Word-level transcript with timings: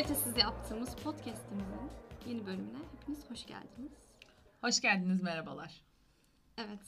kalitesiz 0.00 0.36
yaptığımız 0.36 0.96
podcast'imizin 0.96 1.90
yeni 2.26 2.46
bölümüne 2.46 2.78
hepiniz 2.92 3.30
hoş 3.30 3.46
geldiniz. 3.46 3.92
Hoş 4.60 4.80
geldiniz, 4.80 5.22
merhabalar. 5.22 5.84
Evet. 6.56 6.80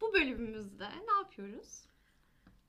Bu 0.00 0.12
bölümümüzde 0.12 0.88
ne 0.88 1.12
yapıyoruz? 1.22 1.84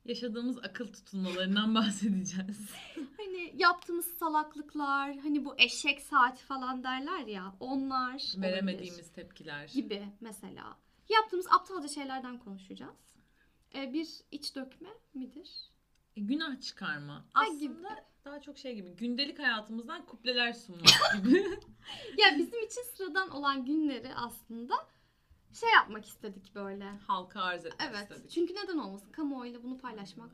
Yaşadığımız 0.05 0.57
akıl 0.57 0.93
tutulmalarından 0.93 1.75
bahsedeceğiz. 1.75 2.69
Hani 3.17 3.53
yaptığımız 3.57 4.05
salaklıklar, 4.05 5.17
hani 5.17 5.45
bu 5.45 5.55
eşek 5.57 6.01
saati 6.01 6.43
falan 6.43 6.83
derler 6.83 7.27
ya, 7.27 7.55
onlar 7.59 8.13
olabilir. 8.13 8.41
Veremediğimiz 8.41 9.11
tepkiler. 9.11 9.67
gibi 9.67 10.07
mesela. 10.21 10.77
Yaptığımız 11.09 11.47
aptalca 11.51 11.87
şeylerden 11.87 12.39
konuşacağız. 12.39 13.15
Ee, 13.75 13.93
bir 13.93 14.07
iç 14.31 14.55
dökme 14.55 14.89
midir? 15.13 15.71
E, 16.15 16.21
günah 16.21 16.61
çıkarma. 16.61 17.25
Aslında. 17.33 18.12
Daha 18.25 18.41
çok 18.41 18.57
şey 18.57 18.75
gibi. 18.75 18.89
Gündelik 18.95 19.39
hayatımızdan 19.39 20.05
kupleler 20.05 20.53
sunmak 20.53 20.87
gibi. 21.23 21.37
Ya 22.17 22.37
bizim 22.37 22.63
için 22.65 22.81
sıradan 22.95 23.29
olan 23.29 23.65
günleri 23.65 24.13
aslında 24.15 24.73
şey 25.59 25.69
yapmak 25.69 26.05
istedik 26.05 26.55
böyle. 26.55 26.83
Halka 27.07 27.41
arz 27.41 27.65
etmek 27.65 27.89
Evet. 27.89 28.11
istedik. 28.11 28.29
Çünkü 28.31 28.53
neden 28.55 28.77
olmasın? 28.77 29.11
Kamuoyuyla 29.11 29.63
bunu 29.63 29.77
paylaşmak 29.77 30.31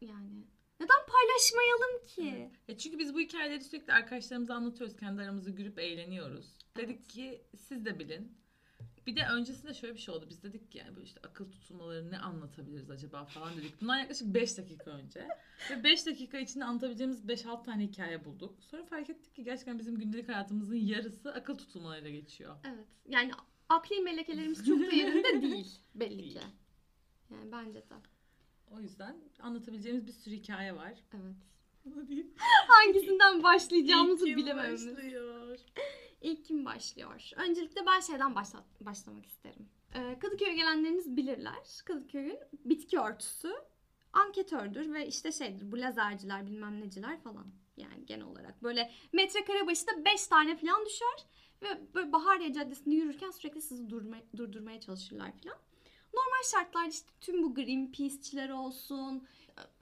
yani. 0.00 0.44
Neden 0.80 1.06
paylaşmayalım 1.06 2.06
ki? 2.06 2.34
Evet. 2.36 2.50
E 2.68 2.78
çünkü 2.78 2.98
biz 2.98 3.14
bu 3.14 3.20
hikayeleri 3.20 3.64
sürekli 3.64 3.92
arkadaşlarımıza 3.92 4.54
anlatıyoruz. 4.54 4.96
Kendi 4.96 5.22
aramızda 5.22 5.50
gülüp 5.50 5.78
eğleniyoruz. 5.78 6.58
Dedik 6.76 6.96
Evet. 6.98 7.06
ki 7.08 7.42
siz 7.58 7.84
de 7.84 7.98
bilin. 7.98 8.38
Bir 9.06 9.16
de 9.16 9.26
öncesinde 9.32 9.74
şöyle 9.74 9.94
bir 9.94 9.98
şey 10.00 10.14
oldu. 10.14 10.26
Biz 10.30 10.42
dedik 10.42 10.72
ki 10.72 10.78
yani 10.78 10.96
böyle 10.96 11.06
işte 11.06 11.20
akıl 11.24 11.52
tutulmaları 11.52 12.10
ne 12.10 12.18
anlatabiliriz 12.18 12.90
acaba 12.90 13.24
falan 13.24 13.56
dedik. 13.56 13.80
Bundan 13.80 13.98
yaklaşık 13.98 14.34
5 14.34 14.58
dakika 14.58 14.90
önce. 14.90 15.28
Ve 15.70 15.84
5 15.84 16.06
dakika 16.06 16.38
içinde 16.38 16.64
anlatabileceğimiz 16.64 17.24
5-6 17.24 17.64
tane 17.64 17.82
hikaye 17.84 18.24
bulduk. 18.24 18.64
Sonra 18.64 18.84
fark 18.84 19.10
ettik 19.10 19.34
ki 19.34 19.44
gerçekten 19.44 19.78
bizim 19.78 19.98
gündelik 19.98 20.28
hayatımızın 20.28 20.76
yarısı 20.76 21.32
akıl 21.34 21.58
tutulmalarıyla 21.58 22.10
geçiyor. 22.10 22.56
Evet. 22.64 22.86
Yani 23.08 23.32
akli 23.68 24.00
melekelerimiz 24.00 24.66
çok 24.66 24.80
da 24.80 24.94
yerinde 24.96 25.42
değil 25.42 25.78
belli 25.94 26.28
ki. 26.28 26.40
Yani 27.30 27.52
bence 27.52 27.78
de. 27.78 27.94
O 28.70 28.80
yüzden 28.80 29.16
anlatabileceğimiz 29.40 30.06
bir 30.06 30.12
sürü 30.12 30.34
hikaye 30.34 30.76
var. 30.76 30.94
Evet. 31.14 31.36
Hangisinden 32.68 33.42
başlayacağımızı 33.42 34.26
bilememiz. 34.26 34.86
başlıyor? 34.86 35.58
İlk 36.20 36.44
kim 36.44 36.64
başlıyor? 36.64 37.30
Öncelikle 37.36 37.86
ben 37.86 38.00
şeyden 38.00 38.34
başla- 38.34 38.64
başlamak 38.80 39.26
isterim. 39.26 39.68
Ee, 39.94 40.18
Kadıköy'e 40.18 40.54
gelenleriniz 40.54 41.16
bilirler. 41.16 41.82
Kadıköy'ün 41.84 42.38
bitki 42.64 42.98
örtüsü 42.98 43.52
anketördür 44.12 44.92
ve 44.92 45.06
işte 45.06 45.32
şeydir 45.32 45.72
bu 45.72 45.78
lazerciler 45.78 46.46
bilmem 46.46 46.80
neciler 46.80 47.20
falan. 47.20 47.46
Yani 47.76 48.06
genel 48.06 48.24
olarak 48.26 48.62
böyle 48.62 48.90
metrekare 49.12 49.66
başına 49.66 50.04
5 50.04 50.26
tane 50.26 50.56
falan 50.56 50.86
düşer 50.86 51.26
ve 51.62 51.94
böyle 51.94 52.12
Bahariye 52.12 52.52
Caddesi'nde 52.52 52.94
yürürken 52.94 53.30
sürekli 53.30 53.62
sizi 53.62 53.90
durma- 53.90 54.36
durdurmaya 54.36 54.80
çalışırlar 54.80 55.32
falan. 55.42 55.58
Normal 56.14 56.42
şartlarda 56.52 56.86
işte 56.88 57.08
tüm 57.20 57.42
bu 57.42 57.54
Greenpeace'çileri 57.54 58.52
olsun, 58.52 59.26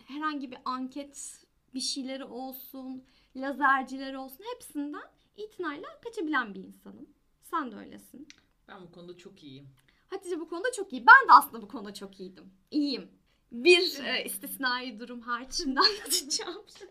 herhangi 0.06 0.50
bir 0.50 0.58
anket 0.64 1.44
bir 1.74 1.80
şeyleri 1.80 2.24
olsun, 2.24 3.04
lazercileri 3.36 4.18
olsun 4.18 4.44
hepsinden 4.54 5.02
itinayla 5.42 6.00
kaçabilen 6.04 6.54
bir 6.54 6.60
insanım. 6.60 7.08
Sen 7.42 7.72
de 7.72 7.76
öylesin. 7.76 8.28
Ben 8.68 8.82
bu 8.82 8.92
konuda 8.92 9.16
çok 9.18 9.42
iyiyim. 9.42 9.68
Hatice 10.10 10.40
bu 10.40 10.48
konuda 10.48 10.72
çok 10.72 10.92
iyi. 10.92 11.06
Ben 11.06 11.28
de 11.28 11.32
aslında 11.32 11.62
bu 11.62 11.68
konuda 11.68 11.94
çok 11.94 12.20
iyiydim. 12.20 12.52
İyiyim. 12.70 13.10
Bir 13.52 14.04
e, 14.04 14.24
istisnai 14.24 15.00
durum 15.00 15.20
hariç 15.20 15.52
şimdi 15.52 15.80
anlatacağım 15.80 16.64
şey. 16.78 16.88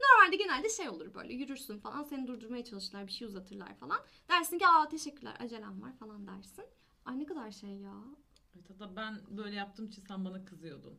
Normalde 0.00 0.36
genelde 0.36 0.68
şey 0.68 0.88
olur 0.88 1.14
böyle 1.14 1.34
yürürsün 1.34 1.78
falan 1.78 2.02
seni 2.02 2.26
durdurmaya 2.26 2.64
çalışırlar 2.64 3.06
bir 3.06 3.12
şey 3.12 3.28
uzatırlar 3.28 3.74
falan. 3.74 3.98
Dersin 4.28 4.58
ki 4.58 4.66
aa 4.68 4.88
teşekkürler 4.88 5.36
acelem 5.40 5.82
var 5.82 5.92
falan 5.98 6.26
dersin. 6.26 6.64
Ay 7.04 7.18
ne 7.18 7.26
kadar 7.26 7.50
şey 7.50 7.70
ya. 7.70 7.94
Evet, 8.56 8.70
hatta 8.70 8.96
ben 8.96 9.20
böyle 9.30 9.56
yaptığım 9.56 9.86
için 9.86 10.02
sen 10.08 10.24
bana 10.24 10.44
kızıyordun. 10.44 10.98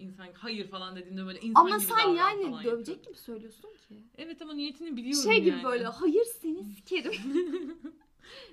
İnsan 0.00 0.26
hayır 0.34 0.68
falan 0.68 0.96
dediğimde 0.96 1.26
böyle 1.26 1.40
insan 1.40 1.60
Ama 1.60 1.76
gibi 1.76 1.86
sen 1.86 1.98
davran 1.98 2.14
yani 2.14 2.42
falan 2.42 2.64
dövecek 2.64 2.66
yapıyordun. 2.88 3.02
gibi 3.04 3.14
söylüyorsun 3.16 3.70
ki. 3.88 4.04
Evet 4.18 4.42
ama 4.42 4.52
niyetini 4.52 4.96
biliyorum 4.96 5.22
Şey 5.32 5.38
gibi 5.40 5.48
yani. 5.50 5.64
böyle 5.64 5.84
hayır 5.84 6.24
seni 6.24 6.64
sikerim 6.64 7.12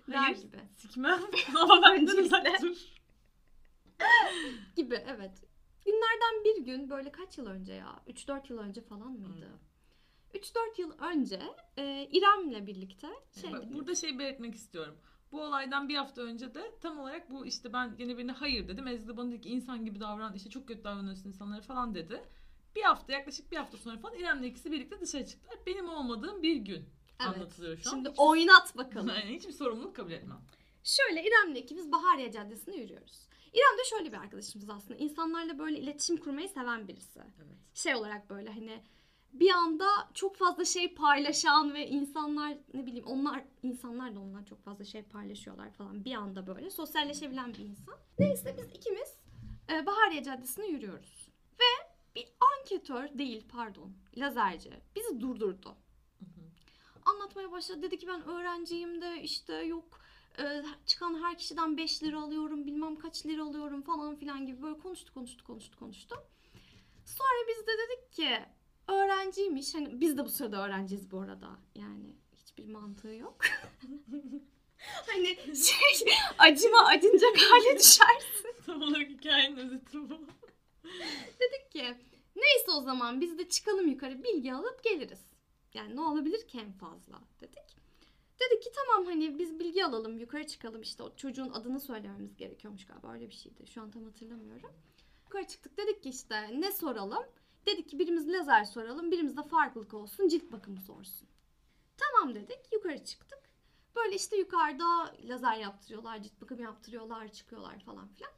der 0.07 0.15
Hayır. 0.15 0.37
gibi. 0.37 0.57
Sikmem 0.77 1.19
ama 1.55 1.81
benden 1.81 2.01
Öncelikle. 2.01 2.21
uzak 2.21 2.61
dur. 2.61 2.77
Gibi 4.75 4.95
evet. 5.07 5.31
Günlerden 5.85 6.43
bir 6.45 6.65
gün 6.65 6.89
böyle 6.89 7.11
kaç 7.11 7.37
yıl 7.37 7.47
önce 7.47 7.73
ya? 7.73 7.99
3-4 8.07 8.41
yıl 8.53 8.57
önce 8.59 8.81
falan 8.81 9.11
mıydı? 9.11 9.49
3-4 10.33 10.81
yıl 10.81 10.91
önce 10.99 11.41
e, 11.77 12.09
İrem'le 12.11 12.67
birlikte 12.67 13.07
şey 13.41 13.51
Bak, 13.51 13.73
burada 13.73 13.95
şey 13.95 14.19
belirtmek 14.19 14.55
istiyorum. 14.55 14.95
Bu 15.31 15.41
olaydan 15.41 15.89
bir 15.89 15.95
hafta 15.95 16.21
önce 16.21 16.53
de 16.53 16.71
tam 16.81 16.99
olarak 16.99 17.29
bu 17.29 17.45
işte 17.45 17.73
ben 17.73 17.95
yine 17.99 18.17
birine 18.17 18.31
hayır 18.31 18.67
dedim. 18.67 18.87
Ezgi 18.87 19.07
de 19.07 19.17
bana 19.17 19.31
dedi 19.31 19.41
ki 19.41 19.49
insan 19.49 19.85
gibi 19.85 19.99
davran 19.99 20.33
işte 20.33 20.49
çok 20.49 20.67
kötü 20.67 20.83
davranıyorsun 20.83 21.29
insanlara 21.29 21.61
falan 21.61 21.95
dedi. 21.95 22.23
Bir 22.75 22.81
hafta 22.81 23.13
yaklaşık 23.13 23.51
bir 23.51 23.57
hafta 23.57 23.77
sonra 23.77 23.97
falan 23.97 24.15
İrem'le 24.15 24.43
ikisi 24.43 24.71
birlikte 24.71 25.01
dışarı 25.01 25.25
çıktılar. 25.25 25.59
Benim 25.65 25.89
olmadığım 25.89 26.43
bir 26.43 26.55
gün 26.55 26.89
anlatılıyor 27.19 27.77
şu 27.77 27.89
an. 27.89 27.93
Şimdi 27.93 28.09
Hiç- 28.09 28.19
oynat 28.19 28.77
bakalım. 28.77 29.07
Yani 29.07 29.35
hiçbir 29.35 29.53
sorumluluk 29.53 29.95
kabul 29.95 30.11
etmem. 30.11 30.41
Şöyle 30.83 31.23
İrem'le 31.23 31.55
ikimiz 31.55 31.91
Bahariye 31.91 32.31
Caddesi'nde 32.31 32.75
yürüyoruz. 32.75 33.27
İrem 33.53 33.77
de 33.79 33.83
şöyle 33.89 34.11
bir 34.11 34.17
arkadaşımız 34.17 34.69
aslında. 34.69 34.95
İnsanlarla 34.95 35.59
böyle 35.59 35.79
iletişim 35.79 36.17
kurmayı 36.17 36.49
seven 36.49 36.87
birisi. 36.87 37.19
Evet. 37.19 37.57
Şey 37.73 37.95
olarak 37.95 38.29
böyle 38.29 38.49
hani 38.49 38.83
bir 39.33 39.51
anda 39.51 39.87
çok 40.13 40.35
fazla 40.35 40.65
şey 40.65 40.95
paylaşan 40.95 41.73
ve 41.73 41.87
insanlar 41.87 42.57
ne 42.73 42.85
bileyim 42.85 43.05
onlar 43.05 43.43
insanlar 43.63 44.15
da 44.15 44.19
ondan 44.19 44.43
çok 44.43 44.63
fazla 44.63 44.85
şey 44.85 45.03
paylaşıyorlar 45.03 45.71
falan 45.71 46.05
bir 46.05 46.15
anda 46.15 46.47
böyle 46.47 46.69
sosyalleşebilen 46.69 47.53
bir 47.53 47.59
insan. 47.59 47.95
Neyse 48.19 48.55
biz 48.57 48.75
ikimiz 48.75 49.13
e, 49.69 49.85
Bahariye 49.85 50.23
Caddesi'nde 50.23 50.67
yürüyoruz. 50.67 51.29
Ve 51.59 51.89
bir 52.15 52.27
anketör 52.59 53.17
değil 53.17 53.45
pardon 53.49 53.91
lazerci 54.17 54.71
bizi 54.95 55.21
durdurdu. 55.21 55.75
Anlatmaya 57.05 57.51
başladı. 57.51 57.81
Dedi 57.81 57.97
ki 57.97 58.07
ben 58.07 58.27
öğrenciyim 58.27 59.01
de 59.01 59.21
işte 59.21 59.53
yok 59.53 59.99
e, 60.39 60.63
çıkan 60.85 61.23
her 61.23 61.37
kişiden 61.37 61.77
5 61.77 62.03
lira 62.03 62.21
alıyorum 62.21 62.65
bilmem 62.65 62.95
kaç 62.95 63.25
lira 63.25 63.43
alıyorum 63.43 63.81
falan 63.81 64.15
filan 64.15 64.45
gibi 64.45 64.61
böyle 64.61 64.79
konuştu 64.79 65.13
konuştu 65.13 65.43
konuştu 65.45 65.79
konuştu. 65.79 66.15
Sonra 67.05 67.47
biz 67.47 67.67
de 67.67 67.71
dedik 67.71 68.13
ki 68.13 68.39
öğrenciymiş. 68.87 69.75
Hani 69.75 70.01
biz 70.01 70.17
de 70.17 70.25
bu 70.25 70.29
sırada 70.29 70.65
öğrenciyiz 70.65 71.11
bu 71.11 71.21
arada. 71.21 71.49
Yani 71.75 72.15
hiçbir 72.35 72.65
mantığı 72.65 73.13
yok. 73.13 73.37
hani 75.07 75.37
şey 75.55 76.13
acıma 76.37 76.85
acınacak 76.85 77.37
hale 77.37 77.79
düşersin. 77.79 78.55
Tam 78.65 78.81
olarak 78.81 79.09
hikayenin 79.09 79.57
özeti 79.57 80.09
bu. 80.09 80.19
Dedik 81.39 81.71
ki 81.71 81.95
neyse 82.35 82.71
o 82.77 82.81
zaman 82.81 83.21
biz 83.21 83.37
de 83.37 83.49
çıkalım 83.49 83.87
yukarı 83.87 84.23
bilgi 84.23 84.53
alıp 84.53 84.83
geliriz. 84.83 85.21
Yani 85.73 85.95
ne 85.95 86.01
olabilir 86.01 86.47
ki 86.47 86.59
en 86.59 86.71
fazla 86.71 87.21
dedik. 87.41 87.77
Dedik 88.39 88.63
ki 88.63 88.69
tamam 88.75 89.05
hani 89.05 89.39
biz 89.39 89.59
bilgi 89.59 89.85
alalım 89.85 90.19
yukarı 90.19 90.47
çıkalım 90.47 90.81
işte 90.81 91.03
o 91.03 91.15
çocuğun 91.15 91.49
adını 91.49 91.79
söylememiz 91.79 92.37
gerekiyormuş 92.37 92.85
galiba 92.85 93.13
öyle 93.13 93.29
bir 93.29 93.35
şeydi. 93.35 93.67
Şu 93.67 93.81
an 93.81 93.91
tam 93.91 94.03
hatırlamıyorum. 94.03 94.71
Yukarı 95.23 95.47
çıktık 95.47 95.77
dedik 95.77 96.03
ki 96.03 96.09
işte 96.09 96.61
ne 96.61 96.71
soralım? 96.71 97.23
Dedik 97.67 97.89
ki 97.89 97.99
birimiz 97.99 98.29
lazer 98.29 98.63
soralım 98.63 99.11
birimiz 99.11 99.37
de 99.37 99.43
farklılık 99.43 99.93
olsun 99.93 100.27
cilt 100.27 100.51
bakımı 100.51 100.81
sorsun. 100.81 101.27
Tamam 101.97 102.35
dedik 102.35 102.59
yukarı 102.73 103.05
çıktık. 103.05 103.39
Böyle 103.95 104.15
işte 104.15 104.37
yukarıda 104.37 105.15
lazer 105.23 105.57
yaptırıyorlar, 105.57 106.23
cilt 106.23 106.41
bakımı 106.41 106.61
yaptırıyorlar, 106.61 107.27
çıkıyorlar 107.27 107.79
falan 107.79 108.07
filan. 108.07 108.31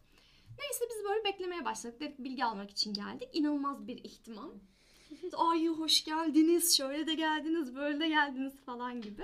Neyse 0.60 0.86
biz 0.90 1.04
böyle 1.10 1.24
beklemeye 1.24 1.66
başladık. 1.66 2.00
Dedik 2.00 2.20
bilgi 2.20 2.46
almak 2.46 2.72
için 2.72 2.94
geldik. 2.94 3.30
İnanılmaz 3.34 3.88
bir 3.88 3.98
ihtimam. 4.04 4.52
Ay 5.38 5.68
hoş 5.68 6.04
geldiniz, 6.04 6.78
şöyle 6.78 7.08
de 7.08 7.14
geldiniz, 7.14 7.76
böyle 7.76 8.00
de 8.00 8.08
geldiniz 8.08 8.62
falan 8.66 9.02
gibi. 9.02 9.24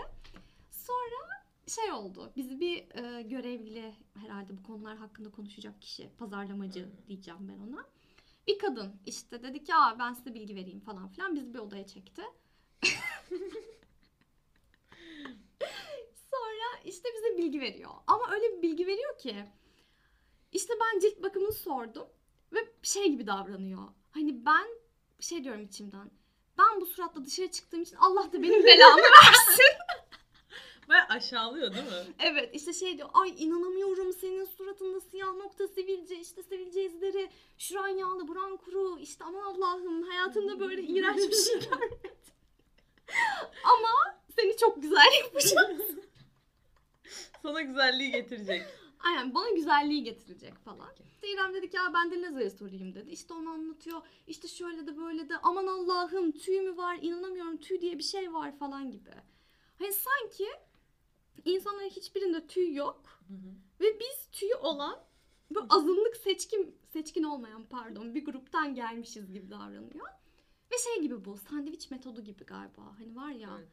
Sonra 0.71 1.43
şey 1.67 1.91
oldu. 1.91 2.31
Bizi 2.35 2.59
bir 2.59 2.77
e, 2.77 3.21
görevli 3.21 3.93
herhalde 4.13 4.57
bu 4.57 4.63
konular 4.63 4.97
hakkında 4.97 5.31
konuşacak 5.31 5.81
kişi, 5.81 6.09
pazarlamacı 6.17 6.89
diyeceğim 7.07 7.39
ben 7.41 7.67
ona. 7.67 7.94
Bir 8.47 8.59
kadın 8.59 9.01
işte 9.05 9.43
dedi 9.43 9.63
ki 9.63 9.75
Aa, 9.75 9.99
ben 9.99 10.13
size 10.13 10.33
bilgi 10.33 10.55
vereyim 10.55 10.79
falan 10.79 11.07
filan. 11.07 11.35
Bizi 11.35 11.53
bir 11.53 11.59
odaya 11.59 11.87
çekti. 11.87 12.21
Sonra 16.31 16.81
işte 16.85 17.09
bize 17.17 17.37
bilgi 17.37 17.61
veriyor. 17.61 17.91
Ama 18.07 18.31
öyle 18.31 18.57
bir 18.57 18.61
bilgi 18.61 18.87
veriyor 18.87 19.17
ki 19.17 19.45
işte 20.51 20.73
ben 20.81 20.99
cilt 20.99 21.23
bakımını 21.23 21.51
sordum 21.53 22.07
ve 22.53 22.59
şey 22.83 23.09
gibi 23.11 23.27
davranıyor. 23.27 23.87
Hani 24.11 24.45
ben 24.45 24.67
şey 25.19 25.43
diyorum 25.43 25.63
içimden. 25.63 26.11
Ben 26.57 26.81
bu 26.81 26.85
suratla 26.85 27.25
dışarı 27.25 27.51
çıktığım 27.51 27.81
için 27.81 27.95
Allah 27.95 28.33
da 28.33 28.43
benim 28.43 28.65
belamı 28.65 29.01
versin. 29.01 29.65
Ve 30.89 31.03
aşağılıyor 31.09 31.73
değil 31.73 31.85
mi? 31.85 32.13
evet 32.19 32.49
işte 32.55 32.73
şey 32.73 32.97
diyor. 32.97 33.09
Ay 33.13 33.43
inanamıyorum 33.43 34.13
senin 34.13 34.45
suratında 34.45 34.99
siyah 34.99 35.33
nokta 35.35 35.67
sivilce 35.67 36.19
işte 36.19 36.43
sivilce 36.43 36.85
izleri. 36.85 37.29
Şuran 37.57 37.87
yağlı 37.87 38.27
buran 38.27 38.57
kuru. 38.57 38.99
İşte 38.99 39.23
aman 39.23 39.41
Allah'ım 39.41 40.03
hayatımda 40.03 40.59
böyle 40.59 40.81
iğrenç 40.87 41.17
bir 41.17 41.35
şey 41.35 41.59
görmedim. 41.59 42.11
Ama 43.63 44.17
seni 44.35 44.57
çok 44.57 44.81
güzel 44.81 45.13
yapacağım. 45.23 45.77
Sana 47.41 47.61
güzelliği 47.61 48.11
getirecek. 48.11 48.61
Aynen 48.99 49.33
bana 49.33 49.49
güzelliği 49.49 50.03
getirecek 50.03 50.53
falan. 50.65 50.89
İşte 51.13 51.27
İrem 51.27 51.53
dedi 51.53 51.69
ki 51.69 51.77
ya 51.77 51.93
ben 51.93 52.11
de 52.11 52.21
Lazar'a 52.21 52.49
sorayım 52.49 52.95
dedi. 52.95 53.09
İşte 53.11 53.33
onu 53.33 53.49
anlatıyor. 53.49 54.01
İşte 54.27 54.47
şöyle 54.47 54.87
de 54.87 54.97
böyle 54.97 55.29
de 55.29 55.37
aman 55.43 55.67
Allah'ım 55.67 56.31
tüy 56.31 56.61
mü 56.61 56.77
var 56.77 56.97
inanamıyorum 57.01 57.57
tüy 57.57 57.81
diye 57.81 57.97
bir 57.97 58.03
şey 58.03 58.33
var 58.33 58.57
falan 58.59 58.91
gibi. 58.91 59.09
Hani 59.79 59.93
sanki 59.93 60.47
insanların 61.45 61.89
hiçbirinde 61.89 62.47
tüy 62.47 62.73
yok. 62.75 63.21
Ve 63.81 63.99
biz 63.99 64.27
tüyü 64.31 64.55
olan 64.55 64.99
bu 65.51 65.59
azınlık 65.69 66.17
seçkin 66.17 66.75
seçkin 66.93 67.23
olmayan 67.23 67.63
pardon 67.69 68.15
bir 68.15 68.25
gruptan 68.25 68.75
gelmişiz 68.75 69.33
gibi 69.33 69.49
davranıyor. 69.51 70.07
Ve 70.71 70.75
şey 70.77 71.01
gibi 71.01 71.25
bu 71.25 71.37
sandviç 71.37 71.91
metodu 71.91 72.21
gibi 72.23 72.43
galiba. 72.43 72.81
Hani 72.99 73.15
var 73.15 73.31
ya 73.31 73.49
Evet. 73.59 73.67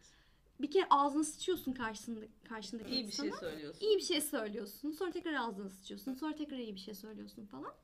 bir 0.60 0.70
kere 0.70 0.86
ağzını 0.90 1.24
sıçıyorsun 1.24 1.72
karşısında, 1.72 2.20
karşındaki 2.44 2.90
İyi 2.90 3.02
bir 3.02 3.06
insana. 3.12 3.30
şey 3.30 3.38
söylüyorsun. 3.38 3.80
İyi 3.86 3.96
bir 3.96 4.02
şey 4.02 4.20
söylüyorsun. 4.20 4.90
Sonra 4.90 5.10
tekrar 5.10 5.34
ağzını 5.34 5.70
sıçıyorsun. 5.70 6.14
Sonra 6.14 6.34
tekrar 6.34 6.56
iyi 6.58 6.74
bir 6.74 6.80
şey 6.80 6.94
söylüyorsun 6.94 7.46
falan. 7.46 7.74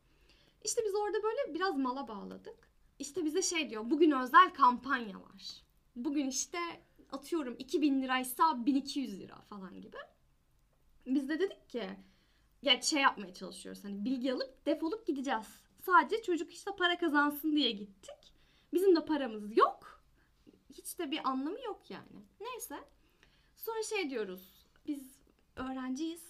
İşte 0.64 0.82
biz 0.86 0.94
orada 0.94 1.22
böyle 1.22 1.54
biraz 1.54 1.76
mala 1.76 2.08
bağladık. 2.08 2.68
İşte 2.98 3.24
bize 3.24 3.42
şey 3.42 3.70
diyor. 3.70 3.90
Bugün 3.90 4.10
özel 4.10 4.54
kampanya 4.54 5.16
var. 5.20 5.62
Bugün 5.96 6.26
işte 6.28 6.58
atıyorum 7.12 7.56
2000 7.58 8.02
liraysa 8.02 8.66
1200 8.66 9.20
lira 9.20 9.40
falan 9.40 9.80
gibi. 9.80 9.96
Biz 11.06 11.28
de 11.28 11.40
dedik 11.40 11.68
ki 11.68 11.90
ya 12.62 12.82
şey 12.82 13.02
yapmaya 13.02 13.34
çalışıyoruz. 13.34 13.84
Hani 13.84 14.04
bilgi 14.04 14.32
alıp 14.32 14.66
defolup 14.66 15.06
gideceğiz. 15.06 15.46
Sadece 15.80 16.22
çocuk 16.22 16.52
işte 16.52 16.70
para 16.78 16.98
kazansın 16.98 17.56
diye 17.56 17.70
gittik. 17.70 18.32
Bizim 18.72 18.96
de 18.96 19.04
paramız 19.04 19.56
yok. 19.56 20.02
Hiç 20.72 20.98
de 20.98 21.10
bir 21.10 21.28
anlamı 21.28 21.60
yok 21.60 21.90
yani. 21.90 22.24
Neyse. 22.40 22.76
Sonra 23.56 23.82
şey 23.82 24.10
diyoruz. 24.10 24.66
Biz 24.86 25.18
öğrenciyiz. 25.56 26.28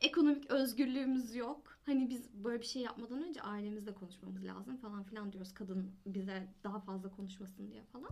Ekonomik 0.00 0.50
özgürlüğümüz 0.50 1.34
yok. 1.34 1.78
Hani 1.86 2.10
biz 2.10 2.44
böyle 2.44 2.60
bir 2.60 2.66
şey 2.66 2.82
yapmadan 2.82 3.22
önce 3.22 3.42
ailemizle 3.42 3.94
konuşmamız 3.94 4.44
lazım 4.44 4.76
falan 4.76 5.02
filan 5.02 5.32
diyoruz. 5.32 5.54
Kadın 5.54 5.92
bize 6.06 6.48
daha 6.64 6.80
fazla 6.80 7.10
konuşmasın 7.10 7.70
diye 7.70 7.82
falan. 7.82 8.10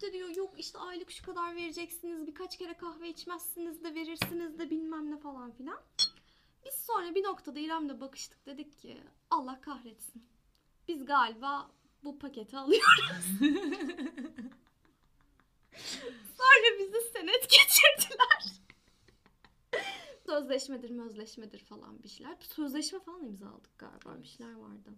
İşte 0.00 0.12
diyor 0.12 0.28
yok 0.28 0.54
işte 0.58 0.78
aylık 0.78 1.10
şu 1.10 1.24
kadar 1.24 1.56
vereceksiniz. 1.56 2.26
Birkaç 2.26 2.58
kere 2.58 2.74
kahve 2.74 3.08
içmezsiniz 3.08 3.84
de 3.84 3.94
verirsiniz 3.94 4.58
de 4.58 4.70
bilmem 4.70 5.10
ne 5.10 5.18
falan 5.18 5.52
filan. 5.52 5.80
Biz 6.64 6.74
sonra 6.74 7.14
bir 7.14 7.24
noktada 7.24 7.58
İrem'le 7.58 8.00
bakıştık 8.00 8.46
dedik 8.46 8.78
ki 8.78 9.02
Allah 9.30 9.60
kahretsin. 9.60 10.24
Biz 10.88 11.04
galiba 11.04 11.70
bu 12.04 12.18
paketi 12.18 12.56
alıyoruz. 12.56 13.24
Sonra 16.36 16.78
bizi 16.78 17.00
senet 17.12 17.50
getirdiler. 17.50 18.60
Sözleşmedir, 20.26 20.90
mözleşmedir 20.90 21.58
falan 21.58 22.02
bir 22.02 22.08
şeyler. 22.08 22.36
Sözleşme 22.40 23.00
falan 23.00 23.24
imzaladık 23.24 23.78
galiba 23.78 24.22
bir 24.22 24.28
şeyler 24.28 24.54
vardı. 24.54 24.90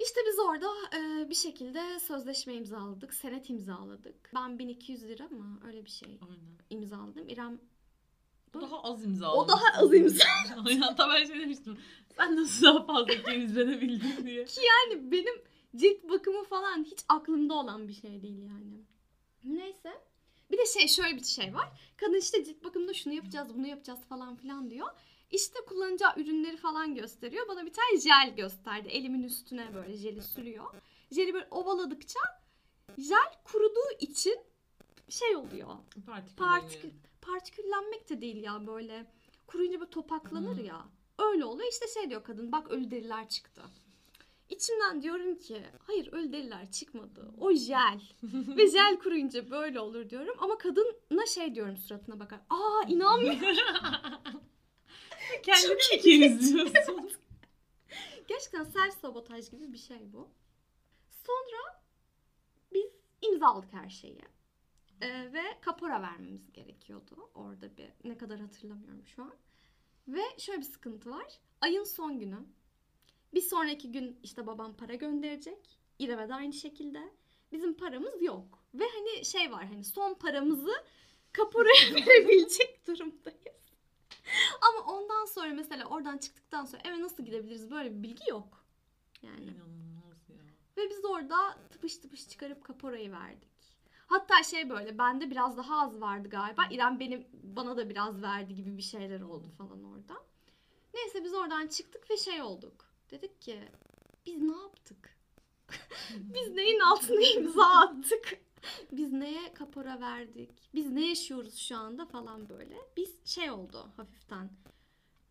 İşte 0.00 0.20
biz 0.28 0.38
orada 0.38 0.66
e, 0.96 1.30
bir 1.30 1.34
şekilde 1.34 2.00
sözleşme 2.00 2.54
imzaladık, 2.54 3.14
senet 3.14 3.50
imzaladık. 3.50 4.30
Ben 4.34 4.58
1200 4.58 5.02
lira 5.02 5.28
mı 5.28 5.60
öyle 5.66 5.84
bir 5.84 5.90
şey 5.90 6.18
Aynen. 6.22 6.58
imzaladım. 6.70 7.28
İrem 7.28 7.60
O 8.54 8.60
daha 8.60 8.82
az 8.82 9.04
imza 9.04 9.32
o 9.32 9.48
daha 9.48 9.82
az 9.82 9.94
imza. 9.94 10.24
Aynen 10.66 10.80
hatta 10.80 11.08
ben 11.08 11.24
şey 11.24 11.40
demiştim. 11.40 11.78
Sen 12.16 12.36
nasıl 12.36 12.66
daha 12.66 12.86
fazla 12.86 13.22
temizlenebildin 13.22 14.26
diye. 14.26 14.46
Yani 14.56 15.10
benim 15.12 15.34
cilt 15.76 16.08
bakımı 16.08 16.44
falan 16.44 16.84
hiç 16.84 16.98
aklımda 17.08 17.54
olan 17.54 17.88
bir 17.88 17.92
şey 17.92 18.22
değil 18.22 18.42
yani. 18.42 18.84
Neyse. 19.44 19.92
Bir 20.50 20.58
de 20.58 20.66
şey 20.66 20.88
şöyle 20.88 21.16
bir 21.16 21.24
şey 21.24 21.54
var. 21.54 21.68
Kadın 21.96 22.18
işte 22.20 22.44
cilt 22.44 22.64
bakımında 22.64 22.94
şunu 22.94 23.14
yapacağız, 23.14 23.48
bunu 23.54 23.66
yapacağız 23.66 24.00
falan 24.08 24.36
filan 24.36 24.70
diyor. 24.70 24.88
İşte 25.30 25.58
kullanacağı 25.66 26.12
ürünleri 26.16 26.56
falan 26.56 26.94
gösteriyor. 26.94 27.48
Bana 27.48 27.66
bir 27.66 27.72
tane 27.72 28.00
jel 28.00 28.36
gösterdi. 28.36 28.88
Elimin 28.88 29.22
üstüne 29.22 29.74
böyle 29.74 29.96
jeli 29.96 30.22
sürüyor. 30.22 30.64
Jeli 31.10 31.34
böyle 31.34 31.48
ovaladıkça 31.50 32.20
jel 32.98 33.32
kuruduğu 33.44 33.98
için 34.00 34.38
şey 35.08 35.36
oluyor. 35.36 35.68
Partikül. 36.06 36.36
Partikül, 36.36 36.90
partiküllenmek 37.22 38.10
de 38.10 38.20
değil 38.20 38.42
ya 38.42 38.66
böyle. 38.66 39.06
Kuruyunca 39.46 39.80
böyle 39.80 39.90
topaklanır 39.90 40.58
Hı. 40.58 40.62
ya. 40.62 40.84
Öyle 41.18 41.44
oluyor. 41.44 41.68
İşte 41.72 41.86
şey 41.88 42.10
diyor 42.10 42.24
kadın 42.24 42.52
bak 42.52 42.70
ölü 42.70 42.90
deriler 42.90 43.28
çıktı. 43.28 43.62
İçimden 44.48 45.02
diyorum 45.02 45.38
ki 45.38 45.62
hayır 45.86 46.12
ölü 46.12 46.32
deriler 46.32 46.70
çıkmadı. 46.70 47.34
O 47.40 47.52
jel. 47.52 48.00
Ve 48.56 48.70
jel 48.70 48.98
kuruyunca 48.98 49.50
böyle 49.50 49.80
olur 49.80 50.10
diyorum. 50.10 50.34
Ama 50.38 50.58
kadına 50.58 51.26
şey 51.26 51.54
diyorum 51.54 51.76
suratına 51.76 52.20
bakar. 52.20 52.40
Aa 52.50 52.82
inanmıyorum. 52.88 53.40
Kendini 55.42 55.78
Çok 55.78 55.92
mi 55.92 56.00
temizliyorsun? 56.00 57.10
Gerçekten 58.28 58.64
self 58.64 58.94
sabotaj 59.00 59.50
gibi 59.50 59.72
bir 59.72 59.78
şey 59.78 60.12
bu. 60.12 60.28
Sonra 61.26 61.82
biz 62.72 62.90
imzaladık 63.22 63.72
her 63.72 63.88
şeyi. 63.88 64.22
Ee, 65.00 65.32
ve 65.32 65.42
kapora 65.60 66.02
vermemiz 66.02 66.52
gerekiyordu. 66.52 67.30
Orada 67.34 67.76
bir 67.76 67.90
ne 68.04 68.18
kadar 68.18 68.40
hatırlamıyorum 68.40 69.06
şu 69.06 69.22
an. 69.22 69.34
Ve 70.08 70.22
şöyle 70.38 70.58
bir 70.58 70.66
sıkıntı 70.66 71.10
var. 71.10 71.38
Ayın 71.60 71.84
son 71.84 72.18
günü. 72.18 72.38
Bir 73.34 73.40
sonraki 73.40 73.92
gün 73.92 74.18
işte 74.22 74.46
babam 74.46 74.76
para 74.76 74.94
gönderecek. 74.94 75.78
İrem'e 75.98 76.28
de 76.28 76.34
aynı 76.34 76.52
şekilde. 76.52 77.12
Bizim 77.52 77.74
paramız 77.76 78.22
yok. 78.22 78.64
Ve 78.74 78.84
hani 78.94 79.24
şey 79.24 79.52
var 79.52 79.66
hani 79.66 79.84
son 79.84 80.14
paramızı 80.14 80.72
kaporaya 81.32 81.94
verebilecek 81.94 82.86
durumdayız. 82.86 83.53
Ama 84.60 84.92
ondan 84.92 85.24
sonra 85.24 85.48
mesela 85.48 85.84
oradan 85.84 86.18
çıktıktan 86.18 86.64
sonra 86.64 86.82
eve 86.84 87.00
nasıl 87.00 87.24
gidebiliriz 87.24 87.70
böyle 87.70 87.96
bir 87.96 88.02
bilgi 88.02 88.30
yok. 88.30 88.64
Yani. 89.22 89.44
İnanılmaz 89.44 90.28
ya. 90.28 90.36
Ve 90.76 90.90
biz 90.90 91.04
orada 91.04 91.58
tıpış 91.70 91.96
tıpış 91.96 92.28
çıkarıp 92.28 92.64
kaporayı 92.64 93.12
verdik. 93.12 93.54
Hatta 94.06 94.42
şey 94.42 94.70
böyle 94.70 94.98
bende 94.98 95.30
biraz 95.30 95.56
daha 95.56 95.82
az 95.82 96.00
vardı 96.00 96.28
galiba. 96.28 96.62
İrem 96.70 97.00
benim 97.00 97.26
bana 97.42 97.76
da 97.76 97.88
biraz 97.88 98.22
verdi 98.22 98.54
gibi 98.54 98.76
bir 98.76 98.82
şeyler 98.82 99.20
oldu 99.20 99.48
falan 99.58 99.84
orada. 99.84 100.14
Neyse 100.94 101.24
biz 101.24 101.34
oradan 101.34 101.66
çıktık 101.66 102.10
ve 102.10 102.16
şey 102.16 102.42
olduk. 102.42 102.84
Dedik 103.10 103.42
ki 103.42 103.68
biz 104.26 104.42
ne 104.42 104.56
yaptık? 104.56 105.16
biz 106.10 106.50
neyin 106.50 106.80
altına 106.80 107.20
imza 107.20 107.64
attık? 107.64 108.38
Biz 108.92 109.12
neye 109.12 109.54
kapora 109.54 110.00
verdik? 110.00 110.50
Biz 110.74 110.90
ne 110.90 111.08
yaşıyoruz 111.08 111.56
şu 111.56 111.76
anda 111.76 112.06
falan 112.06 112.48
böyle. 112.48 112.76
Biz 112.96 113.26
şey 113.26 113.50
oldu 113.50 113.92
hafiften 113.96 114.50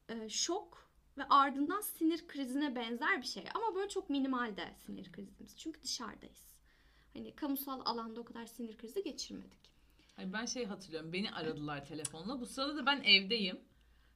e, 0.10 0.30
şok 0.30 0.90
ve 1.18 1.24
ardından 1.24 1.82
sinir 1.82 2.28
krizine 2.28 2.76
benzer 2.76 3.22
bir 3.22 3.28
şey. 3.28 3.44
Ama 3.54 3.76
böyle 3.76 3.90
çok 3.90 4.10
minimal 4.10 4.58
de 4.58 4.74
sinir 4.86 5.12
krizimiz. 5.12 5.58
Çünkü 5.58 5.82
dışarıdayız. 5.82 6.62
Hani 7.14 7.36
kamusal 7.36 7.82
alanda 7.86 8.22
o 8.22 8.24
kadar 8.26 8.46
sinir 8.46 8.78
krizi 8.78 9.04
geçirmedik. 9.04 9.74
Ay 10.18 10.34
ben 10.34 10.46
şey 10.46 10.66
hatırlıyorum. 10.66 11.14
Beni 11.14 11.32
aradılar 11.32 11.86
telefonla. 11.86 12.42
Bu 12.42 12.46
sırada 12.46 12.78
da 12.78 12.86
ben 12.86 13.04
evdeyim. 13.04 13.60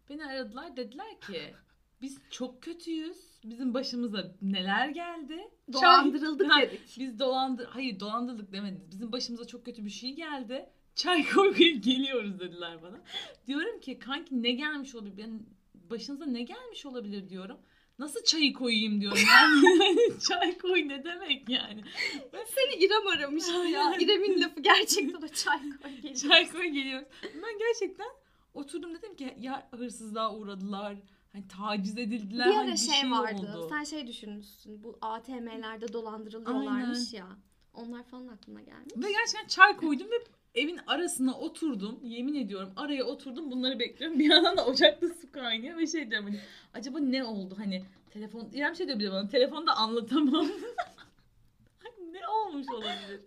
Beni 0.10 0.26
aradılar 0.26 0.78
dediler 0.78 1.22
ki 1.22 1.56
biz 2.02 2.18
çok 2.30 2.62
kötüyüz. 2.62 3.18
Bizim 3.44 3.74
başımıza 3.74 4.36
neler 4.42 4.90
geldi? 4.90 5.50
Dolandırıldık 5.74 6.52
Ha, 6.52 6.62
dedik. 6.62 6.96
Biz 7.00 7.20
dolandı 7.20 7.70
Hayır 7.72 8.00
dolandırdık 8.00 8.52
demediniz. 8.52 8.92
Bizim 8.92 9.12
başımıza 9.12 9.48
çok 9.48 9.66
kötü 9.66 9.86
bir 9.86 9.90
şey 9.90 10.16
geldi. 10.16 10.70
Çay 10.96 11.30
koymaya 11.34 11.72
geliyoruz 11.72 12.40
dediler 12.40 12.82
bana. 12.82 13.02
Diyorum 13.48 13.80
ki 13.80 14.00
kanki 14.00 14.44
ne 14.44 14.52
gelmiş 14.52 14.96
olabilir? 14.96 15.18
Yani 15.18 15.40
başınıza 15.74 16.26
ne 16.26 16.42
gelmiş 16.44 16.86
olabilir 16.86 17.30
diyorum. 17.30 17.58
Nasıl 18.00 18.24
çayı 18.24 18.54
koyayım 18.54 19.02
diyorum. 19.02 19.20
Yani 19.32 20.20
çay 20.20 20.58
koy 20.58 20.88
ne 20.88 21.04
demek 21.04 21.50
yani? 21.50 21.84
Seni 22.32 22.86
İrem 22.86 23.08
aramıştı 23.08 23.52
ya. 23.52 23.98
İrem'in 24.00 24.42
lafı 24.42 24.60
gerçekten 24.62 25.22
o 25.22 25.28
çay 25.28 25.60
koy 25.84 25.92
geliyor. 25.92 26.16
Çay 26.16 26.50
koy 26.52 26.66
geliyoruz. 26.66 27.08
Ben 27.24 27.58
gerçekten 27.60 28.08
oturdum 28.54 28.96
dedim 28.96 29.16
ki 29.16 29.36
ya 29.40 29.70
hırsızlığa 29.72 30.36
uğradılar. 30.36 30.96
Hani 31.38 31.48
taciz 31.48 31.98
edildiler. 31.98 32.48
Bir 32.48 32.54
hani 32.54 32.70
ara 32.70 32.78
şey, 32.78 33.12
vardı. 33.12 33.54
oldu. 33.58 33.68
Sen 33.70 33.84
şey 33.84 34.08
düşünmüşsün. 34.08 34.84
Bu 34.84 34.98
ATM'lerde 35.02 35.94
dolandırılıyorlarmış 35.94 37.14
ya. 37.14 37.28
Onlar 37.74 38.04
falan 38.04 38.28
aklına 38.28 38.62
gelmiş. 38.62 38.94
Ve 38.98 39.12
gerçekten 39.12 39.48
çay 39.48 39.78
koydum 39.78 40.08
ve 40.12 40.16
evin 40.62 40.80
arasına 40.88 41.40
oturdum. 41.40 42.00
Yemin 42.04 42.36
ediyorum 42.36 42.74
araya 42.76 43.04
oturdum 43.04 43.52
bunları 43.52 43.80
bekliyorum. 43.80 44.20
Bir 44.20 44.30
yandan 44.30 44.58
da 44.58 44.66
ocakta 44.66 45.08
su 45.08 45.32
kaynıyor 45.32 45.78
ve 45.78 45.88
şey 45.88 46.12
diyorum 46.12 46.28
hani 46.28 46.40
acaba 46.74 47.00
ne 47.00 47.24
oldu 47.24 47.56
hani 47.58 47.86
telefon 48.10 48.50
İrem 48.54 48.76
şey 48.76 48.88
diyor 48.88 49.00
bir 49.00 49.06
de 49.06 49.12
bana 49.12 49.28
telefonda 49.28 49.74
anlatamam. 49.74 50.48
Hani 51.84 52.14
ne 52.14 52.28
olmuş 52.28 52.68
olabilir? 52.70 53.22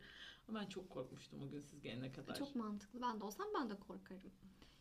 Ben 0.48 0.66
çok 0.66 0.90
korkmuştum 0.90 1.42
o 1.42 1.50
gün 1.50 1.60
siz 1.60 1.82
gelene 1.82 2.12
kadar. 2.12 2.34
Çok 2.34 2.56
mantıklı. 2.56 3.02
Ben 3.02 3.20
de 3.20 3.24
olsam 3.24 3.46
ben 3.60 3.70
de 3.70 3.74
korkarım. 3.74 4.32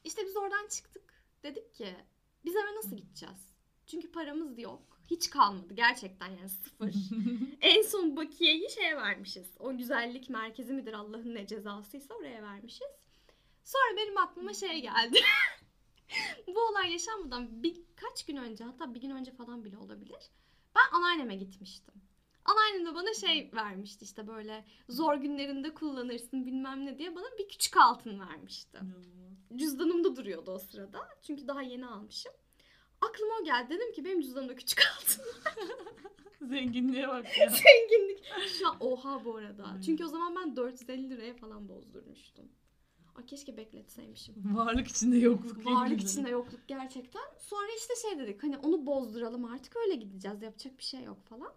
İşte 0.03 0.25
biz 0.25 0.37
oradan 0.37 0.67
çıktık. 0.67 1.23
Dedik 1.43 1.73
ki 1.73 1.95
biz 2.45 2.55
eve 2.55 2.75
nasıl 2.75 2.95
gideceğiz? 2.95 3.49
Çünkü 3.87 4.11
paramız 4.11 4.59
yok. 4.59 4.81
Hiç 5.09 5.29
kalmadı 5.29 5.73
gerçekten 5.73 6.27
yani 6.27 6.49
sıfır. 6.49 6.95
en 7.61 7.81
son 7.81 8.15
bakiyeyi 8.15 8.69
şeye 8.69 8.97
vermişiz. 8.97 9.51
O 9.59 9.77
güzellik 9.77 10.29
merkezi 10.29 10.73
midir 10.73 10.93
Allah'ın 10.93 11.35
ne 11.35 11.47
cezasıysa 11.47 12.13
oraya 12.13 12.43
vermişiz. 12.43 12.87
Sonra 13.63 13.97
benim 13.97 14.17
aklıma 14.17 14.53
şey 14.53 14.81
geldi. 14.81 15.19
Bu 16.47 16.59
olay 16.59 16.91
yaşanmadan 16.91 17.63
birkaç 17.63 18.25
gün 18.25 18.35
önce 18.35 18.63
hatta 18.63 18.93
bir 18.93 19.01
gün 19.01 19.09
önce 19.09 19.31
falan 19.31 19.65
bile 19.65 19.77
olabilir. 19.77 20.29
Ben 20.75 20.97
anneanneme 20.97 21.35
gitmiştim. 21.35 21.93
Anneannem 22.45 22.85
de 22.85 22.95
bana 22.95 23.13
şey 23.13 23.51
vermişti 23.53 24.05
işte 24.05 24.27
böyle 24.27 24.65
zor 24.89 25.15
günlerinde 25.15 25.73
kullanırsın 25.73 26.45
bilmem 26.45 26.85
ne 26.85 26.97
diye 26.97 27.15
bana 27.15 27.37
bir 27.39 27.47
küçük 27.49 27.77
altın 27.77 28.19
vermişti. 28.19 28.79
Cüzdanımda 29.55 30.15
duruyordu 30.15 30.51
o 30.51 30.59
sırada. 30.59 30.99
Çünkü 31.21 31.47
daha 31.47 31.61
yeni 31.61 31.87
almışım. 31.87 32.31
Aklıma 33.01 33.33
o 33.41 33.43
geldi. 33.43 33.69
Dedim 33.69 33.91
ki 33.93 34.05
benim 34.05 34.21
cüzdanımda 34.21 34.55
küçük 34.55 34.81
altın. 34.97 35.25
Zenginliğe 36.49 37.07
bak 37.07 37.37
ya. 37.37 37.49
Zenginlik. 37.49 38.23
Şu 38.59 38.67
an 38.69 38.77
oha 38.79 39.25
bu 39.25 39.35
arada. 39.35 39.73
Hmm. 39.73 39.81
Çünkü 39.81 40.05
o 40.05 40.07
zaman 40.07 40.35
ben 40.35 40.55
450 40.55 41.09
liraya 41.09 41.33
falan 41.33 41.69
bozdurmuştum. 41.69 42.49
Ay 43.15 43.25
keşke 43.25 43.57
bekletseymişim. 43.57 44.57
Varlık 44.57 44.87
içinde 44.87 45.17
yokluk. 45.17 45.65
Varlık 45.65 46.01
içinde 46.01 46.29
yokluk 46.29 46.67
gerçekten. 46.67 47.23
Sonra 47.39 47.67
işte 47.77 47.93
şey 47.95 48.19
dedik 48.19 48.43
hani 48.43 48.57
onu 48.57 48.85
bozduralım 48.85 49.45
artık 49.45 49.75
öyle 49.75 49.95
gideceğiz 49.95 50.41
yapacak 50.41 50.77
bir 50.77 50.83
şey 50.83 51.03
yok 51.03 51.23
falan. 51.25 51.53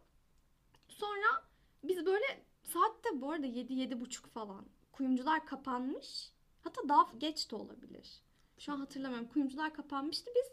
Sonra 0.89 1.45
biz 1.85 2.07
böyle 2.07 2.45
saatte 2.63 3.21
bu 3.21 3.31
arada 3.31 3.47
7 3.47 4.01
buçuk 4.01 4.27
falan. 4.27 4.67
Kuyumcular 4.93 5.47
kapanmış. 5.47 6.33
Hatta 6.65 6.89
daha 6.89 7.09
geç 7.19 7.51
de 7.51 7.57
olabilir. 7.57 8.23
Şu 8.59 8.73
an 8.73 8.79
hatırlamıyorum. 8.79 9.29
Kuyumcular 9.29 9.75
kapanmıştı. 9.75 10.31
Biz 10.37 10.53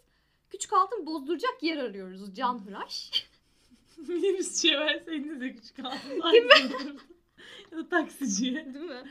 küçük 0.49 0.73
altın 0.73 1.05
bozduracak 1.05 1.63
yer 1.63 1.77
arıyoruz. 1.77 2.35
Can 2.35 2.65
hıraş. 2.65 3.27
Minibüsçüye 3.97 4.79
verseydiniz 4.79 5.41
de 5.41 5.55
küçük 5.55 5.79
altınlar. 5.79 6.33
ya 7.71 7.77
da 7.77 7.89
taksiciye. 7.89 8.73
Değil 8.73 8.85
mi? 8.85 9.03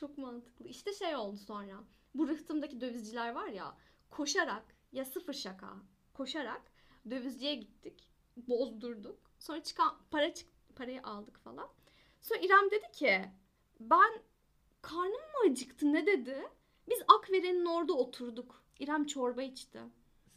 Çok 0.00 0.18
mantıklı. 0.18 0.68
İşte 0.68 0.92
şey 0.92 1.16
oldu 1.16 1.36
sonra. 1.36 1.84
Bu 2.14 2.28
rıhtımdaki 2.28 2.80
dövizciler 2.80 3.32
var 3.32 3.48
ya 3.48 3.76
koşarak 4.10 4.64
ya 4.92 5.04
sıfır 5.04 5.32
şaka 5.32 5.76
koşarak 6.14 6.62
dövizciye 7.10 7.54
gittik. 7.54 8.10
Bozdurduk. 8.36 9.18
Sonra 9.38 9.62
çıkan 9.62 9.98
para 10.10 10.34
çık 10.34 10.48
parayı 10.76 11.02
aldık 11.02 11.38
falan. 11.38 11.68
Sonra 12.22 12.40
İrem 12.40 12.70
dedi 12.70 12.92
ki 12.92 13.24
ben 13.80 14.22
karnım 14.86 15.12
mı 15.12 15.50
acıktı 15.50 15.92
ne 15.92 16.06
dedi? 16.06 16.48
Biz 16.88 16.98
Akveren'in 17.08 17.64
orada 17.64 17.92
oturduk. 17.92 18.62
İrem 18.78 19.06
çorba 19.06 19.42
içti. 19.42 19.80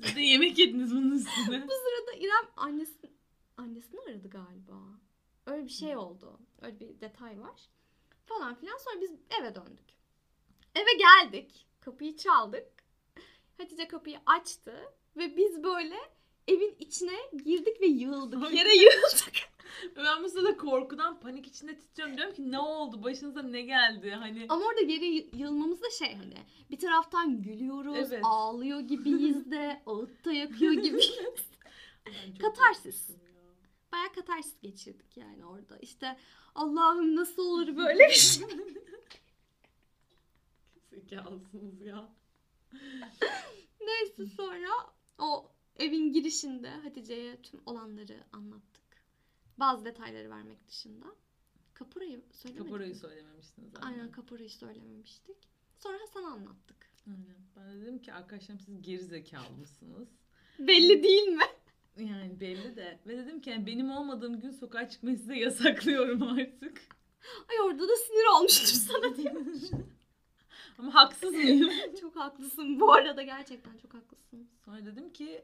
Siz 0.04 0.16
de 0.16 0.22
yemek 0.22 0.60
yediniz 0.60 0.92
bunun 0.92 1.12
üstüne. 1.12 1.68
Bu 1.68 1.72
sırada 1.72 2.14
İrem 2.18 2.50
annesi, 2.58 3.12
annesini 3.58 4.00
aradı 4.02 4.30
galiba. 4.30 4.74
Öyle 5.46 5.64
bir 5.64 5.70
şey 5.70 5.98
oldu. 5.98 6.40
Öyle 6.62 6.80
bir 6.80 7.02
detay 7.02 7.40
var. 7.40 7.70
Falan 8.26 8.56
filan. 8.56 8.78
Sonra 8.78 9.02
biz 9.02 9.12
eve 9.40 9.56
döndük. 9.56 9.90
Eve 10.76 10.94
geldik. 10.94 11.68
Kapıyı 11.82 12.18
çaldık. 12.18 12.68
Hatice 13.58 13.88
kapıyı 13.88 14.20
açtı. 14.26 14.94
Ve 15.18 15.38
biz 15.38 15.64
böyle 15.64 15.98
evin 16.50 16.76
içine 16.80 17.16
girdik 17.46 17.82
ve 17.82 17.86
yığıldık. 17.86 18.54
Yere 18.54 18.76
yığıldık. 18.76 19.34
ben 19.98 20.24
bu 20.24 20.30
sırada 20.30 20.58
korkudan 20.58 21.20
panik 21.20 21.48
içinde 21.48 21.80
titriyorum. 21.80 22.18
Diyorum 22.18 22.34
ki 22.36 22.52
ne 22.52 22.60
oldu? 22.60 23.04
Başınıza 23.04 23.42
ne 23.42 23.62
geldi? 23.62 24.12
Hani 24.12 24.46
Ama 24.50 24.66
orada 24.66 24.82
yere 24.82 25.06
yı- 25.06 25.30
yığılmamız 25.36 25.82
da 25.82 25.90
şey 25.90 26.16
hani 26.16 26.34
bir 26.72 26.78
taraftan 26.80 27.42
gülüyoruz, 27.42 27.98
Evet. 28.14 28.22
ağlıyor 28.24 28.80
gibiyiz 28.80 29.52
de, 29.52 29.82
ağıtta 29.86 30.32
yakıyor 30.32 30.74
gibiyiz. 30.74 31.14
Ben 32.06 32.32
çok 32.32 32.42
Katarsis. 32.42 33.08
korktum 33.08 33.26
ya. 33.36 33.42
Bayağı 33.92 34.14
katarsis 34.14 34.60
geçirdik 34.62 35.18
yani 35.18 35.46
orada. 35.46 35.78
İşte 35.78 36.18
Allah'ım 36.56 37.16
nasıl 37.16 37.46
olur 37.46 37.78
böyle 37.78 38.08
bir 38.08 38.14
şey. 38.14 38.46
Zekalısınız 40.92 41.82
ya. 41.82 42.10
Neyse 43.82 44.26
sonra 44.38 44.70
o 45.20 45.52
evin 45.80 46.14
girişinde 46.14 46.70
Hatice'ye 46.70 47.42
tüm 47.42 47.60
olanları 47.66 48.18
anlattık. 48.34 48.84
Bazı 49.58 49.86
detayları 49.86 50.30
vermek 50.30 50.68
dışında. 50.68 51.06
Kapurayı 51.74 52.22
söylemedik 52.32 52.66
Kaporayı 52.66 52.90
mi? 52.90 52.96
söylememiştiniz. 52.96 53.74
Aynen 53.82 54.12
kapurayı 54.12 54.50
söylememiştik. 54.50 55.38
Sonra 55.78 55.98
Hasan'a 56.02 56.28
anlattık. 56.28 56.78
Aynen. 57.08 57.38
Ben 57.56 57.72
de 57.72 57.82
dedim 57.82 58.00
ki 58.00 58.14
arkadaşlarım 58.14 58.60
siz 58.60 58.82
geri 58.82 59.04
zekalı 59.04 59.58
mısınız? 59.60 60.08
Belli 60.60 61.04
değil 61.04 61.28
mi? 61.28 61.44
Yani 61.98 62.40
belli 62.40 62.76
de. 62.76 63.00
Ve 63.08 63.18
dedim 63.18 63.42
ki 63.42 63.50
yani 63.50 63.66
benim 63.66 63.92
olmadığım 63.92 64.40
gün 64.40 64.52
sokağa 64.52 64.90
çıkmayı 64.90 65.18
size 65.18 65.36
yasaklıyorum 65.36 66.24
artık. 66.24 66.82
Ay 67.50 67.62
orada 67.62 67.88
da 67.88 67.96
sinir 67.96 68.38
olmuştum 68.38 68.80
sana 68.94 69.18
diye. 69.18 69.36
Ama 70.78 70.94
haksız 70.94 71.34
mıyım? 71.34 71.70
çok 72.02 72.16
haklısın 72.16 72.80
bu 72.80 72.94
arada 72.94 73.24
gerçekten 73.24 73.78
çok 73.78 73.94
haklısın. 73.94 74.50
Sonra 74.66 74.86
dedim 74.86 75.14
ki 75.14 75.44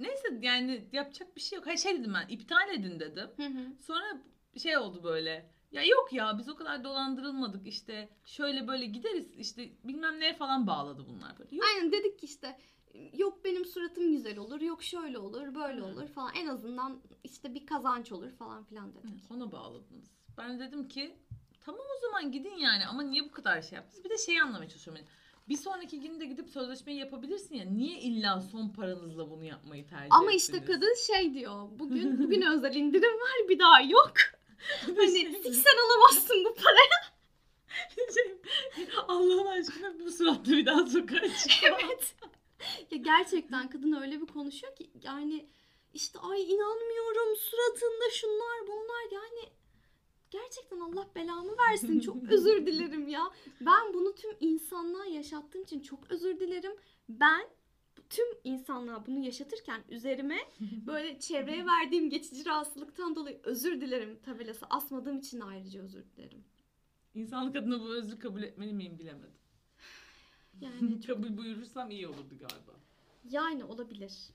neyse 0.00 0.38
yani 0.42 0.88
yapacak 0.92 1.36
bir 1.36 1.40
şey 1.40 1.56
yok. 1.56 1.66
Hayır 1.66 1.78
şey 1.78 1.98
dedim 1.98 2.14
ben 2.14 2.28
iptal 2.28 2.70
edin 2.74 3.00
dedim. 3.00 3.30
Hı 3.36 3.46
hı. 3.46 3.82
Sonra 3.82 4.22
şey 4.58 4.76
oldu 4.78 5.04
böyle. 5.04 5.50
Ya 5.72 5.84
yok 5.84 6.12
ya 6.12 6.38
biz 6.38 6.48
o 6.48 6.56
kadar 6.56 6.84
dolandırılmadık 6.84 7.66
işte 7.66 8.08
şöyle 8.24 8.68
böyle 8.68 8.86
gideriz 8.86 9.36
işte 9.36 9.70
bilmem 9.84 10.20
neye 10.20 10.34
falan 10.34 10.66
bağladı 10.66 11.06
bunlar 11.08 11.38
böyle. 11.38 11.56
Yok 11.56 11.64
Aynen 11.74 11.92
dedik 11.92 12.18
ki 12.18 12.26
işte 12.26 12.58
yok 13.12 13.44
benim 13.44 13.64
suratım 13.64 14.12
güzel 14.12 14.38
olur, 14.38 14.60
yok 14.60 14.82
şöyle 14.82 15.18
olur, 15.18 15.54
böyle 15.54 15.80
Hı. 15.80 15.84
olur 15.84 16.08
falan. 16.08 16.34
En 16.34 16.46
azından 16.46 17.00
işte 17.24 17.54
bir 17.54 17.66
kazanç 17.66 18.12
olur 18.12 18.30
falan 18.30 18.64
filan 18.64 18.94
dedik. 18.94 19.30
ona 19.30 19.52
bağladınız. 19.52 20.10
Ben 20.38 20.58
de 20.58 20.66
dedim 20.66 20.88
ki 20.88 21.16
tamam 21.60 21.80
o 21.96 22.00
zaman 22.00 22.32
gidin 22.32 22.56
yani 22.56 22.86
ama 22.86 23.02
niye 23.02 23.24
bu 23.24 23.30
kadar 23.30 23.62
şey 23.62 23.76
yaptınız? 23.76 24.04
Bir 24.04 24.10
de 24.10 24.18
şeyi 24.18 24.42
anlamaya 24.42 24.68
çalışıyorum. 24.68 25.02
Yani 25.02 25.12
bir 25.48 25.56
sonraki 25.56 26.00
günde 26.00 26.26
gidip 26.26 26.50
sözleşmeyi 26.50 26.98
yapabilirsin 26.98 27.54
ya. 27.54 27.64
Niye 27.64 27.98
illa 27.98 28.40
son 28.40 28.68
paranızla 28.68 29.30
bunu 29.30 29.44
yapmayı 29.44 29.86
tercih 29.86 30.06
Ama 30.14 30.32
ettiniz? 30.32 30.42
işte 30.42 30.64
kadın 30.64 30.94
şey 31.06 31.34
diyor. 31.34 31.68
Bugün 31.78 32.18
bugün 32.24 32.42
özel 32.42 32.74
indirim 32.74 33.14
var 33.20 33.48
bir 33.48 33.58
daha 33.58 33.80
yok. 33.80 34.12
Hani 34.96 35.08
siksen 35.42 35.76
alamazsın 35.86 36.44
bu 36.44 36.54
parayı. 36.54 37.10
Şey, 38.14 38.38
Allah'ın 39.08 39.46
aşkına 39.46 39.98
bu 40.00 40.10
suratla 40.10 40.52
bir 40.52 40.66
daha 40.66 40.86
sokağa 40.86 41.28
çıkma. 41.38 41.78
evet. 41.82 42.14
Ya 42.90 42.98
gerçekten 42.98 43.70
kadın 43.70 43.92
öyle 43.92 44.20
bir 44.20 44.26
konuşuyor 44.26 44.76
ki 44.76 44.90
yani 45.02 45.46
işte 45.94 46.18
ay 46.18 46.42
inanmıyorum 46.42 47.36
suratında 47.36 48.10
şunlar 48.12 48.66
bunlar 48.66 49.12
yani 49.12 49.48
gerçekten 50.30 50.80
Allah 50.80 51.08
belamı 51.14 51.52
versin 51.58 52.00
çok 52.00 52.22
özür 52.32 52.66
dilerim 52.66 53.08
ya. 53.08 53.30
Ben 53.60 53.94
bunu 53.94 54.14
tüm 54.14 54.30
insanlığa 54.40 55.04
yaşattığım 55.04 55.62
için 55.62 55.80
çok 55.80 56.10
özür 56.10 56.40
dilerim. 56.40 56.72
Ben 57.08 57.48
tüm 58.10 58.26
insanlığa 58.44 59.06
bunu 59.06 59.18
yaşatırken 59.18 59.82
üzerime 59.88 60.38
böyle 60.86 61.20
çevreye 61.20 61.66
verdiğim 61.66 62.10
geçici 62.10 62.46
rahatsızlıktan 62.46 63.14
dolayı 63.14 63.40
özür 63.44 63.80
dilerim 63.80 64.18
tabelası 64.22 64.66
asmadığım 64.70 65.18
için 65.18 65.40
ayrıca 65.40 65.82
özür 65.82 66.04
dilerim. 66.04 66.44
İnsanlık 67.14 67.56
adına 67.56 67.80
bu 67.80 67.94
özrü 67.94 68.18
kabul 68.18 68.42
etmeli 68.42 68.72
miyim 68.72 68.98
bilemedim. 68.98 69.40
Yani 70.60 71.00
kabul 71.06 71.36
buyurursam 71.36 71.90
iyi 71.90 72.08
olurdu 72.08 72.38
galiba. 72.38 72.72
Yani 73.30 73.64
olabilir. 73.64 74.30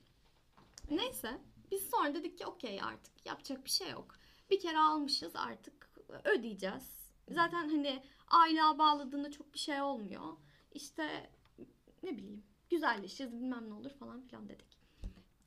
Neyse 0.90 1.40
biz 1.70 1.90
sonra 1.90 2.14
dedik 2.14 2.38
ki 2.38 2.46
okey 2.46 2.82
artık 2.82 3.26
yapacak 3.26 3.64
bir 3.64 3.70
şey 3.70 3.90
yok. 3.90 4.14
Bir 4.50 4.60
kere 4.60 4.78
almışız 4.78 5.36
artık 5.36 5.75
ödeyeceğiz. 6.24 6.96
Zaten 7.28 7.68
hani 7.68 8.02
aylığa 8.28 8.78
bağladığında 8.78 9.30
çok 9.30 9.54
bir 9.54 9.58
şey 9.58 9.82
olmuyor. 9.82 10.36
İşte 10.72 11.30
ne 12.02 12.16
bileyim 12.16 12.44
güzelleşiriz 12.70 13.32
bilmem 13.32 13.70
ne 13.70 13.74
olur 13.74 13.90
falan 13.90 14.22
filan 14.22 14.48
dedik. 14.48 14.78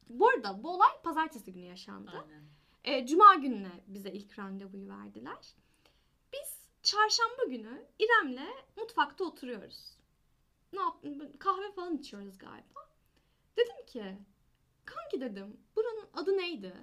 Bu 0.09 0.27
arada 0.27 0.63
bu 0.63 0.69
olay 0.69 1.01
pazartesi 1.03 1.53
günü 1.53 1.65
yaşandı. 1.65 2.11
Aynen. 2.11 2.43
E, 2.83 3.05
Cuma 3.07 3.35
gününe 3.35 3.83
bize 3.87 4.11
ilk 4.11 4.39
randevuyu 4.39 4.89
verdiler. 4.89 5.55
Biz 6.33 6.59
çarşamba 6.83 7.43
günü 7.49 7.85
İrem'le 7.99 8.49
mutfakta 8.77 9.23
oturuyoruz. 9.23 9.97
Ne 10.73 10.79
yap 10.79 10.95
kahve 11.39 11.71
falan 11.71 11.97
içiyoruz 11.97 12.37
galiba. 12.37 12.89
Dedim 13.57 13.85
ki 13.87 14.17
kanki 14.85 15.21
dedim 15.21 15.57
buranın 15.75 16.09
adı 16.13 16.37
neydi? 16.37 16.73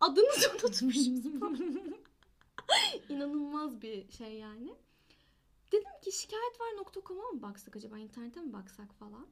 Adını 0.00 0.26
da 0.26 0.50
unutmuşuz. 0.52 1.08
İnanılmaz 3.08 3.82
bir 3.82 4.12
şey 4.12 4.34
yani. 4.34 4.74
Dedim 5.72 5.92
ki 6.02 6.12
şikayetvar.com'a 6.12 7.30
mı 7.30 7.42
baksak 7.42 7.76
acaba 7.76 7.98
internete 7.98 8.40
mi 8.40 8.52
baksak 8.52 8.94
falan. 8.94 9.26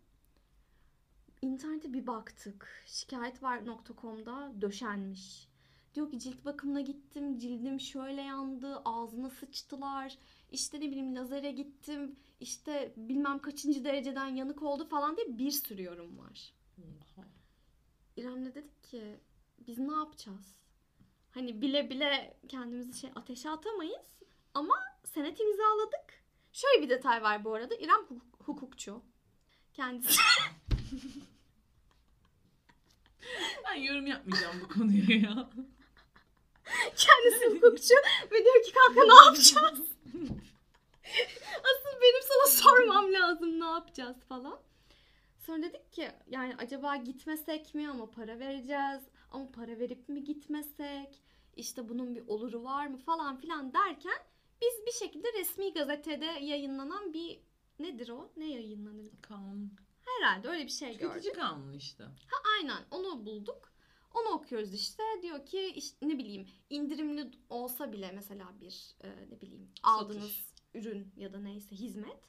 İnternete 1.42 1.92
bir 1.92 2.06
baktık. 2.06 2.82
Şikayetvar.com'da 2.86 4.52
döşenmiş. 4.60 5.48
Diyor 5.94 6.10
ki 6.10 6.18
cilt 6.18 6.44
bakımına 6.44 6.80
gittim. 6.80 7.38
Cildim 7.38 7.80
şöyle 7.80 8.22
yandı. 8.22 8.82
Ağzına 8.84 9.30
sıçtılar. 9.30 10.18
İşte 10.50 10.80
ne 10.80 10.90
bileyim 10.90 11.16
lazere 11.16 11.52
gittim. 11.52 12.16
İşte 12.40 12.92
bilmem 12.96 13.38
kaçıncı 13.38 13.84
dereceden 13.84 14.26
yanık 14.26 14.62
oldu 14.62 14.88
falan 14.88 15.16
diye 15.16 15.38
bir 15.38 15.50
sürü 15.50 15.82
yorum 15.82 16.18
var. 16.18 16.52
İrem'le 18.16 18.54
dedik 18.54 18.82
ki 18.82 19.20
biz 19.66 19.78
ne 19.78 19.94
yapacağız? 19.94 20.56
Hani 21.36 21.60
bile 21.62 21.90
bile 21.90 22.36
kendimizi 22.48 23.00
şey 23.00 23.10
ateşe 23.14 23.50
atamayız 23.50 24.06
ama 24.54 24.74
senet 25.04 25.40
imzaladık. 25.40 26.22
Şöyle 26.52 26.82
bir 26.82 26.88
detay 26.88 27.22
var 27.22 27.44
bu 27.44 27.54
arada. 27.54 27.74
İrem 27.74 28.00
hukuk- 28.00 28.44
hukukçu. 28.46 29.02
Kendisi 29.74 30.20
Ben 33.64 33.74
yorum 33.74 34.06
yapmayacağım 34.06 34.56
bu 34.64 34.68
konuya 34.68 35.18
ya. 35.18 35.50
kendisi 36.96 37.46
hukukçu 37.56 37.94
ve 38.32 38.44
diyor 38.44 38.62
ki 38.64 38.72
kanka 38.72 39.00
ne 39.06 39.14
yapacağız? 39.24 39.80
Asıl 41.64 42.00
benim 42.02 42.22
sana 42.22 42.46
sormam 42.46 43.12
lazım 43.12 43.60
ne 43.60 43.64
yapacağız 43.66 44.16
falan. 44.28 44.58
Sonra 45.46 45.62
dedik 45.62 45.92
ki 45.92 46.10
yani 46.30 46.54
acaba 46.58 46.96
gitmesek 46.96 47.74
mi 47.74 47.90
ama 47.90 48.10
para 48.10 48.38
vereceğiz 48.38 49.02
ama 49.30 49.52
para 49.52 49.78
verip 49.78 50.08
mi 50.08 50.24
gitmesek 50.24 51.22
işte 51.56 51.88
bunun 51.88 52.14
bir 52.14 52.26
oluru 52.26 52.64
var 52.64 52.86
mı 52.86 52.96
falan 52.96 53.36
filan 53.36 53.72
derken 53.72 54.18
biz 54.60 54.86
bir 54.86 54.92
şekilde 54.92 55.32
resmi 55.32 55.72
gazetede 55.72 56.24
yayınlanan 56.24 57.12
bir 57.12 57.40
nedir 57.78 58.08
o? 58.08 58.32
Ne 58.36 58.50
yayınlanır? 58.52 59.10
Kanun. 59.22 59.72
Herhalde 60.04 60.48
öyle 60.48 60.64
bir 60.64 60.70
şey 60.70 60.88
gördük. 60.88 61.22
Tüketici 61.22 61.32
kanunu 61.34 61.74
işte. 61.74 62.04
Aynen 62.56 62.84
onu 62.90 63.26
bulduk. 63.26 63.72
Onu 64.14 64.28
okuyoruz 64.28 64.74
işte. 64.74 65.02
Diyor 65.22 65.46
ki 65.46 65.66
işte 65.66 66.08
ne 66.08 66.18
bileyim 66.18 66.46
indirimli 66.70 67.30
olsa 67.50 67.92
bile 67.92 68.12
mesela 68.12 68.60
bir 68.60 68.96
e, 69.00 69.08
ne 69.30 69.40
bileyim 69.40 69.70
aldığınız 69.82 70.54
ürün 70.74 71.12
ya 71.16 71.32
da 71.32 71.38
neyse 71.38 71.76
hizmet 71.76 72.20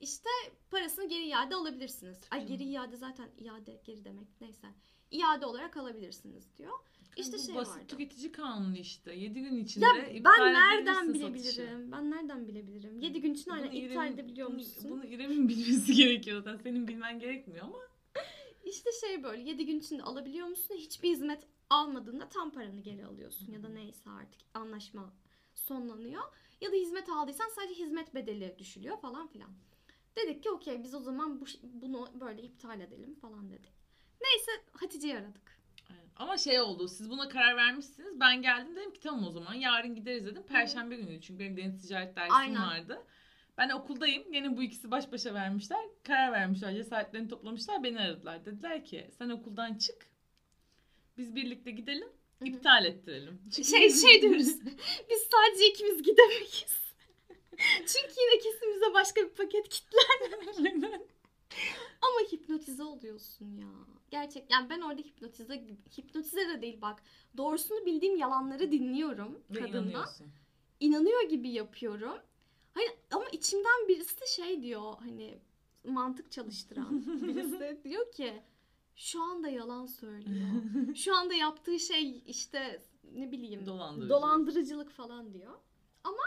işte 0.00 0.28
parasını 0.70 1.08
geri 1.08 1.24
iade 1.24 1.54
alabilirsiniz. 1.54 2.20
Ay 2.30 2.46
geri 2.46 2.64
iade 2.64 2.96
zaten 2.96 3.30
iade 3.38 3.80
geri 3.84 4.04
demek 4.04 4.40
neyse. 4.40 4.66
İade 5.10 5.46
olarak 5.46 5.76
alabilirsiniz 5.76 6.56
diyor. 6.56 6.78
İşte 7.16 7.36
bu 7.36 7.42
şey 7.42 7.54
basit 7.54 7.74
vardı. 7.74 7.86
tüketici 7.88 8.32
kanunu 8.32 8.76
işte. 8.76 9.14
7 9.14 9.40
gün 9.42 9.64
içinde 9.64 9.84
Ya 9.84 10.08
iptal 10.08 10.32
ben 10.40 10.54
nereden 10.54 11.04
edebilirsin 11.08 11.26
satışı. 11.26 11.62
bilebilirim? 11.62 11.92
Ben 11.92 12.10
nereden 12.10 12.48
bilebilirim? 12.48 13.00
7 13.00 13.20
gün 13.20 13.34
için 13.34 13.50
aynen 13.50 13.70
iptal 13.70 14.12
edebiliyor 14.12 14.48
bunu- 14.48 14.56
musun? 14.56 14.90
Bunu 14.90 15.04
İrem'in 15.04 15.48
bilmesi 15.48 15.94
gerekiyor 15.94 16.42
zaten. 16.42 16.62
Senin 16.62 16.88
bilmen 16.88 17.18
gerekmiyor 17.18 17.64
ama. 17.64 17.78
İşte 18.64 18.90
şey 19.06 19.22
böyle 19.22 19.42
7 19.50 19.66
gün 19.66 19.78
içinde 19.80 20.02
alabiliyor 20.02 20.46
musun? 20.46 20.74
Hiçbir 20.74 21.10
hizmet 21.10 21.46
almadığında 21.70 22.28
tam 22.28 22.50
paranı 22.50 22.80
geri 22.80 23.06
alıyorsun 23.06 23.52
ya 23.52 23.62
da 23.62 23.68
neyse 23.68 24.10
artık 24.10 24.40
anlaşma 24.54 25.12
sonlanıyor. 25.54 26.22
Ya 26.60 26.72
da 26.72 26.76
hizmet 26.76 27.08
aldıysan 27.08 27.48
sadece 27.48 27.74
hizmet 27.84 28.14
bedeli 28.14 28.54
düşülüyor 28.58 29.00
falan 29.00 29.26
filan. 29.26 29.50
Dedik 30.16 30.42
ki 30.42 30.50
okey 30.50 30.82
biz 30.84 30.94
o 30.94 31.00
zaman 31.00 31.40
bu, 31.40 31.44
bunu 31.62 32.08
böyle 32.20 32.42
iptal 32.42 32.80
edelim 32.80 33.14
falan 33.14 33.50
dedik. 33.50 33.72
Neyse 34.22 34.50
Hatice'yi 34.72 35.16
aradık. 35.16 35.55
Ama 36.16 36.38
şey 36.38 36.60
oldu. 36.60 36.88
Siz 36.88 37.10
buna 37.10 37.28
karar 37.28 37.56
vermişsiniz. 37.56 38.20
Ben 38.20 38.42
geldim 38.42 38.76
dedim 38.76 38.92
ki 38.92 39.00
tamam 39.00 39.26
o 39.26 39.30
zaman 39.30 39.54
yarın 39.54 39.94
gideriz 39.94 40.26
dedim. 40.26 40.42
Perşembe 40.42 40.96
günü 40.96 41.20
çünkü 41.20 41.38
benim 41.38 41.56
deniz 41.56 41.82
ticaret 41.82 42.16
dersim 42.16 42.34
Aynen. 42.34 42.62
vardı. 42.62 43.02
Ben 43.58 43.70
okuldayım. 43.70 44.32
Yine 44.32 44.56
bu 44.56 44.62
ikisi 44.62 44.90
baş 44.90 45.12
başa 45.12 45.34
vermişler. 45.34 45.80
Karar 46.02 46.32
vermişler. 46.32 46.74
Cesaretlerini 46.74 47.28
toplamışlar. 47.28 47.84
Beni 47.84 48.00
aradılar. 48.00 48.44
Dediler 48.44 48.84
ki 48.84 49.10
sen 49.18 49.28
okuldan 49.28 49.74
çık. 49.74 50.06
Biz 51.18 51.34
birlikte 51.34 51.70
gidelim. 51.70 52.08
Hı 52.38 52.44
hı. 52.44 52.48
iptal 52.48 52.84
ettirelim. 52.84 53.42
Çünkü 53.44 53.68
Şey 53.68 53.90
şey 53.90 54.22
diyoruz. 54.22 54.60
biz 55.10 55.28
sadece 55.32 55.68
ikimiz 55.70 56.02
gidemeyiz. 56.02 56.76
Çünkü 57.86 58.14
yine 58.20 58.38
kesin 58.42 58.74
bize 58.74 58.94
başka 58.94 59.20
bir 59.20 59.28
paket. 59.28 59.82
Aynen. 60.58 60.82
Ama 62.02 62.20
hipnotize 62.32 62.82
oluyorsun 62.82 63.56
ya. 63.56 63.95
Gerçek 64.10 64.50
yani 64.50 64.70
ben 64.70 64.80
orada 64.80 65.02
hipnotize 65.02 65.66
hipnotize 65.98 66.48
de 66.48 66.62
değil 66.62 66.80
bak. 66.82 67.02
Doğrusunu 67.36 67.86
bildiğim 67.86 68.16
yalanları 68.16 68.72
dinliyorum 68.72 69.38
Ve 69.50 69.60
kadından. 69.60 70.06
İnanıyor 70.80 71.28
gibi 71.28 71.48
yapıyorum. 71.50 72.18
Hani 72.74 72.86
ama 73.12 73.24
içimden 73.32 73.88
birisi 73.88 74.20
de 74.20 74.26
şey 74.26 74.62
diyor 74.62 74.94
hani 74.98 75.38
mantık 75.84 76.32
çalıştıran 76.32 77.06
birisi 77.22 77.80
diyor 77.84 78.12
ki 78.12 78.42
şu 78.96 79.22
anda 79.22 79.48
yalan 79.48 79.86
söylüyor. 79.86 80.48
Şu 80.94 81.14
anda 81.16 81.34
yaptığı 81.34 81.78
şey 81.80 82.22
işte 82.26 82.82
ne 83.14 83.32
bileyim 83.32 83.66
Dolandırıcı. 83.66 84.08
dolandırıcılık 84.10 84.90
falan 84.90 85.34
diyor. 85.34 85.52
Ama 86.04 86.22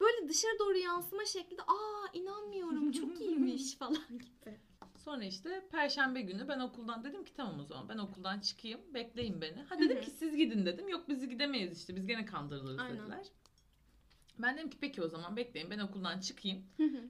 böyle 0.00 0.28
dışarı 0.28 0.58
doğru 0.58 0.78
yansıma 0.78 1.24
şeklinde 1.24 1.62
aa 1.62 2.06
inanmıyorum 2.12 2.92
çok 2.92 3.20
iyiymiş 3.20 3.74
falan 3.74 4.08
gibi. 4.10 4.58
Sonra 5.04 5.24
işte 5.24 5.68
perşembe 5.70 6.20
günü 6.20 6.48
ben 6.48 6.58
okuldan 6.58 7.04
dedim 7.04 7.24
ki 7.24 7.34
tamam 7.34 7.60
o 7.60 7.64
zaman 7.64 7.88
ben 7.88 7.98
okuldan 7.98 8.40
çıkayım 8.40 8.80
bekleyin 8.94 9.40
beni. 9.40 9.62
Ha 9.62 9.78
dedim 9.78 10.00
ki 10.00 10.10
siz 10.10 10.36
gidin 10.36 10.66
dedim. 10.66 10.88
Yok 10.88 11.08
biz 11.08 11.28
gidemeyiz 11.28 11.78
işte 11.78 11.96
biz 11.96 12.06
gene 12.06 12.24
kandırılırız 12.24 12.78
Aynen. 12.78 12.98
dediler. 12.98 13.26
Ben 14.38 14.56
dedim 14.56 14.70
ki 14.70 14.78
peki 14.80 15.02
o 15.02 15.08
zaman 15.08 15.36
bekleyin 15.36 15.70
ben 15.70 15.78
okuldan 15.78 16.20
çıkayım. 16.20 16.66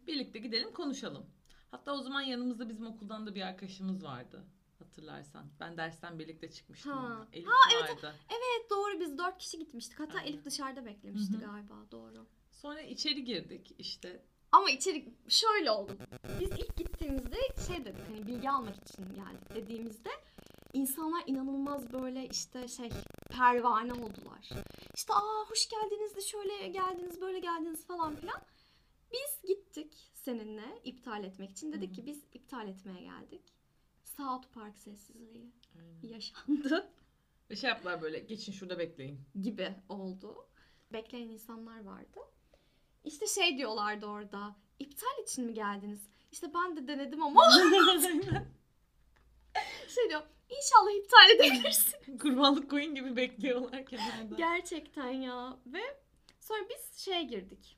Birlikte 0.07 0.39
gidelim 0.39 0.73
konuşalım. 0.73 1.27
Hatta 1.71 1.93
o 1.93 2.03
zaman 2.03 2.21
yanımızda 2.21 2.69
bizim 2.69 2.87
okuldan 2.87 3.27
da 3.27 3.35
bir 3.35 3.43
arkadaşımız 3.43 4.05
vardı. 4.05 4.45
Hatırlarsan. 4.79 5.47
Ben 5.61 5.77
dersten 5.77 6.19
birlikte 6.19 6.51
çıkmıştım. 6.51 6.93
Ha. 6.93 6.99
onunla. 6.99 7.29
Elif 7.33 7.49
evet, 7.75 7.91
vardı. 7.91 8.15
Evet 8.29 8.71
doğru 8.71 9.01
biz 9.01 9.19
dört 9.19 9.39
kişi 9.39 9.59
gitmiştik. 9.59 10.01
Hatta 10.01 10.19
Aynen. 10.19 10.29
Elif 10.29 10.45
dışarıda 10.45 10.85
beklemişti 10.87 11.35
Hı 11.35 11.37
hı. 11.37 11.41
galiba 11.41 11.75
doğru. 11.91 12.27
Sonra 12.51 12.81
içeri 12.81 13.25
girdik 13.25 13.75
işte. 13.79 14.23
Ama 14.53 14.71
içeri 14.71 15.15
şöyle 15.29 15.71
oldu. 15.71 15.97
Biz 16.41 16.51
ilk 16.51 16.77
gittiğimizde 17.05 17.67
şey 17.67 17.85
dedik 17.85 18.09
hani 18.09 18.27
bilgi 18.27 18.51
almak 18.51 18.77
için 18.77 19.15
geldik 19.15 19.55
dediğimizde 19.55 20.11
insanlar 20.73 21.23
inanılmaz 21.27 21.93
böyle 21.93 22.29
işte 22.29 22.69
şey 22.69 22.91
pervane 23.31 23.93
oldular. 23.93 24.49
İşte 24.95 25.13
aa 25.15 25.45
hoş 25.49 25.69
geldiniz 25.69 26.17
de 26.17 26.21
şöyle 26.21 26.69
geldiniz 26.69 27.21
böyle 27.21 27.39
geldiniz 27.39 27.87
falan 27.87 28.17
filan. 28.17 28.41
Biz 29.13 29.49
gittik 29.49 30.11
seninle 30.15 30.81
iptal 30.85 31.25
etmek 31.25 31.51
için. 31.51 31.73
Dedik 31.73 31.89
Hı 31.89 31.93
hı. 31.93 31.95
ki 31.97 32.07
biz 32.07 32.25
iptal 32.35 32.69
etmeye 32.69 33.01
geldik. 33.01 33.43
South 34.05 34.47
Park 34.55 34.79
sessizliği 34.79 35.51
Aynen. 35.79 36.15
yaşandı 36.15 36.91
şey 37.55 37.71
yaptılar 37.71 38.03
böyle 38.03 38.19
geçin 38.19 38.53
şurada 38.53 38.79
bekleyin. 38.79 39.21
gibi 39.43 39.75
oldu. 39.89 40.47
Bekleyen 40.93 41.29
insanlar 41.29 41.85
vardı. 41.85 42.21
İşte 43.05 43.27
şey 43.27 43.59
diyorlardı 43.59 44.07
orada. 44.07 44.57
İptal 44.79 45.23
için 45.23 45.45
mi 45.45 45.55
geldiniz? 45.55 46.14
İşte 46.35 46.55
ben 46.55 46.77
de 46.77 46.89
denedim 46.89 47.23
ama 47.23 47.51
şey 49.89 50.09
diyor. 50.09 50.23
İnşallah 50.49 50.91
iptal 51.05 51.31
edebilirsin. 51.35 52.19
Kurbanlık 52.19 52.71
koyun 52.71 52.95
gibi 52.95 53.17
bekliyorlar 53.17 53.87
kenarda. 53.87 54.35
Gerçekten 54.37 55.11
ya. 55.11 55.57
Ve 55.67 55.81
sonra 56.41 56.59
biz 56.71 56.99
şeye 57.05 57.23
girdik. 57.23 57.77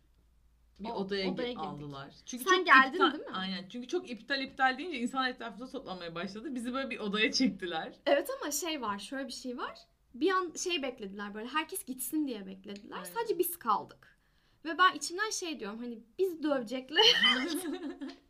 bir 0.80 0.88
O- 0.88 0.92
odaya, 0.92 1.30
odaya 1.30 1.48
gi- 1.48 1.50
girdik. 1.52 1.58
aldılar. 1.66 2.14
Çünkü 2.26 2.44
Sen 2.44 2.56
çok 2.56 2.66
geldin 2.66 2.92
iptal, 2.94 3.12
değil 3.12 3.24
mi? 3.24 3.30
Aynen. 3.36 3.68
Çünkü 3.68 3.88
çok 3.88 4.10
iptal 4.10 4.40
iptal 4.42 4.78
deyince 4.78 4.98
insan 4.98 5.28
etrafında 5.30 5.70
toplanmaya 5.70 6.14
başladı. 6.14 6.54
Bizi 6.54 6.74
böyle 6.74 6.90
bir 6.90 6.98
odaya 6.98 7.32
çektiler. 7.32 7.92
Evet 8.06 8.28
ama 8.40 8.50
şey 8.50 8.82
var. 8.82 8.98
Şöyle 8.98 9.26
bir 9.28 9.32
şey 9.32 9.58
var. 9.58 9.78
Bir 10.14 10.30
an 10.30 10.52
şey 10.64 10.82
beklediler 10.82 11.34
böyle. 11.34 11.48
Herkes 11.48 11.84
gitsin 11.84 12.26
diye 12.28 12.46
beklediler. 12.46 12.96
Aynen. 12.96 13.14
Sadece 13.14 13.38
biz 13.38 13.58
kaldık. 13.58 14.18
Ve 14.64 14.78
ben 14.78 14.94
içimden 14.94 15.30
şey 15.30 15.60
diyorum. 15.60 15.78
Hani 15.78 15.98
biz 16.18 16.42
dövecekler. 16.42 17.04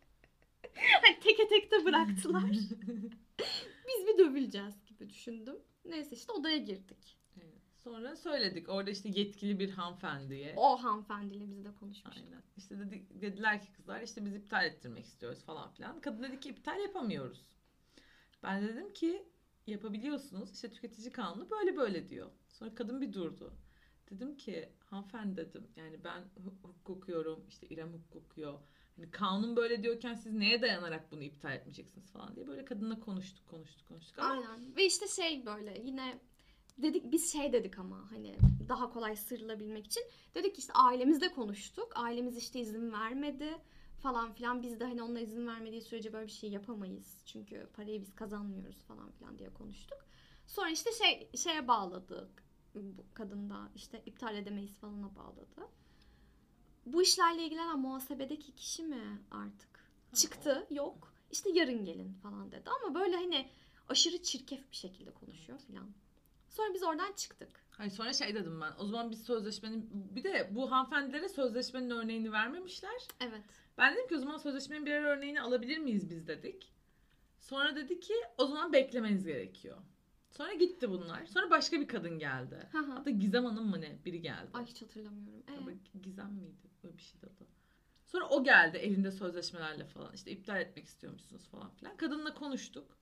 hani 1.03 1.21
teke 1.21 1.49
tek 1.49 1.71
de 1.71 1.85
bıraktılar. 1.85 2.51
biz 3.89 4.07
bir 4.07 4.19
dövüleceğiz 4.19 4.75
gibi 4.87 5.09
düşündüm. 5.11 5.57
Neyse 5.85 6.17
işte 6.17 6.33
odaya 6.33 6.57
girdik. 6.57 7.19
Evet. 7.37 7.55
Sonra 7.85 8.17
söyledik. 8.17 8.69
Orada 8.69 8.91
işte 8.91 9.09
yetkili 9.09 9.59
bir 9.59 9.71
hanımefendiye. 9.71 10.55
O 10.57 10.83
hanımefendiyle 10.83 11.51
biz 11.51 11.65
de 11.65 11.75
konuşmuştuk. 11.75 12.25
Aynen. 12.27 12.43
İşte 12.57 12.79
dedik, 12.79 13.23
dediler 13.23 13.63
ki 13.63 13.73
kızlar 13.73 14.03
işte 14.03 14.25
biz 14.25 14.35
iptal 14.35 14.65
ettirmek 14.65 15.05
istiyoruz 15.05 15.45
falan 15.45 15.71
filan. 15.73 16.01
Kadın 16.01 16.23
dedi 16.23 16.41
ki 16.41 16.49
iptal 16.49 16.81
yapamıyoruz. 16.81 17.47
Ben 18.43 18.63
de 18.63 18.69
dedim 18.69 18.93
ki 18.93 19.29
yapabiliyorsunuz. 19.67 20.55
İşte 20.55 20.71
tüketici 20.71 21.13
kanunu 21.13 21.51
böyle 21.51 21.77
böyle 21.77 22.09
diyor. 22.09 22.31
Sonra 22.49 22.75
kadın 22.75 23.01
bir 23.01 23.13
durdu. 23.13 23.53
Dedim 24.11 24.37
ki 24.37 24.73
hanımefendi 24.85 25.37
dedim 25.37 25.67
yani 25.77 26.05
ben 26.05 26.23
hu- 26.23 26.63
hukuk 26.63 26.91
okuyorum 26.91 27.45
işte 27.49 27.67
İrem 27.67 27.93
hukuk 27.93 28.17
okuyor. 28.17 28.59
Hani 28.97 29.11
kanun 29.11 29.57
böyle 29.57 29.83
diyorken 29.83 30.15
siz 30.15 30.33
neye 30.33 30.63
dayanarak 30.63 31.13
bunu 31.13 31.23
iptal 31.23 31.53
etmeyeceksiniz 31.53 32.11
falan 32.11 32.37
diye 32.37 32.47
böyle 32.47 32.65
kadınla 32.65 33.01
konuştuk 33.01 33.49
konuştuk 33.49 33.89
konuştuk 33.89 34.19
ama 34.19 34.29
Aynen. 34.29 34.77
Ve 34.77 34.87
işte 34.87 35.09
şey 35.09 35.47
böyle 35.47 35.83
yine 35.85 36.19
dedik 36.79 37.13
biz 37.13 37.33
şey 37.33 37.53
dedik 37.53 37.79
ama 37.79 38.11
hani 38.11 38.37
daha 38.69 38.93
kolay 38.93 39.17
sıyrılabilmek 39.17 39.87
için 39.87 40.03
dedik 40.35 40.59
işte 40.59 40.73
ailemizle 40.73 41.33
konuştuk. 41.33 41.93
Ailemiz 41.95 42.37
işte 42.37 42.61
izin 42.61 42.93
vermedi 42.93 43.59
falan 44.03 44.33
filan. 44.33 44.63
Biz 44.63 44.81
de 44.81 44.85
hani 44.85 45.03
onlar 45.03 45.21
izin 45.21 45.47
vermediği 45.47 45.83
sürece 45.83 46.13
böyle 46.13 46.27
bir 46.27 46.33
şey 46.33 46.51
yapamayız. 46.51 47.23
Çünkü 47.27 47.69
parayı 47.77 48.01
biz 48.01 48.15
kazanmıyoruz 48.15 48.83
falan 48.83 49.11
filan 49.11 49.39
diye 49.39 49.51
konuştuk. 49.51 49.99
Sonra 50.47 50.71
işte 50.71 50.91
şey 50.93 51.31
şeye 51.37 51.69
bağladık 51.69 52.47
bu 52.75 53.05
kadın 53.15 53.51
da 53.51 53.69
işte 53.75 54.03
iptal 54.07 54.37
edemeyiz 54.37 54.77
falana 54.77 55.17
bağladı. 55.17 55.69
Bu 56.87 57.03
işlerle 57.03 57.45
ilgilenen 57.45 57.79
muhasebedeki 57.79 58.55
kişi 58.55 58.83
mi 58.83 59.21
artık? 59.31 59.87
Çıktı 60.15 60.67
yok. 60.71 61.13
İşte 61.31 61.51
yarın 61.51 61.85
gelin 61.85 62.15
falan 62.23 62.53
dedi. 62.53 62.71
Ama 62.71 62.95
böyle 62.95 63.17
hani 63.17 63.49
Aşırı 63.89 64.23
çirkef 64.23 64.71
bir 64.71 64.77
şekilde 64.77 65.11
konuşuyor 65.11 65.59
filan. 65.59 65.91
Sonra 66.49 66.75
biz 66.75 66.83
oradan 66.83 67.13
çıktık. 67.13 67.67
Hayır 67.71 67.91
sonra 67.91 68.13
şey 68.13 68.35
dedim 68.35 68.61
ben. 68.61 68.73
O 68.79 68.87
zaman 68.87 69.11
biz 69.11 69.25
sözleşmenin 69.25 69.91
bir 70.15 70.25
de 70.25 70.51
bu 70.55 70.71
hanımefendilere 70.71 71.29
sözleşmenin 71.29 71.91
örneğini 71.91 72.33
vermemişler. 72.33 73.03
Evet. 73.21 73.43
Ben 73.79 73.95
dedim 73.95 74.09
ki 74.09 74.17
o 74.17 74.19
zaman 74.19 74.37
sözleşmenin 74.37 74.87
birer 74.87 75.03
örneğini 75.03 75.41
alabilir 75.41 75.79
miyiz 75.79 76.11
biz 76.11 76.27
dedik. 76.27 76.73
Sonra 77.41 77.77
dedi 77.77 78.01
ki 78.01 78.15
o 78.39 78.47
zaman 78.47 78.73
beklemeniz 78.73 79.27
gerekiyor. 79.27 79.77
Sonra 80.31 80.55
gitti 80.55 80.91
bunlar. 80.91 81.27
Sonra 81.27 81.51
başka 81.51 81.81
bir 81.81 81.89
kadın 81.89 82.19
geldi. 82.19 82.69
Hatta 82.73 83.11
Gizem 83.11 83.45
Hanım 83.45 83.71
mı 83.71 83.81
ne? 83.81 83.99
Biri 84.05 84.21
geldi. 84.21 84.51
Ay 84.55 84.65
hiç 84.65 84.83
hatırlamıyorum. 84.83 85.45
Ee? 85.49 85.57
Ama 85.59 85.71
Gizem 86.03 86.33
miydi? 86.33 86.69
Böyle 86.87 86.99
bir 86.99 87.03
şeydi 87.03 87.27
o 87.27 87.41
da. 87.41 87.47
Sonra 88.05 88.29
o 88.29 88.45
geldi 88.45 88.77
elinde 88.77 89.11
sözleşmelerle 89.11 89.85
falan. 89.85 90.15
İşte 90.15 90.31
iptal 90.31 90.61
etmek 90.61 90.85
istiyormuşsunuz 90.85 91.49
falan 91.49 91.71
filan. 91.71 91.97
Kadınla 91.97 92.35
konuştuk. 92.35 92.97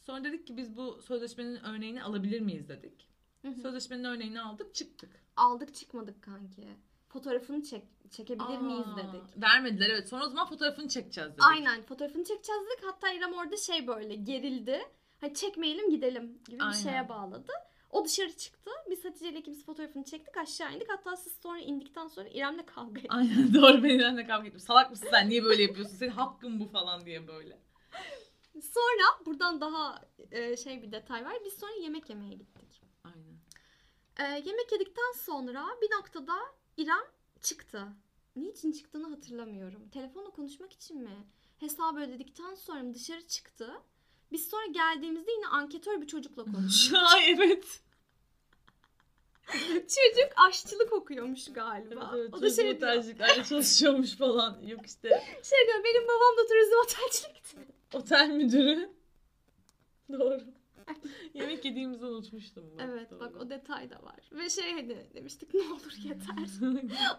Sonra 0.00 0.24
dedik 0.24 0.46
ki 0.46 0.56
biz 0.56 0.76
bu 0.76 1.02
sözleşmenin 1.02 1.56
örneğini 1.64 2.02
alabilir 2.02 2.40
miyiz 2.40 2.68
dedik. 2.68 3.08
Hı 3.42 3.48
hı. 3.48 3.60
Sözleşmenin 3.60 4.04
örneğini 4.04 4.40
aldık 4.40 4.74
çıktık. 4.74 5.10
Aldık 5.36 5.74
çıkmadık 5.74 6.22
kanki. 6.22 6.68
Fotoğrafını 7.08 7.62
çek 7.62 7.84
çekebilir 8.10 8.58
miyiz 8.58 8.86
Aa, 8.86 8.96
dedik. 8.96 9.42
Vermediler 9.42 9.90
evet. 9.90 10.08
Sonra 10.08 10.24
o 10.24 10.28
zaman 10.28 10.48
fotoğrafını 10.48 10.88
çekeceğiz 10.88 11.30
dedik. 11.30 11.44
Aynen 11.44 11.82
fotoğrafını 11.82 12.24
çekeceğiz 12.24 12.62
dedik. 12.66 12.84
Hatta 12.84 13.12
İrem 13.12 13.32
orada 13.32 13.56
şey 13.56 13.86
böyle 13.86 14.14
gerildi. 14.14 14.80
Hani 15.20 15.34
çekmeyelim 15.34 15.90
gidelim 15.90 16.38
gibi 16.48 16.62
Aynen. 16.62 16.78
bir 16.78 16.82
şeye 16.82 17.08
bağladı. 17.08 17.52
O 17.92 18.04
dışarı 18.04 18.36
çıktı. 18.36 18.70
Biz 18.90 19.04
Hatice 19.04 19.28
ile 19.28 19.38
ikimiz 19.38 19.64
fotoğrafını 19.64 20.04
çektik 20.04 20.36
aşağı 20.36 20.74
indik. 20.74 20.88
Hatta 20.90 21.16
siz 21.16 21.32
sonra 21.42 21.58
indikten 21.58 22.08
sonra 22.08 22.28
İrem'le 22.28 22.66
kavga 22.66 22.98
ettik. 23.00 23.12
Aynen 23.14 23.54
doğru 23.54 23.82
benimle 23.82 24.16
de 24.16 24.26
kavga 24.26 24.46
ettim. 24.48 24.60
Salak 24.60 24.90
mısın 24.90 25.08
sen 25.10 25.28
niye 25.28 25.44
böyle 25.44 25.62
yapıyorsun? 25.62 25.96
Senin 25.96 26.10
hakkın 26.10 26.60
bu 26.60 26.68
falan 26.68 27.06
diye 27.06 27.28
böyle. 27.28 27.58
Sonra 28.62 29.26
buradan 29.26 29.60
daha 29.60 30.02
e, 30.30 30.56
şey 30.56 30.82
bir 30.82 30.92
detay 30.92 31.24
var. 31.24 31.32
Biz 31.44 31.52
sonra 31.52 31.72
yemek 31.72 32.10
yemeye 32.10 32.34
gittik. 32.34 32.82
Aynen. 33.04 33.36
E, 34.18 34.38
yemek 34.48 34.72
yedikten 34.72 35.12
sonra 35.16 35.66
bir 35.82 35.90
noktada 35.96 36.34
İrem 36.76 37.04
çıktı. 37.40 37.86
Niçin 38.36 38.72
çıktığını 38.72 39.08
hatırlamıyorum. 39.10 39.88
Telefonla 39.88 40.30
konuşmak 40.30 40.72
için 40.72 41.02
mi? 41.02 41.26
Hesabı 41.58 42.00
ödedikten 42.00 42.54
sonra 42.54 42.82
mı 42.82 42.94
dışarı 42.94 43.26
çıktı? 43.26 43.72
Biz 44.32 44.48
sonra 44.48 44.66
geldiğimizde 44.66 45.32
yine 45.32 45.46
anketör 45.46 46.00
bir 46.00 46.06
çocukla 46.06 46.44
konuşuyor. 46.44 47.02
Ay 47.14 47.30
evet. 47.30 47.81
Çocuk 49.72 50.32
aşçılık 50.48 50.92
okuyormuş 50.92 51.52
galiba. 51.52 52.12
evet, 52.16 52.34
o 52.34 52.42
da 52.42 52.50
şey 52.50 52.64
diyor, 52.64 52.76
otelciliklerle 52.76 53.44
çalışıyormuş 53.44 54.16
falan. 54.16 54.60
Yok 54.66 54.86
işte 54.86 55.08
şey 55.42 55.58
diyor 55.66 55.84
benim 55.84 56.04
babam 56.08 56.36
da 56.38 56.46
turizm 56.48 56.74
otelcilikti. 56.84 57.56
otel 57.94 58.28
müdürü. 58.30 58.90
Doğru. 60.12 60.40
Yemek 61.34 61.64
yediğimizi 61.64 62.04
unutmuştum. 62.06 62.64
Bak, 62.70 62.86
Evet 62.90 63.10
doğru. 63.10 63.20
bak 63.20 63.36
o 63.40 63.50
detay 63.50 63.90
da 63.90 64.02
var. 64.02 64.20
Ve 64.32 64.50
şey 64.50 64.72
hani 64.72 65.06
demiştik 65.14 65.54
ne 65.54 65.60
olur 65.60 65.92
yeter. 66.04 66.68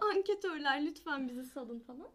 Anketörler 0.00 0.86
lütfen 0.86 1.28
bizi 1.28 1.44
salın 1.44 1.80
falan. 1.80 2.08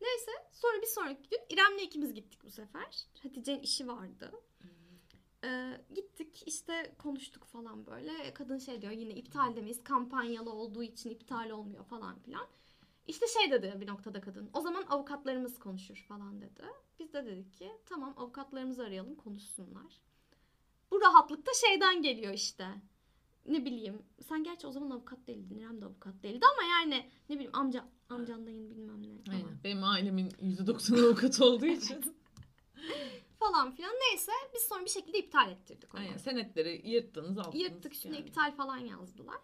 Neyse 0.00 0.30
sonra 0.52 0.82
bir 0.82 0.86
sonraki 0.86 1.28
gün 1.30 1.38
İrem'le 1.48 1.78
ikimiz 1.78 2.14
gittik 2.14 2.40
bu 2.44 2.50
sefer. 2.50 3.06
Hatice'nin 3.22 3.60
işi 3.60 3.88
vardı. 3.88 4.32
Gittik 6.40 6.48
işte 6.48 6.94
konuştuk 6.98 7.44
falan 7.44 7.86
böyle. 7.86 8.34
Kadın 8.34 8.58
şey 8.58 8.82
diyor 8.82 8.92
yine 8.92 9.12
iptal 9.12 9.56
demeyiz. 9.56 9.84
Kampanyalı 9.84 10.52
olduğu 10.52 10.82
için 10.82 11.10
iptal 11.10 11.50
olmuyor 11.50 11.84
falan 11.84 12.18
filan. 12.18 12.46
İşte 13.06 13.26
şey 13.26 13.50
dedi 13.50 13.76
bir 13.80 13.86
noktada 13.86 14.20
kadın. 14.20 14.50
O 14.52 14.60
zaman 14.60 14.84
avukatlarımız 14.88 15.58
konuşur 15.58 16.04
falan 16.08 16.40
dedi. 16.40 16.62
Biz 16.98 17.12
de 17.12 17.26
dedik 17.26 17.56
ki 17.56 17.72
tamam 17.86 18.14
avukatlarımızı 18.16 18.82
arayalım 18.82 19.14
konuşsunlar. 19.14 20.00
Bu 20.90 21.00
rahatlık 21.00 21.46
da 21.46 21.50
şeyden 21.54 22.02
geliyor 22.02 22.34
işte. 22.34 22.66
Ne 23.46 23.64
bileyim. 23.64 24.02
Sen 24.28 24.44
gerçi 24.44 24.66
o 24.66 24.72
zaman 24.72 24.90
avukat 24.90 25.26
değildin. 25.26 25.58
İrem 25.58 25.80
de 25.80 25.84
avukat 25.84 26.22
değildi 26.22 26.44
ama 26.52 26.68
yani 26.68 27.06
ne 27.28 27.34
bileyim 27.34 27.52
amca 27.54 27.84
amcan 28.08 28.46
dayın 28.46 28.70
bilmem 28.70 29.02
ne. 29.02 29.32
Aynen. 29.32 29.64
Benim 29.64 29.84
ailemin 29.84 30.28
%90'ı 30.28 31.06
avukat 31.06 31.40
olduğu 31.40 31.66
için. 31.66 32.04
falan 33.40 33.70
filan. 33.70 33.92
Neyse 34.10 34.32
biz 34.54 34.62
sonra 34.62 34.84
bir 34.84 34.90
şekilde 34.90 35.18
iptal 35.18 35.50
ettirdik 35.50 35.94
onu. 35.94 36.00
Aynen. 36.00 36.16
Senetleri 36.16 36.90
yırttınız 36.90 37.38
aldınız. 37.38 37.64
Yırttık 37.64 37.94
üstüne 37.94 38.16
yani. 38.16 38.28
iptal 38.28 38.56
falan 38.56 38.78
yazdılar. 38.78 39.40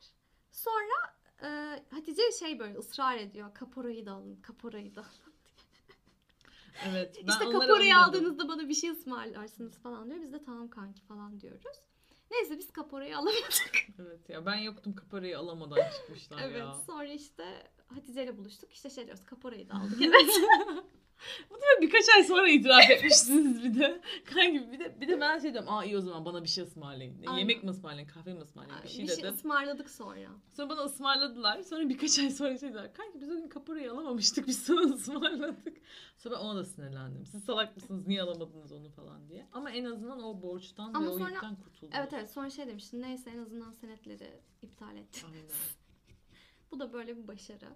Sonra 0.53 1.17
e, 1.43 1.49
Hatice 1.91 2.23
şey 2.39 2.59
böyle 2.59 2.79
ısrar 2.79 3.17
ediyor. 3.17 3.55
Kaporayı 3.55 4.07
da 4.07 4.13
alın, 4.13 4.37
kaporayı 4.37 4.95
da 4.95 5.01
alın. 5.01 5.11
Evet. 6.91 7.17
Ben 7.23 7.33
işte 7.33 7.45
kaporayı 7.45 7.97
anladım. 7.97 8.21
aldığınızda 8.21 8.49
bana 8.49 8.69
bir 8.69 8.75
şey 8.75 8.91
ısmarlarsınız 8.91 9.79
falan 9.79 10.11
diyor. 10.11 10.21
Biz 10.23 10.33
de 10.33 10.45
tamam 10.45 10.71
kanki 10.71 11.03
falan 11.03 11.41
diyoruz. 11.41 11.81
Neyse 12.31 12.59
biz 12.59 12.73
kaporayı 12.73 13.17
alamadık. 13.19 13.87
Evet 13.99 14.29
ya 14.29 14.47
ben 14.47 14.57
yoktum 14.57 14.95
kaparayı 14.95 15.39
alamadan 15.39 15.91
çıkmışlar 15.91 16.39
evet 16.43 16.59
ya. 16.59 16.75
sonra 16.87 17.09
işte 17.09 17.71
Hatice 17.95 18.25
ile 18.25 18.39
buluştuk. 18.39 18.73
İşte 18.73 18.91
şey 18.91 19.07
diyoruz 19.07 19.25
kaporayı 19.25 19.69
da 19.69 19.75
aldık. 19.75 20.03
Evet. 20.03 20.31
Bu 21.51 21.55
da 21.55 21.83
birkaç 21.83 22.09
ay 22.17 22.25
sonra 22.25 22.49
itiraf 22.49 22.91
etmişsiniz 22.91 23.65
bir 23.65 23.81
de. 23.81 24.01
Kanki 24.25 24.73
bir 24.73 24.79
de 24.79 25.01
bir 25.01 25.09
de 25.09 25.21
ben 25.21 25.39
şey 25.39 25.53
diyorum. 25.53 25.71
Aa 25.73 25.85
iyi 25.85 25.97
o 25.97 26.01
zaman 26.01 26.25
bana 26.25 26.43
bir 26.43 26.49
şey 26.49 26.65
ısmarlayın. 26.65 27.23
Ne, 27.23 27.29
Aynen. 27.29 27.39
Yemek 27.39 27.65
mi 27.65 27.71
ısmarlayın, 27.71 28.09
kahve 28.09 28.35
mi 28.35 28.41
ısmarlayın 28.41 28.83
bir 28.85 28.89
şey 28.89 29.03
bir 29.03 29.09
şey 29.09 29.17
dedim. 29.17 29.35
ısmarladık 29.35 29.91
sonra. 29.91 30.29
Sonra 30.57 30.69
bana 30.69 30.81
ısmarladılar. 30.81 31.63
Sonra 31.63 31.89
birkaç 31.89 32.19
ay 32.19 32.31
sonra 32.31 32.59
şey 32.59 32.69
dediler. 32.69 32.93
Kanki 32.93 33.21
biz 33.21 33.31
o 33.31 33.35
gün 33.37 33.49
kaporayı 33.49 33.93
alamamıştık. 33.93 34.47
Biz 34.47 34.63
sana 34.63 34.81
ısmarladık. 34.95 35.77
Sonra 36.17 36.35
ben 36.35 36.41
ona 36.41 36.57
da 36.57 36.65
sinirlendim. 36.65 37.27
Siz 37.27 37.45
salak 37.45 37.77
mısınız? 37.77 38.07
Niye 38.07 38.23
alamadınız 38.23 38.73
onu 38.73 38.91
falan 38.91 39.29
diye. 39.29 39.47
Ama 39.53 39.71
en 39.71 39.85
azından 39.85 40.23
o 40.23 40.43
borçtan 40.43 40.95
Ama 40.95 41.07
ve 41.07 41.09
o 41.09 41.19
sonra- 41.19 41.31
yükten 41.31 41.57
kurtuldum. 41.57 41.99
Evet 41.99 42.13
evet 42.13 42.31
sonra 42.31 42.51
şey 42.51 42.67
demiştin 42.67 43.03
neyse 43.03 43.31
en 43.31 43.39
azından 43.39 43.73
senetleri 43.73 44.41
iptal 44.63 44.97
ettik. 44.97 45.25
Aynen. 45.29 45.45
Bu 46.71 46.81
da 46.81 46.93
böyle 46.93 47.17
bir 47.17 47.29
başarı. 47.29 47.69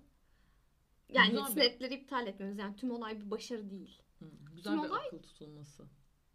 Yani 1.12 1.30
Güzel 1.30 1.80
bir- 1.80 1.90
iptal 1.90 2.26
etmemiz 2.26 2.58
yani 2.58 2.76
tüm 2.76 2.90
olay 2.90 3.20
bir 3.20 3.30
başarı 3.30 3.70
değil. 3.70 4.02
Hı, 4.18 4.24
güzel 4.56 4.72
Tüm 4.72 4.82
bir 4.82 4.88
olay- 4.88 5.06
akıl 5.06 5.18
tutulması. 5.22 5.84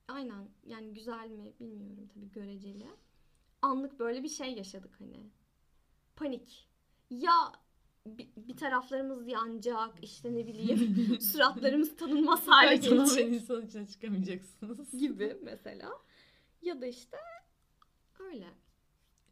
Aynen 0.08 0.50
yani 0.66 0.94
güzel 0.94 1.30
mi 1.30 1.54
bilmiyorum 1.60 2.08
tabii 2.14 2.32
göreceli. 2.32 2.88
Anlık 3.62 4.00
böyle 4.00 4.24
bir 4.24 4.30
şey 4.30 4.54
yaşadık 4.54 4.96
hani. 5.00 5.30
Panik. 6.16 6.70
Ya 7.10 7.52
bir, 8.08 8.30
bir 8.38 8.58
taraflarımız 8.58 9.28
yanacak 9.28 9.94
işte 10.04 10.34
ne 10.36 10.48
bileyim 10.48 11.20
suratlarımız 11.22 11.96
tanınmaz 11.98 12.48
hale 12.48 12.70
Belki 12.70 12.90
tamamen 12.90 13.16
gelecek 13.16 13.34
insan 13.42 13.66
içine 13.68 13.88
çıkamayacaksınız. 13.88 14.92
gibi 14.92 15.38
mesela. 15.44 15.92
Ya 16.62 16.82
da 16.82 16.86
işte 16.86 17.18
öyle. 18.20 18.48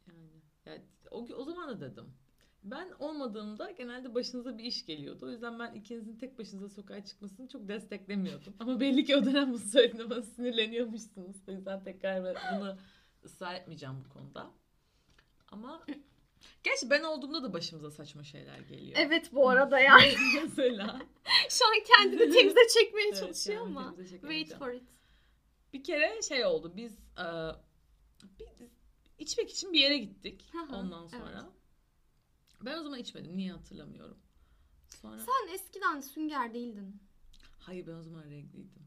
Yani, 0.08 0.30
yani 0.66 0.82
o, 1.10 1.18
o 1.36 1.44
zaman 1.44 1.68
da 1.68 1.80
dedim. 1.80 2.04
Ben 2.64 2.88
olmadığımda 2.98 3.70
genelde 3.70 4.14
başınıza 4.14 4.58
bir 4.58 4.64
iş 4.64 4.86
geliyordu. 4.86 5.26
O 5.26 5.30
yüzden 5.30 5.58
ben 5.58 5.74
ikinizin 5.74 6.16
tek 6.16 6.38
başınıza 6.38 6.68
sokağa 6.68 7.04
çıkmasını 7.04 7.48
çok 7.48 7.68
desteklemiyordum. 7.68 8.54
Ama 8.60 8.80
belli 8.80 9.04
ki 9.04 9.16
o 9.16 9.24
dönem 9.24 9.48
bunu 9.48 9.58
söylediğinde 9.58 10.10
bana 10.10 10.22
sinirleniyormuşsunuz. 10.22 11.36
O 11.48 11.52
yüzden 11.52 11.84
tekrar 11.84 12.36
bunu 12.56 12.76
ısrar 13.24 13.54
etmeyeceğim 13.54 14.04
bu 14.04 14.08
konuda. 14.08 14.50
Ama 15.48 15.86
gerçi 16.62 16.90
ben 16.90 17.02
olduğumda 17.02 17.42
da 17.42 17.52
başımıza 17.52 17.90
saçma 17.90 18.24
şeyler 18.24 18.58
geliyor. 18.58 18.98
Evet 19.00 19.30
bu 19.32 19.48
arada 19.48 19.80
yani. 19.80 20.14
Mesela. 20.42 21.00
Şu 21.48 21.64
an 21.66 21.74
kendini 21.96 22.32
temize 22.32 22.68
çekmeye 22.74 23.08
Evet, 23.08 23.18
çalışıyor 23.18 23.62
ama. 23.62 23.94
Wait 24.10 24.54
for 24.54 24.72
it. 24.72 24.88
Bir 25.72 25.84
kere 25.84 26.22
şey 26.22 26.44
oldu. 26.44 26.72
Biz 26.76 26.92
e, 27.18 27.26
bir, 28.38 28.46
içmek 29.18 29.50
için 29.50 29.72
bir 29.72 29.80
yere 29.80 29.98
gittik. 29.98 30.50
Ondan 30.72 31.06
sonra. 31.06 31.50
Ben 32.60 32.78
o 32.78 32.82
zaman 32.82 32.98
içmedim. 32.98 33.36
Niye 33.36 33.52
hatırlamıyorum. 33.52 34.18
Sonra 35.02 35.18
Sen 35.18 35.54
eskiden 35.54 36.00
sünger 36.00 36.54
değildin. 36.54 37.00
hayır 37.60 37.86
ben 37.86 37.92
o 37.92 38.02
zaman 38.02 38.24
regliydim. 38.24 38.84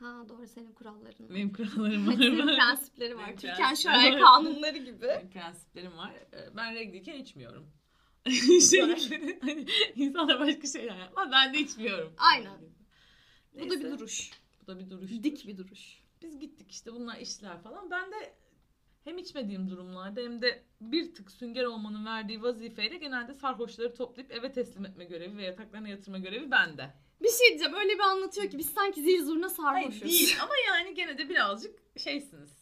Ha 0.00 0.24
doğru 0.28 0.46
senin 0.46 0.72
kuralların 0.72 1.28
var. 1.28 1.34
Benim 1.34 1.52
kurallarım 1.52 2.06
var. 2.06 2.12
Hepsinin 2.14 2.46
prensipleri 2.46 3.16
var. 3.16 3.36
Türkan 3.36 3.74
Şoray 3.74 4.18
kanunları 4.18 4.78
gibi. 4.78 5.02
Benim 5.02 5.30
prensiplerim 5.30 5.96
var. 5.96 6.12
Ee, 6.32 6.56
Ben 6.56 6.74
regliyken 6.74 7.14
içmiyorum. 7.18 7.66
şey, 8.70 8.80
hani 9.40 9.66
insanlar 9.96 10.40
başka 10.40 10.66
şeyler 10.68 10.96
yapmaz. 10.98 11.28
Ben 11.32 11.54
de 11.54 11.58
içmiyorum. 11.58 12.12
Aynen. 12.18 12.58
Bu 13.54 13.58
da 13.58 13.64
Neyse, 13.64 13.84
bir 13.84 13.90
duruş. 13.90 14.30
Bu 14.62 14.66
da 14.66 14.78
bir 14.78 14.90
duruş. 14.90 15.10
Dik 15.10 15.46
bir 15.46 15.56
duruş. 15.56 16.00
Biz 16.22 16.38
gittik 16.38 16.70
işte 16.72 16.92
bunlar 16.92 17.16
işler 17.18 17.62
falan. 17.62 17.90
Ben 17.90 18.10
de 18.12 18.34
hem 19.10 19.18
içmediğim 19.18 19.70
durumlarda 19.70 20.20
hem 20.20 20.42
de 20.42 20.62
bir 20.80 21.14
tık 21.14 21.30
sünger 21.30 21.64
olmanın 21.64 22.06
verdiği 22.06 22.42
vazifeyle 22.42 22.96
genelde 22.96 23.34
sarhoşları 23.34 23.94
toplayıp 23.94 24.32
eve 24.32 24.52
teslim 24.52 24.84
etme 24.84 25.04
görevi 25.04 25.36
ve 25.36 25.44
yataklarına 25.44 25.88
yatırma 25.88 26.18
görevi 26.18 26.50
bende. 26.50 26.94
Bir 27.22 27.28
şey 27.28 27.48
diyeceğim 27.48 27.74
öyle 27.74 27.94
bir 27.94 28.00
anlatıyor 28.00 28.50
ki 28.50 28.58
biz 28.58 28.70
sanki 28.70 29.02
zil 29.02 29.24
zurna 29.24 29.48
Hayır 29.56 29.90
sarhoşuz. 29.90 30.02
değil 30.02 30.36
ama 30.42 30.52
yani 30.68 30.94
gene 30.94 31.18
de 31.18 31.28
birazcık 31.28 31.78
şeysiniz. 31.98 32.60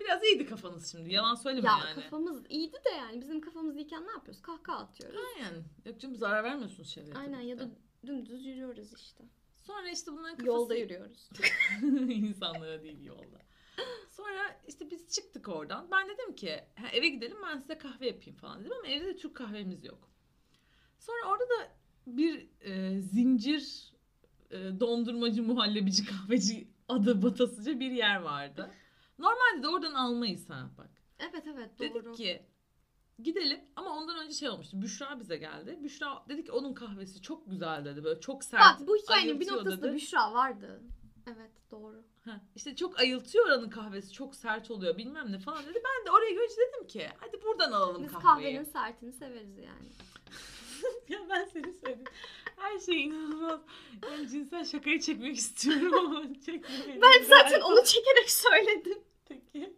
Biraz 0.00 0.24
iyiydi 0.24 0.46
kafanız 0.46 0.92
şimdi. 0.92 1.12
Yalan 1.12 1.34
söyleme 1.34 1.68
Ya 1.68 1.78
yani. 1.86 1.94
kafamız 1.94 2.42
iyiydi 2.48 2.76
de 2.84 2.90
yani 2.98 3.20
bizim 3.20 3.40
kafamız 3.40 3.76
iyiyken 3.76 4.06
ne 4.06 4.10
yapıyoruz? 4.10 4.42
Kahkaha 4.42 4.78
atıyoruz. 4.78 5.20
Aynen. 5.36 5.64
Yok 5.84 6.00
canım 6.00 6.16
zarar 6.16 6.44
vermiyorsunuz 6.44 6.90
çevreye. 6.90 7.14
Aynen 7.14 7.40
ya 7.40 7.58
da 7.58 7.68
dümdüz 8.06 8.46
yürüyoruz 8.46 8.92
işte. 8.92 9.24
Sonra 9.62 9.90
işte 9.90 10.12
bunların 10.12 10.36
kafası... 10.36 10.46
Yolda 10.46 10.74
yürüyoruz. 10.74 11.28
İnsanlara 12.08 12.82
değil 12.82 13.04
yolda. 13.04 13.46
Sonra 14.16 14.60
işte 14.68 14.90
biz 14.90 15.08
çıktık 15.14 15.48
oradan. 15.48 15.88
Ben 15.90 16.08
dedim 16.08 16.34
ki 16.34 16.60
"Ha, 16.74 16.88
eve 16.92 17.08
gidelim 17.08 17.36
ben 17.46 17.58
size 17.58 17.78
kahve 17.78 18.06
yapayım 18.06 18.36
falan 18.38 18.60
dedim 18.60 18.72
ama 18.78 18.86
evde 18.86 19.06
de 19.06 19.16
Türk 19.16 19.34
kahvemiz 19.36 19.84
yok. 19.84 20.08
Sonra 20.98 21.28
orada 21.30 21.44
da 21.44 21.72
bir 22.06 22.48
e, 22.60 23.00
zincir 23.00 23.92
e, 24.50 24.80
dondurmacı, 24.80 25.42
muhallebici, 25.42 26.04
kahveci 26.10 26.68
adı 26.88 27.22
batasıca 27.22 27.80
bir 27.80 27.90
yer 27.90 28.16
vardı. 28.20 28.70
Normalde 29.18 29.62
de 29.62 29.68
oradan 29.68 29.94
almayız 29.94 30.50
ha 30.50 30.70
bak. 30.78 30.90
Evet 31.18 31.44
evet 31.46 31.78
doğru. 31.78 31.94
Dedik 31.94 32.14
ki 32.16 32.42
gidelim 33.22 33.60
ama 33.76 33.90
ondan 33.90 34.24
önce 34.24 34.34
şey 34.34 34.48
olmuştu. 34.48 34.82
Büşra 34.82 35.20
bize 35.20 35.36
geldi. 35.36 35.78
Büşra 35.82 36.24
dedi 36.28 36.44
ki 36.44 36.52
onun 36.52 36.74
kahvesi 36.74 37.22
çok 37.22 37.50
güzel 37.50 37.84
dedi. 37.84 38.04
Böyle 38.04 38.20
çok 38.20 38.44
sert. 38.44 38.60
Bak 38.80 38.88
bu 38.88 38.96
hikayenin 38.96 39.40
bir 39.40 39.46
noktasında 39.52 39.82
dedi. 39.88 39.94
Büşra 39.96 40.32
vardı. 40.34 40.82
Evet 41.26 41.50
doğru. 41.70 42.04
Ha, 42.24 42.40
işte 42.56 42.76
çok 42.76 43.00
ayıltıyor 43.00 43.46
oranın 43.46 43.70
kahvesi. 43.70 44.12
Çok 44.12 44.34
sert 44.34 44.70
oluyor 44.70 44.96
bilmem 44.98 45.32
ne 45.32 45.38
falan 45.38 45.66
dedi. 45.66 45.82
Ben 45.84 46.06
de 46.06 46.10
oraya 46.10 46.30
görünce 46.30 46.54
dedim 46.68 46.86
ki 46.86 47.08
hadi 47.18 47.42
buradan 47.42 47.72
alalım 47.72 48.04
Biz 48.04 48.12
kahveyi. 48.12 48.22
kahvenin 48.24 48.64
sertini 48.64 49.12
severiz 49.12 49.58
yani. 49.58 49.88
ya 51.08 51.18
ben 51.30 51.44
seni 51.44 51.72
söyledim. 51.72 52.04
Her 52.56 52.78
şey 52.78 53.04
inanılmaz. 53.04 53.60
Yani 54.10 54.28
cinsel 54.28 54.64
şakayı 54.64 55.00
çekmek 55.00 55.36
istiyorum 55.36 55.94
ama 55.94 56.22
çekmemeyi. 56.46 57.02
Ben 57.02 57.24
zaten 57.24 57.60
onu 57.60 57.84
çekerek 57.84 58.30
söyledim. 58.30 58.98
Peki. 59.28 59.76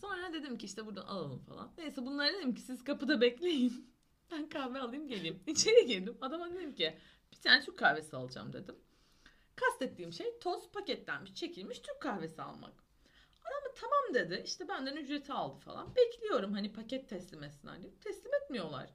Sonra 0.00 0.32
dedim 0.32 0.58
ki 0.58 0.66
işte 0.66 0.86
buradan 0.86 1.06
alalım 1.06 1.38
falan. 1.48 1.70
Neyse 1.78 2.06
bunlara 2.06 2.32
dedim 2.32 2.54
ki 2.54 2.60
siz 2.62 2.84
kapıda 2.84 3.20
bekleyin. 3.20 3.94
Ben 4.30 4.48
kahve 4.48 4.78
alayım 4.80 5.08
geleyim. 5.08 5.42
İçeri 5.46 5.86
girdim. 5.86 6.18
Adama 6.20 6.50
dedim 6.52 6.74
ki 6.74 6.98
bir 7.32 7.36
tane 7.36 7.64
Türk 7.64 7.78
kahvesi 7.78 8.16
alacağım 8.16 8.52
dedim. 8.52 8.76
Kastettiğim 9.56 10.12
şey 10.12 10.38
toz 10.38 10.72
paketlenmiş, 10.72 11.34
çekilmiş 11.34 11.78
Türk 11.78 12.00
kahvesi 12.00 12.42
almak. 12.42 12.84
Adam 13.44 13.64
da 13.64 13.74
tamam 13.74 14.14
dedi. 14.14 14.42
İşte 14.44 14.68
benden 14.68 14.96
ücreti 14.96 15.32
aldı 15.32 15.58
falan. 15.60 15.96
Bekliyorum 15.96 16.52
hani 16.52 16.72
paket 16.72 17.08
teslim 17.08 17.42
etsinler 17.42 17.82
diye. 17.82 17.94
Teslim 18.00 18.34
etmiyorlar. 18.34 18.90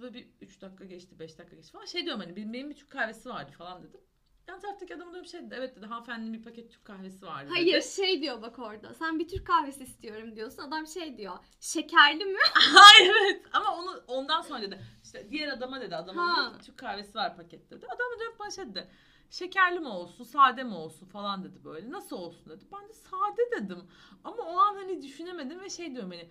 Böyle 0.00 0.14
bir 0.14 0.28
3 0.40 0.62
dakika 0.62 0.84
geçti, 0.84 1.18
5 1.18 1.38
dakika 1.38 1.56
geçti 1.56 1.72
falan. 1.72 1.84
Şey 1.84 2.04
diyorum 2.04 2.20
hani 2.20 2.36
benim, 2.36 2.70
bir 2.70 2.74
Türk 2.74 2.90
kahvesi 2.90 3.28
vardı 3.28 3.52
falan 3.58 3.82
dedim. 3.82 4.00
Yan 4.48 4.60
taraftaki 4.60 4.96
adam 4.96 5.14
da 5.14 5.22
bir 5.22 5.28
şey 5.28 5.40
dedi. 5.40 5.54
Evet 5.58 5.76
dedi 5.76 5.86
hanımefendinin 5.86 6.32
bir 6.32 6.42
paket 6.42 6.70
Türk 6.70 6.84
kahvesi 6.84 7.26
vardı 7.26 7.44
dedi. 7.44 7.54
Hayır 7.54 7.82
şey 7.82 8.22
diyor 8.22 8.42
bak 8.42 8.58
orada. 8.58 8.94
Sen 8.94 9.18
bir 9.18 9.28
Türk 9.28 9.46
kahvesi 9.46 9.84
istiyorum 9.84 10.36
diyorsun. 10.36 10.62
Adam 10.62 10.86
şey 10.86 11.16
diyor. 11.16 11.38
Şekerli 11.60 12.24
mi? 12.24 12.38
Hayır 12.54 13.14
evet 13.22 13.42
ama 13.52 13.76
onu 13.76 14.02
ondan 14.06 14.40
sonra 14.40 14.62
dedi. 14.62 14.80
İşte 15.04 15.30
diğer 15.30 15.48
adama 15.48 15.80
dedi 15.80 15.96
adamın 15.96 16.20
Ha. 16.20 16.54
dedi, 16.54 16.64
Türk 16.64 16.78
kahvesi 16.78 17.14
var 17.14 17.36
pakette 17.36 17.76
dedi. 17.76 17.86
Adam 17.86 18.06
da 18.16 18.20
dönüp 18.20 18.38
bana 18.38 18.50
şey 18.50 18.66
dedi. 18.66 18.88
Şekerli 19.32 19.80
mi 19.80 19.88
olsun, 19.88 20.24
sade 20.24 20.64
mi 20.64 20.74
olsun 20.74 21.06
falan 21.06 21.44
dedi 21.44 21.64
böyle. 21.64 21.90
Nasıl 21.90 22.16
olsun 22.16 22.50
dedi. 22.50 22.64
Ben 22.72 22.88
de 22.88 22.92
sade 22.92 23.50
dedim. 23.56 23.84
Ama 24.24 24.42
o 24.42 24.56
an 24.58 24.74
hani 24.74 25.02
düşünemedim 25.02 25.60
ve 25.60 25.70
şey 25.70 25.92
diyorum 25.92 26.10
hani 26.10 26.28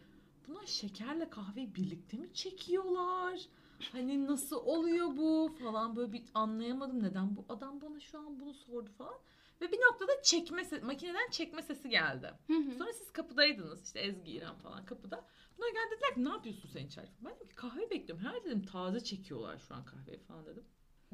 bunlar 0.48 0.66
şekerle 0.66 1.30
kahveyi 1.30 1.76
birlikte 1.76 2.18
mi 2.18 2.34
çekiyorlar? 2.34 3.40
Hani 3.92 4.26
nasıl 4.28 4.56
oluyor 4.56 5.08
bu 5.18 5.56
falan 5.64 5.96
böyle 5.96 6.14
bir 6.14 6.24
anlayamadım 6.34 7.04
neden 7.04 7.36
bu 7.36 7.46
adam 7.50 7.82
bana 7.82 8.00
şu 8.00 8.20
an 8.20 8.40
bunu 8.40 8.54
sordu 8.54 8.90
falan. 8.98 9.20
Ve 9.62 9.72
bir 9.72 9.78
noktada 9.80 10.22
çekme 10.24 10.62
se- 10.62 10.84
makineden 10.86 11.30
çekme 11.32 11.62
sesi 11.62 11.90
geldi. 11.90 12.34
Hı 12.48 12.54
hı. 12.54 12.72
Sonra 12.78 12.94
siz 12.94 13.12
kapıdaydınız 13.14 13.84
işte 13.86 14.00
Ezgi 14.00 14.32
İrem 14.32 14.56
falan 14.56 14.86
kapıda. 14.86 15.26
Bunlar 15.58 15.70
geldi 15.70 15.92
dediler 15.96 16.16
ki 16.16 16.24
ne 16.24 16.30
yapıyorsun 16.30 16.70
sen 16.70 16.86
içeride? 16.86 17.12
Ben 17.26 17.36
dedim 17.36 17.48
ki 17.48 17.56
kahve 17.56 17.90
bekliyorum. 17.90 18.26
Herhalde 18.26 18.46
dedim 18.46 18.66
taze 18.66 19.00
çekiyorlar 19.04 19.58
şu 19.60 19.76
an 19.76 19.86
kahveyi 19.86 20.20
falan 20.20 20.46
dedim. 20.46 20.64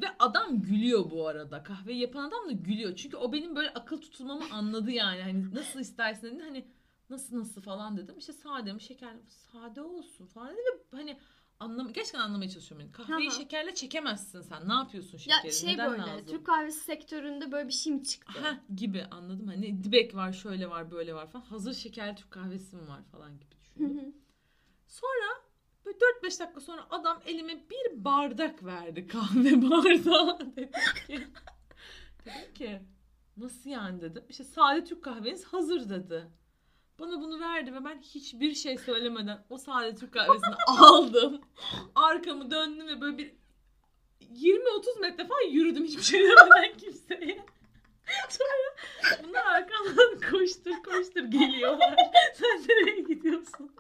Ve 0.02 0.06
adam 0.20 0.62
gülüyor 0.62 1.12
bu 1.12 1.28
arada. 1.28 1.64
Kahveyi 1.64 2.00
yapan 2.00 2.24
adam 2.24 2.48
da 2.48 2.52
gülüyor. 2.52 2.96
Çünkü 2.96 3.18
o 3.18 3.34
benim 3.34 3.56
böyle 3.56 3.70
akıl 3.74 4.02
tutulmamı 4.02 4.44
anladı 4.52 4.92
yani. 4.92 5.22
Hani 5.22 5.56
nasıl 5.56 5.80
istersin 5.80 6.28
dedi. 6.36 6.44
Hani 6.44 6.66
nasıl 7.10 7.40
nasıl 7.40 7.62
falan 7.62 7.98
dedim. 7.98 8.18
İşte 8.18 8.34
sade 8.34 8.74
mi 8.74 8.82
şekerli 8.82 9.16
mi? 9.18 9.30
Sade 9.52 9.82
olsun 9.82 10.26
falan 10.26 10.52
dedi. 10.52 10.84
Ve 10.94 10.98
hani 10.98 11.18
anlam 11.60 11.94
gerçekten 11.94 12.20
anlamaya 12.20 12.50
çalışıyorum. 12.50 12.88
Yani 12.88 13.08
kahveyi 13.08 13.30
Aha. 13.30 13.38
şekerle 13.38 13.76
çekemezsin 13.76 14.42
sen. 14.42 14.70
Ne 14.70 14.74
yapıyorsun 14.74 15.18
Ya 15.26 15.36
şekeri? 15.38 15.54
şey 15.54 15.74
Neden 15.74 15.92
böyle 15.92 16.02
lazım? 16.02 16.26
Türk 16.28 16.46
kahvesi 16.46 16.80
sektöründe 16.80 17.52
böyle 17.52 17.68
bir 17.68 17.74
şey 17.74 17.94
mi 17.94 18.04
çıktı? 18.04 18.40
Heh, 18.44 18.76
gibi 18.76 19.06
anladım. 19.12 19.48
Hani 19.48 19.84
dibek 19.84 20.16
var, 20.16 20.34
şöyle 20.34 20.70
var, 20.70 20.92
böyle 20.92 21.14
var 21.14 21.28
falan. 21.32 21.44
Hazır 21.46 21.74
şekerli 21.74 22.16
Türk 22.16 22.32
kahvesi 22.32 22.76
mi 22.76 22.88
var 22.88 23.04
falan 23.12 23.40
gibi 23.40 23.56
düşündüm. 23.62 24.16
Sonra 24.88 25.47
böyle 25.88 25.98
4-5 25.98 26.40
dakika 26.40 26.62
sonra 26.62 26.88
adam 26.90 27.22
elime 27.26 27.70
bir 27.70 28.06
bardak 28.06 28.66
verdi. 28.66 29.08
Kahve 29.12 29.70
bardağı. 29.70 30.40
Dedim 30.40 30.72
ki, 31.08 31.28
dedim 32.26 32.54
ki 32.54 32.82
nasıl 33.38 33.70
yani 33.70 34.02
dedim. 34.02 34.24
İşte 34.30 34.44
sade 34.44 34.84
Türk 34.84 35.04
kahveniz 35.04 35.46
hazır 35.46 35.90
dedi. 35.90 36.28
Bana 37.00 37.22
bunu 37.22 37.40
verdi 37.40 37.74
ve 37.74 37.86
ben 37.86 38.00
hiçbir 38.02 38.56
şey 38.56 38.78
söylemeden 38.78 39.46
o 39.50 39.58
sade 39.58 39.96
Türk 39.96 40.14
kahvesini 40.14 40.56
aldım. 40.68 41.42
Arkamı 41.96 42.52
döndüm 42.52 42.88
ve 42.88 43.02
böyle 43.02 43.18
bir 43.18 43.34
20-30 44.22 45.00
metre 45.02 45.28
falan 45.28 45.50
yürüdüm 45.50 45.84
hiçbir 45.86 46.04
şey 46.04 46.20
demeden 46.20 46.78
kimseye. 46.78 47.46
Sonra 48.30 48.76
bunlar 49.24 49.46
arkamdan 49.46 50.32
koştur 50.32 50.84
koştur 50.84 51.24
geliyorlar. 51.24 51.96
Sen 52.34 52.62
nereye 52.68 53.02
gidiyorsun? 53.02 53.72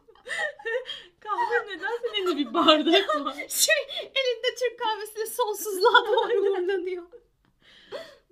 Kahve 1.20 1.68
neden 1.76 1.92
senin 2.14 2.38
bir 2.38 2.54
bardak 2.54 3.16
var? 3.26 3.34
Şey 3.50 3.76
elinde 4.02 4.48
Türk 4.60 4.80
kahvesiyle 4.80 5.26
sonsuzluğa 5.26 6.06
doğru 6.08 6.42
uğurlanıyor. 6.42 7.04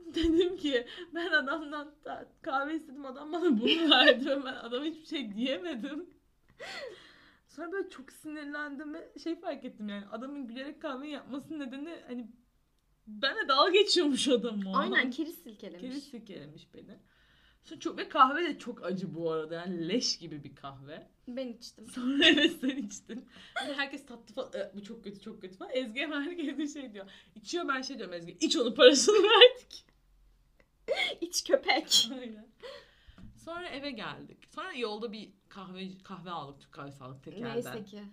Dedim 0.05 0.57
ki 0.57 0.87
ben 1.15 1.27
adamdan 1.31 1.95
ta- 2.03 2.27
kahve 2.41 2.75
istedim 2.75 3.05
adam 3.05 3.33
bana 3.33 3.43
bunu 3.61 3.91
verdi 3.91 4.25
ve 4.25 4.45
ben 4.45 4.53
adama 4.53 4.85
hiçbir 4.85 5.05
şey 5.05 5.35
diyemedim. 5.35 6.09
Sonra 7.47 7.71
böyle 7.71 7.89
çok 7.89 8.11
sinirlendim 8.11 8.93
ve 8.93 9.11
şey 9.23 9.39
fark 9.39 9.65
ettim 9.65 9.89
yani 9.89 10.03
adamın 10.11 10.47
gülerek 10.47 10.81
kahve 10.81 11.07
yapmasının 11.09 11.59
nedeni 11.59 11.99
hani 12.07 12.27
benle 13.07 13.47
dalga 13.47 13.71
geçiyormuş 13.71 14.27
adam 14.27 14.59
o. 14.67 14.69
an. 14.69 14.81
Aynen 14.81 15.11
keriz 15.11 15.35
silkelemiş. 15.43 15.81
Keriz 15.81 16.03
silkelemiş 16.03 16.67
beni. 16.73 16.99
Sonra 17.65 17.79
çok, 17.79 17.97
ve 17.97 18.09
kahve 18.09 18.43
de 18.43 18.59
çok 18.59 18.85
acı 18.85 19.15
bu 19.15 19.31
arada 19.31 19.55
yani 19.55 19.87
leş 19.89 20.17
gibi 20.17 20.43
bir 20.43 20.55
kahve. 20.55 21.07
Ben 21.27 21.47
içtim. 21.47 21.87
Sonra 21.87 22.25
evet 22.27 22.51
sen 22.61 22.69
içtin. 22.69 23.25
Hani 23.53 23.73
herkes 23.73 24.05
tatlı 24.05 24.35
falan 24.35 24.51
"Ee, 24.55 24.71
bu 24.75 24.83
çok 24.83 25.03
kötü 25.03 25.19
çok 25.21 25.41
kötü 25.41 25.57
falan. 25.57 25.71
Ezgi 25.73 25.99
hemen 25.99 26.21
herkes 26.21 26.57
bir 26.57 26.67
şey 26.67 26.93
diyor. 26.93 27.05
İçiyor 27.35 27.67
ben 27.67 27.81
şey 27.81 27.97
diyorum 27.97 28.13
Ezgi 28.13 28.37
iç 28.39 28.57
onu 28.57 28.75
parasını 28.75 29.15
verdik. 29.23 29.85
İç 31.21 31.43
köpek. 31.43 32.09
Aynen. 32.11 32.47
Sonra 33.45 33.67
eve 33.69 33.91
geldik. 33.91 34.37
Sonra 34.55 34.73
yolda 34.73 35.11
bir 35.11 35.29
kahve 35.49 35.97
kahve 36.03 36.29
aldık, 36.29 36.61
Türk 36.61 36.71
kahvesi 36.71 37.03
aldık 37.03 37.23
tekelden. 37.23 37.53
Neyse 37.55 37.83
ki. 37.83 38.03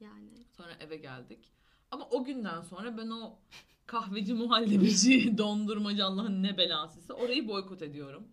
Yani. 0.00 0.30
Sonra 0.56 0.72
eve 0.80 0.96
geldik. 0.96 1.52
Ama 1.90 2.08
o 2.10 2.24
günden 2.24 2.60
sonra 2.60 2.96
ben 2.98 3.10
o 3.10 3.38
kahveci, 3.86 4.34
muhallebici, 4.34 5.38
dondurmacı 5.38 6.04
Allah'ın 6.04 6.42
ne 6.42 6.58
belasıysa 6.58 7.14
orayı 7.14 7.48
boykot 7.48 7.82
ediyorum. 7.82 8.28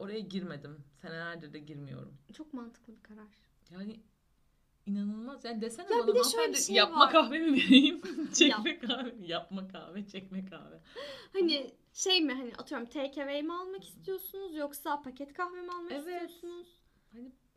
Oraya 0.00 0.18
girmedim. 0.20 0.84
Senelerdir 1.02 1.52
de 1.52 1.58
girmiyorum. 1.58 2.18
Çok 2.32 2.54
mantıklı 2.54 2.96
bir 2.96 3.02
karar. 3.02 3.26
Yani 3.70 4.00
inanılmaz. 4.86 5.44
Yani 5.44 5.60
desene 5.60 5.86
Ya 5.92 5.98
bana 5.98 6.06
bir 6.06 6.14
de 6.14 6.24
şöyle 6.24 6.52
bir 6.52 6.58
şey 6.58 6.76
yapma 6.76 7.00
var. 7.00 7.12
kahve 7.12 7.38
mi 7.38 7.52
vereyim? 7.52 8.02
çekme 8.32 8.78
kahve. 8.78 9.14
Yapma 9.26 9.68
kahve, 9.68 10.06
çekme 10.06 10.44
kahve. 10.44 10.80
Hani 11.32 11.70
şey 11.92 12.20
mi 12.22 12.32
hani 12.32 12.52
atıyorum 12.58 12.86
take 12.86 13.42
mi 13.42 13.52
almak 13.52 13.84
istiyorsunuz 13.84 14.56
yoksa 14.56 15.02
paket 15.02 15.32
kahve 15.32 15.60
mi 15.62 15.72
almak 15.72 15.92
Evet. 15.92 16.30
istiyorsunuz? 16.30 16.68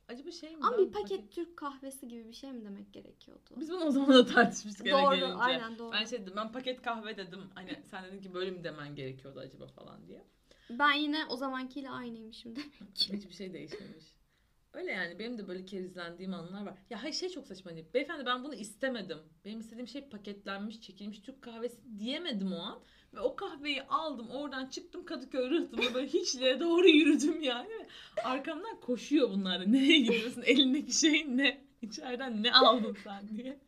Acaba 0.08 0.32
şey 0.32 0.56
mi? 0.56 0.63
Ama 0.63 0.77
bir 0.77 0.91
paket 0.91 1.32
Türk 1.32 1.58
kahvesi 1.58 2.08
gibi 2.08 2.27
bir 2.27 2.34
şey 2.34 2.51
mi 2.51 2.65
demek 2.65 2.93
gerekiyordu? 2.93 3.53
Biz 3.58 3.69
bunu 3.69 3.84
o 3.86 3.91
zaman 3.91 4.10
da 4.10 4.25
tartışmıştık 4.25 4.88
eve 4.88 4.91
doğru 5.01 5.15
gelince. 5.15 5.34
aynen 5.34 5.79
doğru. 5.79 5.91
Ben 5.91 6.06
şey 6.06 6.21
dedim 6.21 6.34
ben 6.36 6.51
paket 6.51 6.82
kahve 6.82 7.17
dedim. 7.17 7.41
Hani 7.56 7.79
sen 7.91 8.06
dedin 8.06 8.21
ki 8.21 8.34
böyle 8.34 8.51
mi 8.51 8.63
demen 8.63 8.95
gerekiyordu 8.95 9.39
acaba 9.39 9.67
falan 9.67 10.08
diye. 10.08 10.25
Ben 10.69 10.93
yine 10.93 11.26
o 11.26 11.38
zamankiyle 11.38 11.89
aynıymışım 11.89 12.56
demek 12.56 12.95
ki. 12.95 13.13
Hiçbir 13.13 13.34
şey 13.34 13.54
değişmemiş. 13.54 14.06
Öyle 14.73 14.91
yani 14.91 15.19
benim 15.19 15.38
de 15.38 15.47
böyle 15.47 15.65
kerizlendiğim 15.65 16.34
anlar 16.34 16.65
var. 16.65 16.78
Ya 16.89 17.04
hayır 17.04 17.13
şey 17.13 17.30
çok 17.30 17.47
saçma 17.47 17.71
hani 17.71 17.86
beyefendi 17.93 18.26
ben 18.26 18.43
bunu 18.43 18.56
istemedim. 18.56 19.17
Benim 19.45 19.60
istediğim 19.60 19.88
şey 19.88 20.10
paketlenmiş, 20.10 20.82
çekilmiş 20.82 21.19
Türk 21.19 21.41
kahvesi 21.41 21.99
diyemedim 21.99 22.54
o 22.54 22.60
an. 22.60 22.80
Ve 23.13 23.19
o 23.19 23.36
kahveyi 23.36 23.84
aldım 23.84 24.30
oradan 24.30 24.65
çıktım 24.65 25.06
Kadıköy 25.06 25.49
rıhtıma 25.49 25.93
böyle 25.93 26.08
hiçliğe 26.08 26.60
doğru 26.60 26.88
yürüdüm 26.88 27.41
yani. 27.41 27.88
Arkamdan 28.23 28.80
koşuyor 28.80 29.30
bunlar 29.30 29.60
da 29.60 29.63
nereye 29.63 29.99
gidiyorsun 29.99 30.41
elindeki 30.41 30.93
şey 30.93 31.38
ne? 31.38 31.63
İçeriden 31.82 32.43
ne 32.43 32.54
aldın 32.54 32.97
sen 33.04 33.28
diye. 33.28 33.60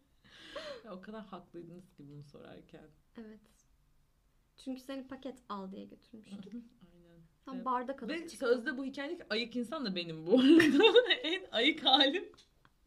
Ya 0.85 0.93
o 0.93 1.01
kadar 1.01 1.25
haklıydınız 1.25 1.93
ki 1.93 2.07
bunu 2.09 2.23
sorarken. 2.23 2.87
Evet. 3.17 3.39
Çünkü 4.57 4.81
seni 4.81 5.07
paket 5.07 5.37
al 5.49 5.71
diye 5.71 5.85
götürmüştüm. 5.85 6.63
Tam 7.45 7.55
Evet. 7.55 7.65
bardak 7.65 8.03
alıp 8.03 8.11
Ve 8.11 8.27
çıktım. 8.27 8.49
sözde 8.49 8.77
bu 8.77 8.85
hikayedeki 8.85 9.23
ayık 9.29 9.55
insan 9.55 9.85
da 9.85 9.95
benim 9.95 10.27
bu 10.27 10.39
arada. 10.39 10.99
en 11.23 11.43
ayık 11.51 11.85
halim 11.85 12.25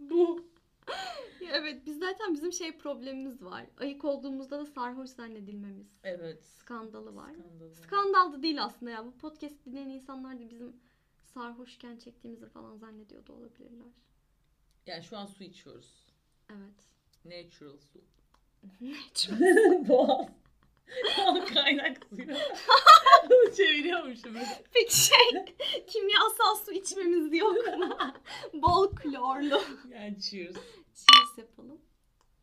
bu. 0.00 0.44
Evet 1.52 1.86
biz 1.86 1.98
zaten 1.98 2.34
bizim 2.34 2.52
şey 2.52 2.78
problemimiz 2.78 3.42
var. 3.44 3.66
Ayık 3.78 4.04
olduğumuzda 4.04 4.58
da 4.60 4.66
sarhoş 4.66 5.10
zannedilmemiz. 5.10 5.86
Evet. 6.04 6.44
Skandalı 6.44 7.16
var. 7.16 7.30
Skandal. 7.32 7.70
Skandal 7.74 8.32
da 8.32 8.42
değil 8.42 8.64
aslında 8.64 8.90
ya. 8.90 9.06
Bu 9.06 9.12
podcast 9.18 9.64
dinleyen 9.66 9.88
insanlar 9.88 10.40
da 10.40 10.50
bizim 10.50 10.76
sarhoşken 11.34 11.96
çektiğimizi 11.96 12.46
falan 12.48 12.76
zannediyordu 12.76 13.32
olabilirler. 13.32 13.92
Yani 14.86 15.02
şu 15.02 15.16
an 15.16 15.26
su 15.26 15.44
içiyoruz. 15.44 16.06
Evet. 16.50 16.86
Natural 17.24 17.76
su. 17.78 18.00
Natural. 18.80 19.88
Doğal. 19.88 20.26
Kaynak 21.54 22.06
suyu. 22.10 22.28
Bunu 23.30 23.52
çeviriyormuşum. 23.56 24.34
böyle. 24.34 24.64
Peki 24.74 24.96
şey 25.06 25.16
kimyasal 25.86 26.56
su 26.64 26.72
içmemiz 26.72 27.38
yok 27.38 27.66
mu? 27.78 27.96
Bol 28.62 28.88
klorlu. 28.96 29.62
Yani 29.90 30.20
cheers. 30.20 30.56
Cheers 30.94 31.38
yapalım. 31.38 31.80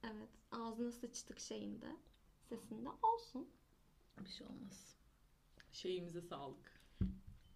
Evet. 0.04 0.30
Ağzına 0.52 0.92
sıçtık 0.92 1.40
şeyinde. 1.40 1.86
Sesinde 2.50 2.90
olsun. 3.04 3.48
Bir 4.20 4.30
şey 4.30 4.48
olmaz. 4.48 4.96
Şeyimize 5.72 6.22
sağlık. 6.22 6.76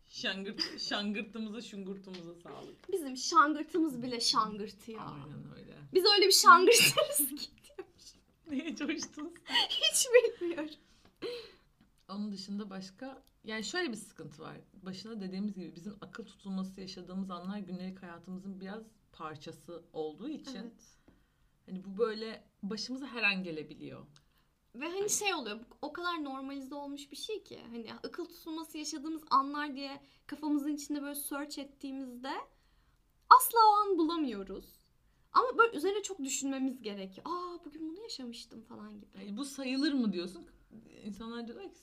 Şangırt, 0.10 0.80
şangırtımıza 0.80 1.62
şungurtumuza 1.62 2.34
sağlık. 2.44 2.92
Bizim 2.92 3.18
şangırtımız 3.18 4.04
bile 4.04 4.20
şangırtı 4.20 4.92
ya. 4.92 5.00
Aynen 5.02 5.58
öyle. 5.58 5.74
Biz 5.94 6.06
öyle 6.06 6.28
bir 6.28 6.32
şangırtırız 6.32 7.18
ki. 7.36 7.50
Neye 8.54 8.76
coştun? 8.76 9.34
Hiç 9.70 10.08
bilmiyorum. 10.14 10.70
Onun 12.10 12.32
dışında 12.32 12.70
başka 12.70 13.24
yani 13.44 13.64
şöyle 13.64 13.92
bir 13.92 13.98
sıkıntı 13.98 14.42
var. 14.42 14.58
Başında 14.74 15.22
dediğimiz 15.22 15.54
gibi 15.56 15.76
bizim 15.76 15.98
akıl 16.02 16.26
tutulması 16.26 16.82
yaşadığımız 16.82 17.32
anlar 17.32 17.58
günlük 17.58 18.04
hayatımızın 18.04 18.60
biraz 18.62 18.84
parçası 19.12 19.84
olduğu 19.94 20.30
için 20.30 20.56
Evet. 20.58 20.98
hani 21.66 21.84
bu 21.84 21.98
böyle 21.98 22.44
başımıza 22.64 23.08
her 23.08 23.24
an 23.24 23.44
gelebiliyor. 23.44 24.06
Ve 24.76 24.90
hani 24.90 25.10
şey 25.10 25.34
oluyor 25.34 25.60
o 25.82 25.94
kadar 25.94 26.24
normalize 26.24 26.76
olmuş 26.76 27.12
bir 27.12 27.18
şey 27.18 27.44
ki 27.44 27.60
hani 27.70 27.94
akıl 27.94 28.26
tutulması 28.26 28.78
yaşadığımız 28.78 29.24
anlar 29.30 29.76
diye 29.76 30.02
kafamızın 30.28 30.76
içinde 30.76 31.02
böyle 31.02 31.16
search 31.16 31.60
ettiğimizde 31.60 32.32
asla 33.30 33.60
o 33.70 33.72
an 33.72 33.98
bulamıyoruz. 33.98 34.79
Ama 35.34 35.58
böyle 35.58 35.78
üzerine 35.78 36.04
çok 36.04 36.20
düşünmemiz 36.20 36.82
gerekiyor. 36.82 37.28
Aa 37.30 37.66
bugün 37.66 37.90
bunu 37.90 38.04
yaşamıştım 38.04 38.62
falan 38.62 39.00
gibi. 39.00 39.06
Yani 39.20 39.38
bu 39.38 39.46
sayılır 39.46 39.94
mı 39.94 40.14
diyorsun? 40.14 40.48
İnsanlar 41.04 41.48
diyorlar 41.48 41.74
ki 41.74 41.80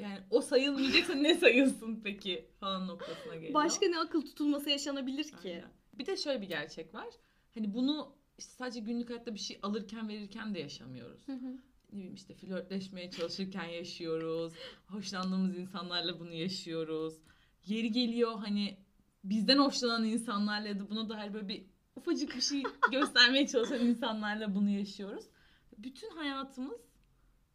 yani 0.00 0.18
o 0.30 0.40
sayılmayacaksa 0.40 1.14
ne 1.14 1.34
sayılsın 1.34 2.00
peki 2.04 2.48
falan 2.60 2.86
noktasına 2.88 3.34
geliyor. 3.34 3.54
Başka 3.54 3.86
ne 3.86 3.98
akıl 3.98 4.22
tutulması 4.22 4.70
yaşanabilir 4.70 5.24
ki? 5.24 5.36
Aynen. 5.44 5.70
Bir 5.98 6.06
de 6.06 6.16
şöyle 6.16 6.42
bir 6.42 6.48
gerçek 6.48 6.94
var. 6.94 7.08
Hani 7.54 7.74
bunu 7.74 8.16
işte 8.38 8.52
sadece 8.52 8.80
günlük 8.80 9.10
hayatta 9.10 9.34
bir 9.34 9.38
şey 9.38 9.58
alırken 9.62 10.08
verirken 10.08 10.54
de 10.54 10.58
yaşamıyoruz. 10.60 11.28
Hı 11.28 11.32
hı. 11.32 11.56
ne 11.92 11.98
bileyim 11.98 12.14
işte 12.14 12.34
flörtleşmeye 12.34 13.10
çalışırken 13.10 13.64
yaşıyoruz. 13.64 14.52
Hoşlandığımız 14.86 15.58
insanlarla 15.58 16.20
bunu 16.20 16.32
yaşıyoruz. 16.32 17.14
Yeri 17.66 17.92
geliyor 17.92 18.38
hani 18.38 18.78
bizden 19.24 19.58
hoşlanan 19.58 20.04
insanlarla 20.04 20.80
da 20.80 20.90
buna 20.90 21.08
dair 21.08 21.34
böyle 21.34 21.48
bir 21.48 21.64
ufacık 21.96 22.36
bir 22.36 22.40
şey 22.40 22.62
göstermeye 22.90 23.46
çalışan 23.46 23.80
insanlarla 23.80 24.54
bunu 24.54 24.70
yaşıyoruz. 24.70 25.24
Bütün 25.78 26.10
hayatımız 26.10 26.80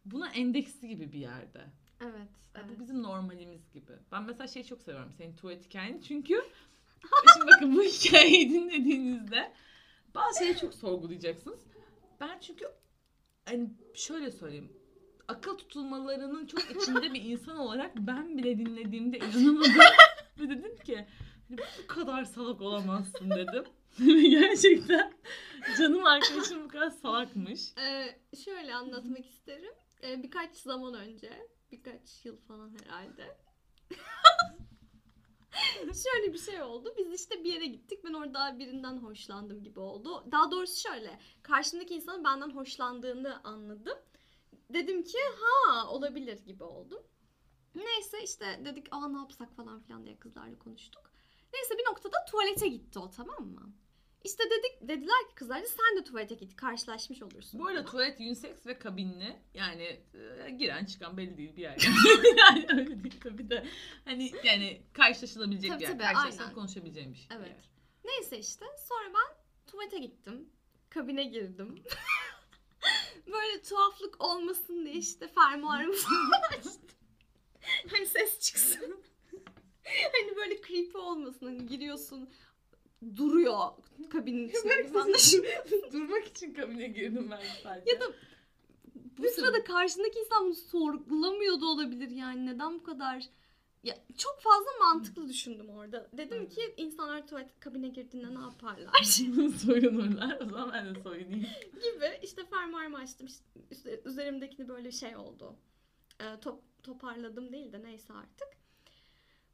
buna 0.04 0.28
endeksli 0.28 0.88
gibi 0.88 1.12
bir 1.12 1.18
yerde. 1.18 1.66
Evet. 2.00 2.14
Yani 2.54 2.66
evet. 2.66 2.76
Bu 2.76 2.80
bizim 2.80 3.02
normalimiz 3.02 3.72
gibi. 3.72 3.92
Ben 4.12 4.22
mesela 4.22 4.48
şeyi 4.48 4.64
çok 4.64 4.82
seviyorum 4.82 5.12
senin 5.18 5.36
tuvalet 5.36 5.64
hikayeni 5.64 6.02
çünkü 6.02 6.34
şimdi 7.34 7.46
bakın 7.46 7.76
bu 7.76 7.82
hikayeyi 7.82 8.50
dinlediğinizde 8.50 9.52
bazı 10.14 10.38
şeyleri 10.38 10.58
çok 10.58 10.74
sorgulayacaksınız. 10.74 11.60
Ben 12.20 12.38
çünkü 12.40 12.64
hani 13.44 13.70
şöyle 13.94 14.30
söyleyeyim. 14.30 14.72
Akıl 15.28 15.58
tutulmalarının 15.58 16.46
çok 16.46 16.60
içinde 16.70 17.14
bir 17.14 17.22
insan 17.22 17.56
olarak 17.56 17.96
ben 17.96 18.38
bile 18.38 18.58
dinlediğimde 18.58 19.18
inanamadım. 19.18 19.72
Ve 20.40 20.48
dedim 20.48 20.76
ki 20.76 21.06
hani 21.48 21.58
bu 21.82 21.86
kadar 21.86 22.24
salak 22.24 22.60
olamazsın 22.60 23.30
dedim. 23.30 23.64
Gerçekten 24.30 25.12
canım 25.78 26.06
arkadaşım 26.06 26.64
bu 26.64 26.68
kadar 26.68 26.90
salakmış. 26.90 27.60
Ee, 27.78 28.18
şöyle 28.44 28.74
anlatmak 28.74 29.26
isterim. 29.26 29.74
Ee, 30.02 30.22
birkaç 30.22 30.56
zaman 30.56 30.94
önce, 30.94 31.46
birkaç 31.72 32.24
yıl 32.24 32.36
falan 32.36 32.76
herhalde. 32.82 33.36
şöyle 36.02 36.32
bir 36.32 36.38
şey 36.38 36.62
oldu. 36.62 36.94
Biz 36.98 37.20
işte 37.20 37.44
bir 37.44 37.52
yere 37.52 37.66
gittik. 37.66 38.04
Ben 38.04 38.12
orada 38.12 38.58
birinden 38.58 38.96
hoşlandım 38.96 39.62
gibi 39.62 39.80
oldu. 39.80 40.24
Daha 40.32 40.50
doğrusu 40.50 40.88
şöyle. 40.88 41.18
Karşımdaki 41.42 41.94
insanın 41.94 42.24
benden 42.24 42.50
hoşlandığını 42.50 43.40
anladım. 43.44 43.98
Dedim 44.72 45.04
ki 45.04 45.18
ha 45.40 45.90
olabilir 45.90 46.38
gibi 46.38 46.64
oldum. 46.64 47.02
Neyse 47.74 48.22
işte 48.24 48.60
dedik 48.64 48.86
aa 48.90 49.08
ne 49.08 49.18
yapsak 49.18 49.56
falan 49.56 49.80
filan 49.80 50.04
diye 50.04 50.18
kızlarla 50.18 50.58
konuştuk. 50.58 51.12
Neyse 51.54 51.78
bir 51.78 51.90
noktada 51.90 52.16
tuvalete 52.30 52.68
gitti 52.68 52.98
o 52.98 53.10
tamam 53.10 53.46
mı? 53.46 53.72
İşte 54.24 54.44
dedik 54.50 54.88
dediler 54.88 55.28
ki 55.28 55.34
kızlar 55.34 55.62
sen 55.62 55.96
de 55.96 56.04
tuvalete 56.04 56.34
git 56.34 56.56
karşılaşmış 56.56 57.22
olursun. 57.22 57.60
Bu 57.60 57.66
arada 57.66 57.84
tuvalet 57.84 58.20
unisex 58.20 58.66
ve 58.66 58.78
kabinli. 58.78 59.36
Yani 59.54 60.00
e, 60.44 60.50
giren 60.50 60.84
çıkan 60.84 61.16
belli 61.16 61.36
değil 61.36 61.56
bir 61.56 61.62
yer. 61.62 61.76
yani 62.36 62.66
öyle 62.70 63.04
değil 63.04 63.20
tabii 63.22 63.50
de. 63.50 63.66
Hani 64.04 64.32
yani 64.44 64.82
karşılaşılabilecek 64.92 65.70
Tabii 65.70 65.80
bir 65.80 65.84
yer. 65.86 65.92
tabii, 65.92 66.02
Karşılaşıp 66.02 66.40
aynen. 66.40 66.54
konuşabileceğim 66.54 67.12
bir 67.12 67.18
şey. 67.18 67.26
Evet. 67.36 67.48
yer. 67.48 67.70
Neyse 68.04 68.38
işte 68.38 68.64
sonra 68.88 69.14
ben 69.14 69.36
tuvalete 69.66 69.98
gittim. 69.98 70.48
Kabine 70.90 71.24
girdim. 71.24 71.82
Böyle 73.26 73.62
tuhaflık 73.62 74.24
olmasın 74.24 74.84
diye 74.84 74.94
işte 74.94 75.28
fermuarımı 75.28 75.94
falan 75.94 76.58
açtım. 76.58 76.96
hani 77.90 78.06
ses 78.06 78.40
çıksın. 78.40 79.02
hani 79.84 80.36
böyle 80.36 80.62
creepy 80.62 80.98
olmasın. 80.98 81.46
Hani 81.46 81.66
giriyorsun 81.66 82.30
duruyor 83.16 83.70
kabinin 84.10 84.48
içinde. 84.48 84.84
Biz 84.84 84.96
anlaşılıyor. 84.96 85.64
Durmak 85.92 86.24
için 86.24 86.54
kabine 86.54 86.88
girdim 86.88 87.28
ben 87.30 87.40
sadece. 87.62 87.90
ya 87.90 88.00
da 88.00 88.04
bu 89.18 89.28
sırada 89.28 89.64
karşındaki 89.64 90.18
insan 90.18 90.44
bunu 90.44 90.54
sorgulamıyor 90.54 91.60
da 91.60 91.66
olabilir 91.66 92.10
yani. 92.10 92.46
Neden 92.46 92.74
bu 92.74 92.82
kadar 92.82 93.24
ya 93.82 93.98
çok 94.18 94.40
fazla 94.40 94.70
mantıklı 94.80 95.28
düşündüm 95.28 95.68
orada. 95.68 96.10
Dedim 96.12 96.48
ki 96.48 96.74
insanlar 96.76 97.26
tuvalet 97.26 97.60
kabine 97.60 97.88
girdiğinde 97.88 98.34
ne 98.34 98.40
yaparlar? 98.40 99.02
soyunurlar. 99.66 100.38
O 100.40 100.44
zaman 100.44 100.72
ben 100.72 100.94
de 100.94 101.02
soyunayım. 101.02 101.46
gibi 101.72 102.18
işte 102.22 102.44
fermuarımı 102.46 102.98
açtım. 102.98 103.28
İşte 103.70 104.00
üzerimdekini 104.04 104.68
böyle 104.68 104.92
şey 104.92 105.16
oldu. 105.16 105.56
Ee, 106.20 106.40
top, 106.40 106.62
toparladım 106.82 107.52
değil 107.52 107.72
de 107.72 107.82
neyse 107.82 108.12
artık. 108.12 108.48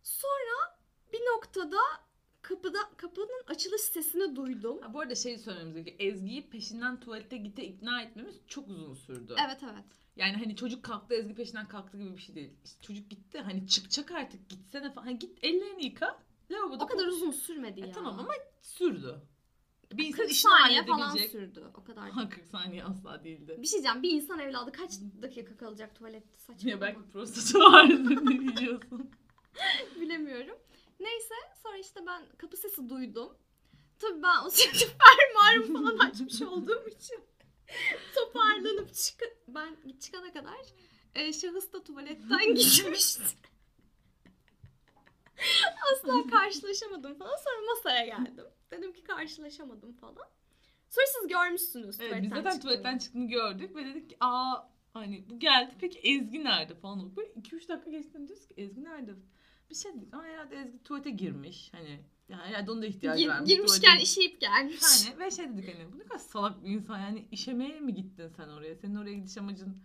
Sonra 0.02 0.78
bir 1.12 1.20
noktada 1.20 1.78
kapıda 2.48 2.78
kapının 2.96 3.42
açılış 3.46 3.80
sesini 3.80 4.36
duydum. 4.36 4.78
Ha, 4.82 4.94
bu 4.94 5.00
arada 5.00 5.14
şey 5.14 5.38
söylememiz 5.38 5.74
gerekiyor. 5.74 6.12
Ezgi'yi 6.12 6.50
peşinden 6.50 7.00
tuvalete 7.00 7.36
gitti 7.36 7.62
ikna 7.62 8.02
etmemiz 8.02 8.34
çok 8.46 8.68
uzun 8.68 8.94
sürdü. 8.94 9.34
Evet 9.46 9.60
evet. 9.62 9.84
Yani 10.16 10.36
hani 10.36 10.56
çocuk 10.56 10.82
kalktı 10.82 11.14
Ezgi 11.14 11.34
peşinden 11.34 11.68
kalktı 11.68 11.98
gibi 11.98 12.16
bir 12.16 12.22
şey 12.22 12.34
değil. 12.34 12.50
İşte 12.64 12.82
çocuk 12.82 13.10
gitti 13.10 13.40
hani 13.40 13.68
çıkacak 13.68 14.10
artık 14.12 14.48
gitsene 14.48 14.92
falan. 14.92 15.06
Hani 15.06 15.18
git 15.18 15.44
ellerini 15.44 15.84
yıka. 15.84 16.18
Lavaboda 16.50 16.84
O 16.84 16.86
kadar 16.86 17.04
konuş. 17.04 17.14
uzun 17.16 17.30
sürmedi 17.30 17.80
E, 17.80 17.86
ya. 17.86 17.92
tamam 17.92 18.18
ama 18.18 18.32
sürdü. 18.62 19.20
Bir 19.92 20.06
insan 20.06 20.16
40 20.22 20.30
işini 20.30 20.50
saniye 20.50 20.86
falan 20.86 21.16
sürdü. 21.16 21.64
O 21.80 21.84
kadar. 21.84 22.10
Ha 22.10 22.28
40 22.28 22.44
saniye 22.46 22.84
asla 22.84 23.24
değildi. 23.24 23.56
Bir 23.62 23.66
şey 23.66 23.72
diyeceğim. 23.82 24.02
Bir 24.02 24.10
insan 24.10 24.38
evladı 24.38 24.72
kaç 24.72 24.90
dakika 25.22 25.56
kalacak 25.56 25.94
tuvalette 25.94 26.38
saçma. 26.38 26.70
Ya 26.70 26.80
belki 26.80 27.00
prostatı 27.12 27.58
vardı 27.58 28.04
ne 28.04 28.28
biliyorsun. 28.38 29.10
Bilemiyorum. 30.00 30.56
Neyse 31.00 31.34
sonra 31.62 31.76
işte 31.76 32.06
ben 32.06 32.22
kapı 32.38 32.56
sesi 32.56 32.88
duydum. 32.88 33.36
Tabii 33.98 34.22
ben 34.22 34.44
o 34.46 34.50
sırada 34.50 34.78
fermuarımı 34.98 35.78
falan 35.78 35.98
açmış 36.08 36.42
olduğum 36.42 36.88
için 36.88 37.20
toparlanıp 38.14 38.94
çık 38.94 39.22
ben 39.48 39.76
çıkana 40.00 40.32
kadar 40.32 40.58
e, 41.14 41.32
şahıs 41.32 41.72
da 41.72 41.84
tuvaletten 41.84 42.54
gitmişti. 42.54 43.22
Asla 45.92 46.30
karşılaşamadım 46.30 47.14
falan. 47.14 47.36
Sonra 47.36 47.66
masaya 47.74 48.06
geldim. 48.06 48.44
Dedim 48.70 48.92
ki 48.92 49.04
karşılaşamadım 49.04 49.92
falan. 49.92 50.28
Sonra 50.90 51.06
siz 51.06 51.28
görmüşsünüz 51.28 52.00
Evet, 52.00 52.22
biz 52.22 52.28
zaten 52.30 52.42
çıktığımı. 52.42 52.60
tuvaletten 52.62 52.98
çıktığını 52.98 53.28
gördük 53.28 53.76
ve 53.76 53.84
dedik 53.84 54.10
ki 54.10 54.16
aa 54.20 54.68
hani 54.92 55.24
bu 55.30 55.38
geldi 55.38 55.74
peki 55.80 55.98
Ezgi 55.98 56.44
nerede 56.44 56.74
falan. 56.74 57.16
Böyle 57.16 57.28
2-3 57.32 57.68
dakika 57.68 57.90
geçti 57.90 58.12
diyoruz 58.28 58.46
ki 58.48 58.54
Ezgi 58.56 58.84
nerede? 58.84 59.14
Bir 59.70 59.74
şey 59.74 59.94
dedik 59.94 60.14
ama 60.14 60.22
herhalde 60.24 60.56
Ezgi 60.56 60.82
tuvalete 60.82 61.10
girmiş. 61.10 61.68
Hani 61.74 62.00
yani 62.28 62.42
herhalde 62.42 62.70
onun 62.70 62.82
da 62.82 62.86
ihtiyacı 62.86 63.20
Gir- 63.22 63.28
varmış. 63.28 63.48
girmişken 63.50 63.90
Tuvalete- 63.96 64.02
işeyip 64.02 64.40
gelmiş. 64.40 64.82
Yani 65.06 65.18
ve 65.18 65.30
şey 65.30 65.48
dedik 65.48 65.74
hani 65.74 65.92
bu 65.92 65.98
ne 65.98 66.02
kadar 66.02 66.18
salak 66.18 66.64
bir 66.64 66.68
insan 66.70 66.98
yani 66.98 67.26
işemeye 67.32 67.80
mi 67.80 67.94
gittin 67.94 68.28
sen 68.28 68.48
oraya? 68.48 68.76
Senin 68.76 68.94
oraya 68.94 69.14
gidiş 69.14 69.38
amacın 69.38 69.76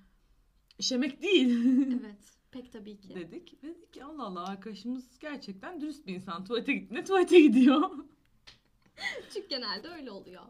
işemek 0.80 1.22
değil 1.22 1.50
evet. 2.02 2.34
Pek 2.52 2.72
tabii 2.72 2.98
ki. 2.98 3.10
dedik. 3.16 3.64
Ve 3.64 3.68
dedik 3.70 3.94
ki 3.94 4.04
Allah 4.04 4.24
Allah 4.24 4.44
arkadaşımız 4.48 5.20
gerçekten 5.20 5.82
dürüst 5.82 6.08
bir 6.08 6.16
insan. 6.16 6.46
Tuvalete 6.46 6.74
gittiğinde 6.74 7.04
tuvalete 7.04 7.40
gidiyor. 7.40 7.90
Çünkü 9.34 9.48
genelde 9.48 9.88
öyle 9.90 10.12
oluyor. 10.12 10.44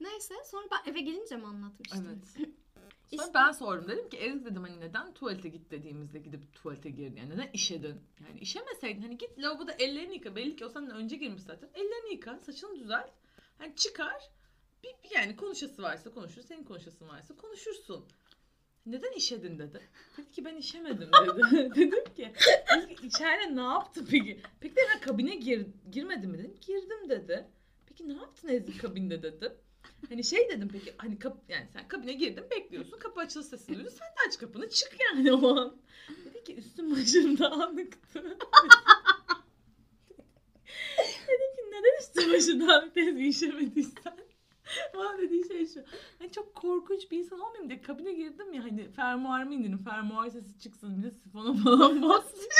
Neyse 0.00 0.34
sonra 0.50 0.66
ben 0.70 0.90
eve 0.92 1.00
gelince 1.00 1.36
mi 1.36 1.46
anlatmıştım? 1.46 2.06
evet. 2.08 2.48
Sonra 3.10 3.22
İşte- 3.22 3.34
ben 3.34 3.52
sordum 3.52 3.88
dedim 3.88 4.08
ki 4.08 4.16
Ezgi 4.16 4.44
dedim 4.44 4.62
hani 4.62 4.80
neden 4.80 5.14
tuvalete 5.14 5.48
git 5.48 5.70
dediğimizde 5.70 6.18
gidip 6.18 6.54
tuvalete 6.54 6.90
girdin 6.90 7.16
yani 7.16 7.30
neden 7.30 7.50
işedin? 7.52 8.00
Yani 8.28 8.40
işemeseydin 8.40 9.02
hani 9.02 9.18
git 9.18 9.38
lavaboda 9.38 9.72
ellerini 9.72 10.14
yıka 10.14 10.36
belli 10.36 10.56
ki 10.56 10.64
o 10.64 10.68
senden 10.68 10.96
önce 10.96 11.16
girmiş 11.16 11.42
zaten 11.42 11.68
ellerini 11.74 12.12
yıka 12.12 12.38
saçını 12.38 12.80
düzelt 12.80 13.10
hani 13.58 13.76
çıkar 13.76 14.30
bir, 14.84 14.88
bir 15.04 15.14
yani 15.16 15.36
konuşası 15.36 15.82
varsa 15.82 16.10
konuşur 16.10 16.42
senin 16.42 16.64
konuşasın 16.64 17.08
varsa 17.08 17.36
konuşursun. 17.36 18.04
Neden 18.86 19.12
işedin 19.12 19.58
dedi. 19.58 19.80
Dedi 20.18 20.30
ki 20.32 20.44
ben 20.44 20.56
işemedim 20.56 21.10
dedi. 21.26 21.42
dedim 21.74 22.04
ki 22.16 22.32
Ezgi 22.78 23.06
içeride 23.06 23.56
ne 23.56 23.60
yaptın 23.62 24.08
peki? 24.10 24.40
Peki 24.60 24.76
dedim 24.76 24.88
"Ha, 24.94 25.00
kabine 25.00 25.34
gir, 25.36 25.66
girmedin 25.92 26.30
mi 26.30 26.38
dedim. 26.38 26.54
Girdim 26.66 27.08
dedi. 27.10 27.46
Peki 27.86 28.08
ne 28.08 28.12
yaptın 28.12 28.48
Ezgi 28.48 28.78
kabinde 28.78 29.22
dedim. 29.22 29.52
Hani 30.08 30.24
şey 30.24 30.48
dedim 30.50 30.68
peki 30.72 30.94
hani 30.98 31.18
kap, 31.18 31.36
yani 31.48 31.66
sen 31.72 31.88
kabine 31.88 32.12
girdin 32.12 32.44
bekliyorsun 32.50 32.98
kapı 32.98 33.20
açılır 33.20 33.44
sesini 33.44 33.76
duyuyorsun 33.76 33.98
sen 33.98 34.08
de 34.08 34.28
aç 34.28 34.38
kapını 34.38 34.70
çık 34.70 34.96
yani 35.00 35.32
o 35.32 35.56
an. 35.56 35.76
Dedi 36.24 36.44
ki 36.44 36.56
üstüm 36.56 36.90
başım 36.90 37.38
dağınıktı. 37.38 38.24
dedim 41.28 41.52
ki 41.56 41.62
neden 41.70 42.00
üstüm 42.00 42.32
başım 42.32 42.68
dağınık 42.68 42.96
Ezgi 42.96 43.28
işemediysen. 43.28 44.16
Bana 44.94 45.18
dediği 45.18 45.48
şey 45.48 45.66
şu. 45.66 45.80
Hani 46.18 46.32
çok 46.32 46.54
korkunç 46.54 47.10
bir 47.10 47.18
insan 47.18 47.40
olmayayım 47.40 47.68
diye 47.70 47.82
kabine 47.82 48.12
girdim 48.12 48.52
ya 48.52 48.64
hani 48.64 48.90
fermuarımı 48.90 49.54
indirdim. 49.54 49.84
Fermuar 49.84 50.30
sesi 50.30 50.58
çıksın 50.58 50.98
bir 50.98 51.02
de 51.02 51.10
sifona 51.10 51.54
falan 51.62 52.02
basmış. 52.08 52.56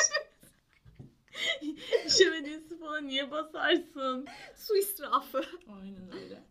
İşemediğin 2.07 2.59
sifona 2.68 3.01
niye 3.01 3.31
basarsın? 3.31 4.27
Su 4.57 4.77
israfı. 4.77 5.45
Aynen 5.83 6.12
öyle. 6.14 6.43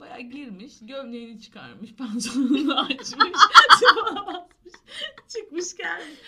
Bayağı 0.00 0.20
girmiş, 0.20 0.74
gömleğini 0.82 1.40
çıkarmış, 1.40 1.94
pantolonunu 1.98 2.80
açmış, 2.80 3.08
sifona 3.78 4.26
basmış, 4.26 4.74
çıkmış 5.28 5.76
gelmiş. 5.76 6.18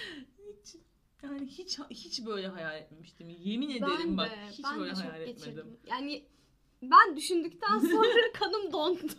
Hiç, 0.62 0.76
yani 1.22 1.46
hiç 1.46 1.78
hiç 1.90 2.26
böyle 2.26 2.48
hayal 2.48 2.76
etmemiştim. 2.76 3.28
Yemin 3.28 3.70
ederim 3.70 3.98
Ben 4.04 4.16
bak 4.16 4.30
de, 4.30 4.46
hiç 4.50 4.64
ben 4.64 4.78
böyle 4.80 4.90
de 4.96 5.00
hayal 5.00 5.20
etmedim. 5.20 5.34
geçirdim. 5.36 5.76
Yani 5.86 6.24
ben 6.82 7.16
düşündükten 7.16 7.78
sonra 7.78 8.08
kanım 8.34 8.72
dondu. 8.72 9.12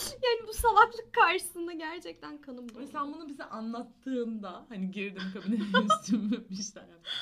yani 0.00 0.48
bu 0.48 0.52
salaklık 0.52 1.12
karşısında 1.12 1.72
gerçekten 1.72 2.40
kanım 2.40 2.68
dondu. 2.68 2.80
Ve 2.80 2.86
sen 2.86 3.14
bunu 3.14 3.28
bize 3.28 3.44
anlattığında 3.44 4.66
hani 4.68 4.90
girdim 4.90 5.22
kabine 5.34 5.54
üstümü 5.54 6.48
bir 6.50 6.54
şeyler 6.56 6.88
yaptım. 6.88 7.12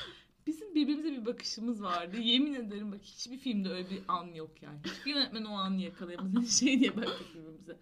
Bizim 0.47 0.75
birbirimize 0.75 1.11
bir 1.11 1.25
bakışımız 1.25 1.83
vardı. 1.83 2.17
Yemin 2.17 2.53
ederim 2.53 2.91
bak 2.91 3.01
hiçbir 3.03 3.37
filmde 3.37 3.69
öyle 3.69 3.89
bir 3.89 4.01
an 4.07 4.25
yok 4.25 4.61
yani. 4.61 4.79
Hiçbir 4.85 5.11
yönetmen 5.11 5.43
o 5.45 5.53
anı 5.53 5.81
yakalayamaz. 5.81 6.59
Şey 6.59 6.79
diye 6.79 6.97
baktık 6.97 7.35
birbirimize. 7.35 7.77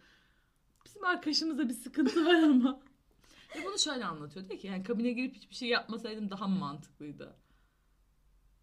Bizim 0.86 1.04
arkadaşımızda 1.04 1.70
bir 1.70 1.74
sıkıntı 1.74 2.26
var 2.26 2.34
ama. 2.44 2.80
Ve 3.56 3.66
bunu 3.66 3.80
şöyle 3.80 4.06
anlatıyor. 4.06 4.50
Diyor 4.50 4.60
ki 4.60 4.68
yani 4.68 4.84
kabine 4.84 5.12
girip 5.12 5.36
hiçbir 5.36 5.56
şey 5.56 5.70
yapmasaydım 5.70 6.30
daha 6.30 6.48
mantıklıydı? 6.48 7.36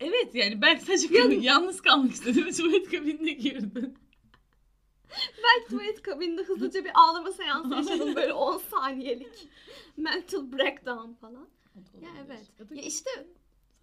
Evet 0.01 0.35
yani 0.35 0.63
ben 0.63 0.77
sadece 0.79 1.07
kabin- 1.09 1.41
yalnız 1.41 1.81
kalmak 1.81 2.13
istedim 2.13 2.53
tuvalet 2.53 2.91
kabinine 2.91 3.33
girdim. 3.33 3.95
Belki 5.45 5.71
tuvalet 5.71 6.03
kabininde 6.03 6.43
hızlıca 6.43 6.85
bir 6.85 6.91
ağlama 6.95 7.33
seansı 7.33 7.75
yaşadım 7.75 8.17
böyle 8.17 8.33
10 8.33 8.59
saniyelik. 8.59 9.49
Mental 9.97 10.53
breakdown 10.53 11.13
falan. 11.13 11.49
Ya 12.03 12.09
evet. 12.27 12.47
Ya 12.71 12.83
işte 12.83 13.11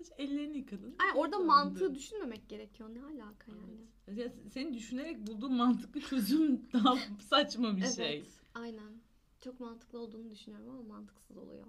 sadece 0.06 0.24
ellerini 0.24 0.58
yıkadın. 0.58 0.96
ay 1.00 1.20
orada 1.20 1.34
döndün. 1.34 1.48
mantığı 1.48 1.96
düşünmemek 1.96 2.50
gerekiyor. 2.50 2.90
Ne 2.94 3.04
alaka 3.04 3.52
yani? 3.52 3.88
Evet. 4.08 4.18
Ya 4.18 4.52
senin 4.52 4.74
düşünerek 4.74 5.28
bulduğun 5.28 5.54
mantıklı 5.54 6.02
çözüm 6.02 6.70
daha 6.74 6.98
saçma 7.30 7.78
bir 7.78 7.82
evet. 7.82 7.96
şey. 7.96 8.24
Aynen. 8.54 9.02
Çok 9.42 9.60
mantıklı 9.60 10.00
olduğunu 10.00 10.32
düşünüyorum 10.32 10.70
ama 10.70 10.82
mantıksız 10.84 11.38
oluyor. 11.38 11.66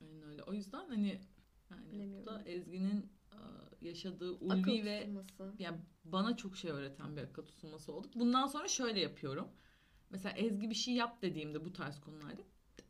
Aynen 0.00 0.22
öyle. 0.22 0.42
O 0.42 0.52
yüzden 0.52 0.88
hani 0.88 1.20
yani 1.92 2.16
bu 2.20 2.26
da 2.26 2.42
Ezgi'nin 2.46 3.10
yaşadığı 3.80 4.32
ulvi 4.32 4.84
ve 4.84 5.10
yani 5.58 5.78
bana 6.04 6.36
çok 6.36 6.56
şey 6.56 6.70
öğreten 6.70 7.16
bir 7.16 7.22
akıl 7.22 7.42
tutulması 7.42 7.92
olduk. 7.92 8.12
Bundan 8.14 8.46
sonra 8.46 8.68
şöyle 8.68 9.00
yapıyorum. 9.00 9.48
Mesela 10.10 10.36
Ezgi 10.36 10.70
bir 10.70 10.74
şey 10.74 10.94
yap 10.94 11.22
dediğimde 11.22 11.64
bu 11.64 11.72
tarz 11.72 12.00
konularda 12.00 12.42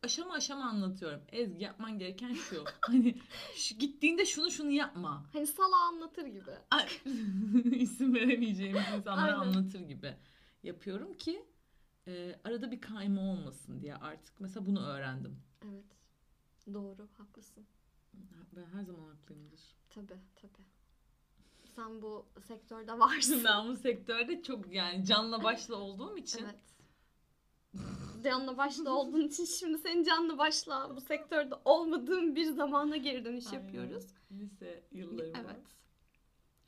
aşama 0.03 0.33
aşama 0.33 0.65
anlatıyorum. 0.65 1.21
Ezgi 1.31 1.63
yapman 1.63 1.99
gereken 1.99 2.33
şu. 2.33 2.63
hani 2.81 3.15
şu, 3.55 3.75
gittiğinde 3.75 4.25
şunu 4.25 4.51
şunu 4.51 4.71
yapma. 4.71 5.25
Hani 5.33 5.47
sala 5.47 5.75
anlatır 5.75 6.25
gibi. 6.25 6.51
İsim 7.75 8.15
veremeyeceğimiz 8.15 8.83
insanlara 8.97 9.35
anlatır 9.35 9.79
gibi 9.79 10.15
yapıyorum 10.63 11.13
ki 11.13 11.45
e, 12.07 12.39
arada 12.43 12.71
bir 12.71 12.81
kayma 12.81 13.21
olmasın 13.21 13.81
diye 13.81 13.95
artık 13.95 14.39
mesela 14.39 14.65
bunu 14.65 14.85
öğrendim. 14.85 15.39
Evet. 15.65 15.85
Doğru, 16.73 17.07
haklısın. 17.17 17.65
Ben 18.55 18.65
her 18.65 18.83
zaman 18.83 19.07
haklıyımdır. 19.07 19.61
Tabii, 19.89 20.19
tabii. 20.35 20.65
Sen 21.75 22.01
bu 22.01 22.25
sektörde 22.47 22.99
varsın. 22.99 23.43
ben 23.45 23.67
bu 23.67 23.75
sektörde 23.75 24.43
çok 24.43 24.73
yani 24.73 25.05
canla 25.05 25.43
başla 25.43 25.75
olduğum 25.75 26.17
için 26.17 26.43
Evet. 26.43 26.55
Canlı 28.23 28.57
başla 28.57 28.91
olduğun 28.91 29.21
için 29.27 29.45
şimdi 29.59 29.77
senin 29.77 30.03
canlı 30.03 30.37
başla 30.37 30.95
bu 30.95 31.01
sektörde 31.01 31.55
olmadığın 31.65 32.35
bir 32.35 32.45
zamana 32.45 32.97
geri 32.97 33.25
dönüş 33.25 33.47
Aynen. 33.47 33.63
yapıyoruz. 33.63 34.05
lise 34.31 34.83
yıllarımda. 34.91 35.39
Evet. 35.39 35.65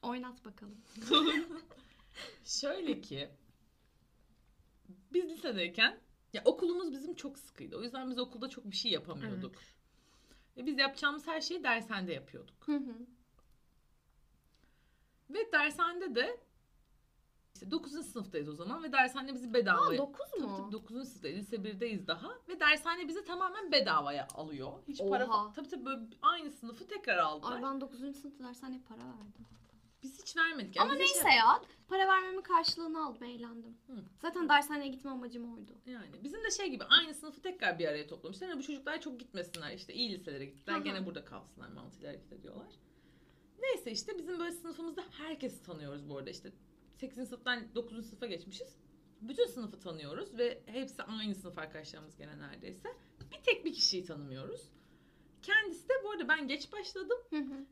Oynat 0.01 0.45
bakalım. 0.45 0.81
Şöyle 2.45 3.01
ki 3.01 3.29
biz 5.13 5.25
lisedeyken 5.25 5.99
ya 6.33 6.41
okulumuz 6.45 6.91
bizim 6.91 7.13
çok 7.15 7.39
sıkıydı. 7.39 7.77
O 7.77 7.83
yüzden 7.83 8.09
biz 8.09 8.19
okulda 8.19 8.49
çok 8.49 8.65
bir 8.65 8.75
şey 8.75 8.91
yapamıyorduk. 8.91 9.55
Ve 10.57 10.65
biz 10.65 10.77
yapacağımız 10.77 11.27
her 11.27 11.41
şeyi 11.41 11.63
dershanede 11.63 12.13
yapıyorduk. 12.13 12.67
Hı 12.67 12.75
hı. 12.75 12.95
Ve 15.29 15.51
dershanede 15.51 16.15
de 16.15 16.37
işte 17.53 17.71
9. 17.71 17.91
sınıftayız 18.05 18.49
o 18.49 18.53
zaman 18.53 18.83
ve 18.83 18.91
dershane 18.91 19.33
bizi 19.33 19.53
bedava... 19.53 19.87
Aa 19.87 19.97
9 19.97 20.31
Tabii 20.31 20.41
mu? 20.43 20.57
tabii 20.57 20.71
9. 20.71 21.07
sınıftayız. 21.07 21.37
Lise 21.37 21.55
1'deyiz 21.55 22.07
daha. 22.07 22.29
Ve 22.47 22.59
dershane 22.59 23.07
bizi 23.07 23.25
tamamen 23.25 23.71
bedavaya 23.71 24.27
alıyor. 24.33 24.71
Hiç 24.87 24.99
para... 25.09 25.27
Oha. 25.27 25.53
Tabii 25.53 25.67
tabii 25.67 25.85
böyle 25.85 26.01
aynı 26.21 26.51
sınıfı 26.51 26.87
tekrar 26.87 27.17
aldılar. 27.17 27.55
Ay 27.55 27.63
ben 27.63 27.81
9. 27.81 27.99
sınıfta 27.99 28.43
dershaneye 28.43 28.81
para 28.81 28.99
verdim. 28.99 29.45
Biz 30.03 30.21
hiç 30.21 30.37
vermedik. 30.37 30.75
Yani 30.75 30.85
Ama 30.85 30.99
bize 30.99 31.07
şey- 31.07 31.23
neyse 31.23 31.37
ya. 31.37 31.61
Para 31.87 32.07
vermemin 32.07 32.41
karşılığını 32.41 33.05
aldım, 33.05 33.23
eğlendim. 33.23 33.77
Hı. 33.87 33.95
Zaten 34.21 34.49
dershaneye 34.49 34.87
gitme 34.91 35.11
amacım 35.11 35.53
oydu. 35.53 35.71
Yani 35.85 36.23
bizim 36.23 36.43
de 36.43 36.51
şey 36.51 36.69
gibi 36.69 36.83
aynı 36.83 37.13
sınıfı 37.13 37.41
tekrar 37.41 37.79
bir 37.79 37.87
araya 37.87 38.07
toplamışlar. 38.07 38.47
Yani 38.47 38.59
bu 38.59 38.63
çocuklar 38.63 39.01
çok 39.01 39.19
gitmesinler 39.19 39.71
işte 39.73 39.93
iyi 39.93 40.11
liselere 40.11 40.45
gittiler. 40.45 40.75
Hı 40.75 40.79
hı. 40.79 40.83
Gene 40.83 41.05
burada 41.05 41.25
kalsınlar 41.25 41.67
mantığıyla 41.69 42.09
hareket 42.09 42.33
ediyorlar. 42.33 42.67
Neyse 43.61 43.91
işte 43.91 44.17
bizim 44.17 44.39
böyle 44.39 44.51
sınıfımızda 44.51 45.03
herkesi 45.11 45.63
tanıyoruz 45.63 46.09
bu 46.09 46.17
arada. 46.17 46.29
İşte 46.29 46.51
8. 47.03 47.27
sınıftan 47.29 47.75
9. 47.75 48.05
sınıfa 48.05 48.25
geçmişiz. 48.25 48.75
Bütün 49.21 49.45
sınıfı 49.47 49.79
tanıyoruz 49.79 50.37
ve 50.37 50.63
hepsi 50.65 51.03
aynı 51.03 51.35
sınıf 51.35 51.57
arkadaşlarımız 51.57 52.17
gene 52.17 52.39
neredeyse. 52.39 52.89
Bir 53.31 53.43
tek 53.43 53.65
bir 53.65 53.73
kişiyi 53.73 54.03
tanımıyoruz. 54.05 54.61
Kendisi 55.41 55.89
de 55.89 55.93
bu 56.03 56.11
arada 56.11 56.27
ben 56.27 56.47
geç 56.47 56.71
başladım. 56.71 57.17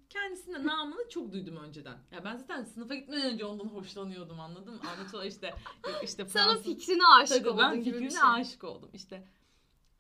Kendisinin 0.10 0.56
de 0.56 0.68
namını 0.68 1.10
çok 1.10 1.32
duydum 1.32 1.58
önceden. 1.58 1.98
Ya 2.12 2.24
ben 2.24 2.38
zaten 2.38 2.64
sınıfa 2.64 2.96
gitmeden 2.96 3.34
önce 3.34 3.46
ondan 3.46 3.66
hoşlanıyordum 3.66 4.40
anladın 4.40 4.74
mı? 4.74 4.82
İşte 5.28 5.48
yok 5.88 6.02
işte 6.04 6.26
Sen 6.28 6.48
o 6.48 6.52
Fransız- 6.52 6.64
fikrine 6.64 7.04
aşık 7.22 7.38
Tabii 7.38 7.50
oldun 7.50 7.60
ben 7.64 7.84
gibi 7.84 7.86
bir 7.86 8.00
fikrine 8.10 8.10
şey. 8.20 8.30
aşık 8.42 8.64
oldum. 8.64 8.90
İşte 8.94 9.28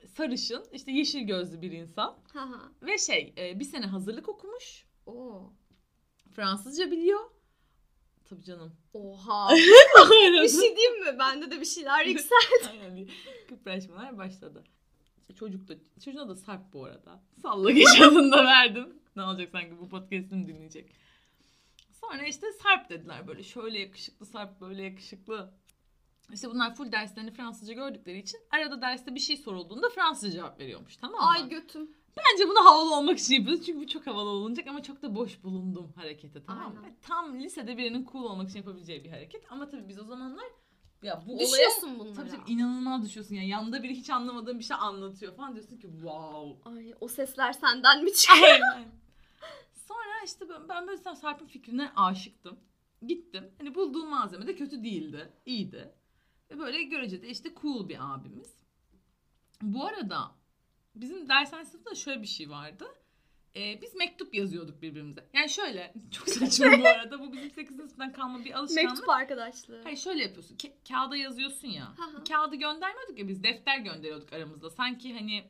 sarışın, 0.07 0.65
işte 0.71 0.91
yeşil 0.91 1.21
gözlü 1.21 1.61
bir 1.61 1.71
insan 1.71 2.17
Hı 2.33 2.39
hı. 2.39 2.71
ve 2.81 2.97
şey 2.97 3.33
e, 3.37 3.59
bir 3.59 3.65
sene 3.65 3.85
hazırlık 3.85 4.29
okumuş. 4.29 4.85
Oo. 5.05 5.53
Fransızca 6.35 6.91
biliyor. 6.91 7.19
Tabii 8.31 8.43
canım. 8.43 8.75
Oha. 8.93 9.49
bir 10.43 10.49
şey 10.49 10.75
diyeyim 10.75 11.03
mi? 11.03 11.19
Bende 11.19 11.51
de 11.51 11.61
bir 11.61 11.65
şeyler 11.65 12.05
yüksel. 12.05 12.37
Aynen 12.69 13.07
kıpraşmalar 13.49 14.17
başladı. 14.17 14.63
İşte 15.17 15.33
çocuk 15.33 15.67
da, 15.67 15.73
çocuğuna 16.05 16.29
da 16.29 16.35
Sarp 16.35 16.73
bu 16.73 16.85
arada. 16.85 17.23
Salla 17.41 17.71
geç 17.71 18.01
adını 18.01 18.31
verdim. 18.45 19.01
Ne 19.15 19.23
olacak 19.23 19.49
sanki 19.51 19.79
bu 19.79 19.89
podcast'ını 19.89 20.47
dinleyecek. 20.47 20.91
Sonra 21.91 22.23
işte 22.23 22.47
Sarp 22.51 22.89
dediler 22.89 23.27
böyle 23.27 23.43
şöyle 23.43 23.79
yakışıklı 23.79 24.25
Sarp 24.25 24.61
böyle 24.61 24.83
yakışıklı. 24.83 25.53
İşte 26.33 26.49
bunlar 26.49 26.75
full 26.75 26.91
derslerini 26.91 27.31
Fransızca 27.31 27.73
gördükleri 27.73 28.19
için 28.19 28.39
arada 28.51 28.81
derste 28.81 29.15
bir 29.15 29.19
şey 29.19 29.37
sorulduğunda 29.37 29.89
Fransızca 29.89 30.31
cevap 30.31 30.59
veriyormuş 30.59 30.97
tamam 30.97 31.21
mı? 31.21 31.27
Ay 31.27 31.49
götüm. 31.49 31.91
Bence 32.17 32.49
bunu 32.49 32.65
havalı 32.65 32.95
olmak 32.95 33.19
için 33.19 33.35
yapıyoruz. 33.35 33.65
Çünkü 33.65 33.79
bu 33.79 33.87
çok 33.87 34.07
havalı 34.07 34.29
olunacak 34.29 34.67
ama 34.67 34.83
çok 34.83 35.01
da 35.01 35.15
boş 35.15 35.43
bulundum 35.43 35.93
harekete 35.95 36.43
tamam 36.43 36.73
mı? 36.73 36.79
Aynen. 36.83 36.95
Tam 37.01 37.39
lisede 37.39 37.77
birinin 37.77 38.07
cool 38.11 38.23
olmak 38.23 38.49
için 38.49 38.59
yapabileceği 38.59 39.03
bir 39.03 39.09
hareket. 39.09 39.51
Ama 39.51 39.69
tabii 39.69 39.87
biz 39.87 39.99
o 39.99 40.03
zamanlar 40.03 40.45
ya 41.01 41.23
bu 41.27 41.33
olaya 41.35 41.47
Düşüyorsun 41.47 41.99
bunlara. 41.99 42.13
tabii 42.15 42.29
tabii 42.29 42.51
inanılmaz 42.51 43.05
düşüyorsun. 43.05 43.35
Yani 43.35 43.47
yanında 43.47 43.83
biri 43.83 43.95
hiç 43.95 44.09
anlamadığın 44.09 44.59
bir 44.59 44.63
şey 44.63 44.77
anlatıyor 44.79 45.35
falan 45.35 45.53
diyorsun 45.53 45.77
ki 45.77 45.87
wow. 45.91 46.69
Ay 46.69 46.93
o 47.01 47.07
sesler 47.07 47.53
senden 47.53 48.03
mi 48.03 48.13
çıkıyor? 48.13 48.59
Sonra 49.87 50.23
işte 50.25 50.49
ben, 50.49 50.69
ben 50.69 50.87
böyle 50.87 50.97
sen 50.97 51.13
Sarp'ın 51.13 51.45
fikrine 51.45 51.91
aşıktım. 51.95 52.59
Gittim. 53.07 53.51
Hani 53.57 53.75
bulduğum 53.75 54.09
malzeme 54.09 54.47
de 54.47 54.55
kötü 54.55 54.83
değildi. 54.83 55.33
iyiydi. 55.45 55.93
Ve 56.51 56.59
böyle 56.59 56.83
göreceli 56.83 57.27
işte 57.27 57.49
cool 57.61 57.89
bir 57.89 58.13
abimiz. 58.13 58.55
Bu 59.61 59.85
arada 59.85 60.31
bizim 60.95 61.29
dershane 61.29 61.65
sınıfında 61.65 61.95
şöyle 61.95 62.21
bir 62.21 62.27
şey 62.27 62.49
vardı. 62.49 62.85
Ee, 63.55 63.81
biz 63.81 63.95
mektup 63.95 64.33
yazıyorduk 64.35 64.81
birbirimize. 64.81 65.25
Yani 65.33 65.49
şöyle 65.49 65.93
çok 66.11 66.29
saçma 66.29 66.65
bu 66.81 66.87
arada. 66.87 67.19
Bu 67.19 67.33
bizim 67.33 67.51
8. 67.51 67.75
sınıftan 67.77 68.11
kalma 68.13 68.45
bir 68.45 68.51
alışkanlık. 68.53 68.89
Mektup 68.91 69.09
arkadaşlığı. 69.09 69.81
Hayır 69.83 69.97
şöyle 69.97 70.21
yapıyorsun. 70.23 70.55
Ka- 70.57 70.73
kağıda 70.87 71.15
yazıyorsun 71.15 71.67
ya. 71.67 71.93
Hı 71.97 72.17
hı. 72.17 72.23
Kağıdı 72.23 72.55
göndermiyorduk 72.55 73.19
ya 73.19 73.27
biz 73.27 73.43
defter 73.43 73.77
gönderiyorduk 73.79 74.33
aramızda. 74.33 74.69
Sanki 74.69 75.13
hani 75.13 75.43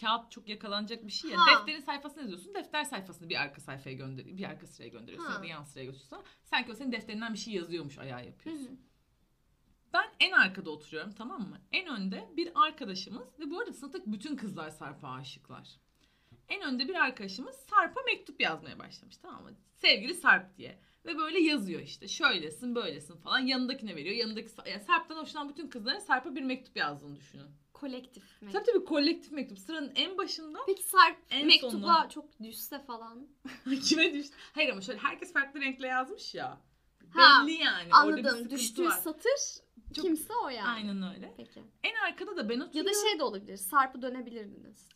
kağıt 0.00 0.30
çok 0.30 0.48
yakalanacak 0.48 1.06
bir 1.06 1.12
şey 1.12 1.30
ya. 1.30 1.38
Ha. 1.38 1.44
Defterin 1.58 1.80
sayfasını 1.80 2.20
yazıyorsun. 2.22 2.54
Defter 2.54 2.84
sayfasını 2.84 3.28
bir 3.28 3.36
arka 3.42 3.60
sayfaya 3.60 3.96
gönder 3.96 4.26
bir 4.26 4.44
arka 4.44 4.66
sıraya 4.66 4.88
gönderiyorsun 4.88 5.28
Ha. 5.30 5.34
ya 5.36 5.42
da 5.42 5.46
yan 5.46 5.64
sıraya 5.64 5.84
götürüyorsun. 5.84 6.18
Sanki 6.44 6.72
o 6.72 6.74
senin 6.74 6.92
defterinden 6.92 7.34
bir 7.34 7.38
şey 7.38 7.54
yazıyormuş 7.54 7.98
ayağı 7.98 8.20
Hı 8.20 8.24
yapıyorsun. 8.26 8.64
hı. 8.66 8.76
Ben 9.92 10.04
en 10.20 10.32
arkada 10.32 10.70
oturuyorum 10.70 11.12
tamam 11.12 11.40
mı? 11.40 11.58
En 11.72 11.86
önde 11.88 12.28
bir 12.36 12.50
arkadaşımız 12.66 13.28
ve 13.40 13.50
bu 13.50 13.60
arada 13.60 13.72
sınıftaki 13.72 14.12
bütün 14.12 14.36
kızlar 14.36 14.70
Sarp'a 14.70 15.08
aşıklar. 15.08 15.68
En 16.48 16.62
önde 16.62 16.88
bir 16.88 16.94
arkadaşımız 16.94 17.54
Sarp'a 17.56 18.00
mektup 18.06 18.40
yazmaya 18.40 18.78
başlamış 18.78 19.16
tamam 19.16 19.42
mı? 19.42 19.50
Sevgili 19.74 20.14
Sarp 20.14 20.56
diye. 20.56 20.78
Ve 21.06 21.18
böyle 21.18 21.40
yazıyor 21.40 21.80
işte 21.80 22.08
şöylesin 22.08 22.74
böylesin 22.74 23.16
falan 23.16 23.38
yanındakine 23.38 23.96
veriyor. 23.96 24.14
Yanındaki 24.16 24.48
yani 24.70 24.82
Sarp'tan 24.84 25.16
hoşlanan 25.16 25.48
bütün 25.48 25.68
kızların 25.68 25.98
Sarp'a 25.98 26.34
bir 26.34 26.42
mektup 26.42 26.76
yazdığını 26.76 27.16
düşünün. 27.16 27.46
Kolektif 27.72 28.22
mektup. 28.40 28.52
Tabii 28.52 28.72
tabii 28.72 28.84
kolektif 28.84 29.32
mektup. 29.32 29.58
Sıranın 29.58 29.92
en 29.94 30.18
başında 30.18 30.58
Peki 30.66 30.82
Sarp 30.82 31.16
En 31.30 31.46
mektuba 31.46 31.70
sonunda. 31.70 32.08
çok 32.08 32.40
düşse 32.42 32.82
falan. 32.84 33.26
kime 33.84 34.14
düştü? 34.14 34.36
Hayır 34.54 34.68
ama 34.68 34.80
şöyle 34.80 34.98
herkes 34.98 35.32
farklı 35.32 35.60
renkle 35.60 35.86
yazmış 35.86 36.34
ya. 36.34 36.58
Ha, 37.10 37.42
Belli 37.46 37.52
yani. 37.52 37.88
Orada 38.04 38.16
bir 38.16 38.22
Anladım. 38.24 38.30
sıkıntı 38.36 38.50
Düştüğü 38.56 38.84
var. 38.86 38.90
satır 38.90 39.30
Çok- 39.96 40.04
kimse 40.04 40.32
o 40.44 40.48
yani. 40.48 40.68
Aynen 40.68 41.14
öyle. 41.14 41.34
Peki. 41.36 41.62
En 41.82 41.94
arkada 41.94 42.36
da 42.36 42.48
ben 42.48 42.58
Ya 42.58 42.64
oturuyorum. 42.64 42.92
da 42.92 43.08
şey 43.08 43.18
de 43.18 43.22
olabilir. 43.22 43.56
Sarp'ı 43.56 44.02
dönebilirdiniz. 44.02 44.88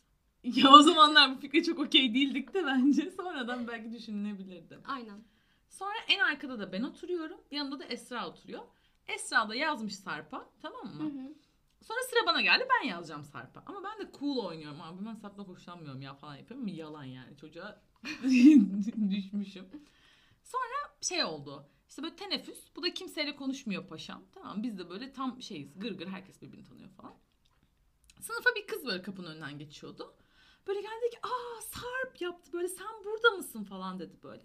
Ya 0.43 0.71
o 0.71 0.81
zamanlar 0.81 1.35
bu 1.35 1.39
fikre 1.39 1.63
çok 1.63 1.79
okey 1.79 2.13
değildik 2.13 2.53
de 2.53 2.65
bence. 2.65 3.11
Sonradan 3.17 3.67
belki 3.67 3.91
düşünülebilirdi. 3.93 4.79
Aynen. 4.85 5.23
Sonra 5.69 5.93
en 6.07 6.19
arkada 6.19 6.59
da 6.59 6.71
ben 6.71 6.83
oturuyorum. 6.83 7.41
Yanımda 7.51 7.79
da 7.79 7.83
Esra 7.85 8.27
oturuyor. 8.29 8.61
Esra 9.07 9.49
da 9.49 9.55
yazmış 9.55 9.95
Sarp'a. 9.95 10.49
Tamam 10.61 10.89
Hı 10.93 11.03
mı? 11.03 11.23
hı. 11.23 11.33
Sonra 11.81 11.99
sıra 12.09 12.19
bana 12.27 12.41
geldi. 12.41 12.67
Ben 12.81 12.87
yazacağım 12.87 13.23
Sarp'a. 13.23 13.63
Ama 13.65 13.83
ben 13.83 14.07
de 14.07 14.11
cool 14.19 14.45
oynuyorum. 14.45 14.81
Abi 14.81 15.05
ben 15.05 15.15
Sarp'la 15.15 15.43
hoşlanmıyorum 15.43 16.01
ya 16.01 16.13
falan 16.13 16.35
yapıyorum. 16.35 16.67
Yalan 16.67 17.03
yani. 17.03 17.37
Çocuğa 17.37 17.81
düşmüşüm. 19.11 19.65
Sonra 20.43 20.95
şey 21.01 21.23
oldu. 21.23 21.65
İşte 21.93 22.03
böyle 22.03 22.15
teneffüs. 22.15 22.59
Bu 22.75 22.83
da 22.83 22.93
kimseyle 22.93 23.35
konuşmuyor 23.35 23.87
paşam. 23.87 24.23
Tamam 24.33 24.63
biz 24.63 24.77
de 24.77 24.89
böyle 24.89 25.13
tam 25.13 25.41
şeyiz. 25.41 25.79
Gır 25.79 25.97
gır 25.97 26.07
herkes 26.07 26.41
birbirini 26.41 26.65
tanıyor 26.65 26.89
falan. 26.89 27.13
Sınıfa 28.21 28.49
bir 28.55 28.67
kız 28.67 28.85
böyle 28.85 29.01
kapının 29.01 29.27
önünden 29.31 29.59
geçiyordu. 29.59 30.15
Böyle 30.67 30.81
geldi 30.81 31.09
ki 31.11 31.17
aa 31.23 31.61
Sarp 31.61 32.21
yaptı 32.21 32.53
böyle 32.53 32.67
sen 32.67 33.03
burada 33.05 33.31
mısın 33.31 33.63
falan 33.63 33.99
dedi 33.99 34.17
böyle. 34.23 34.43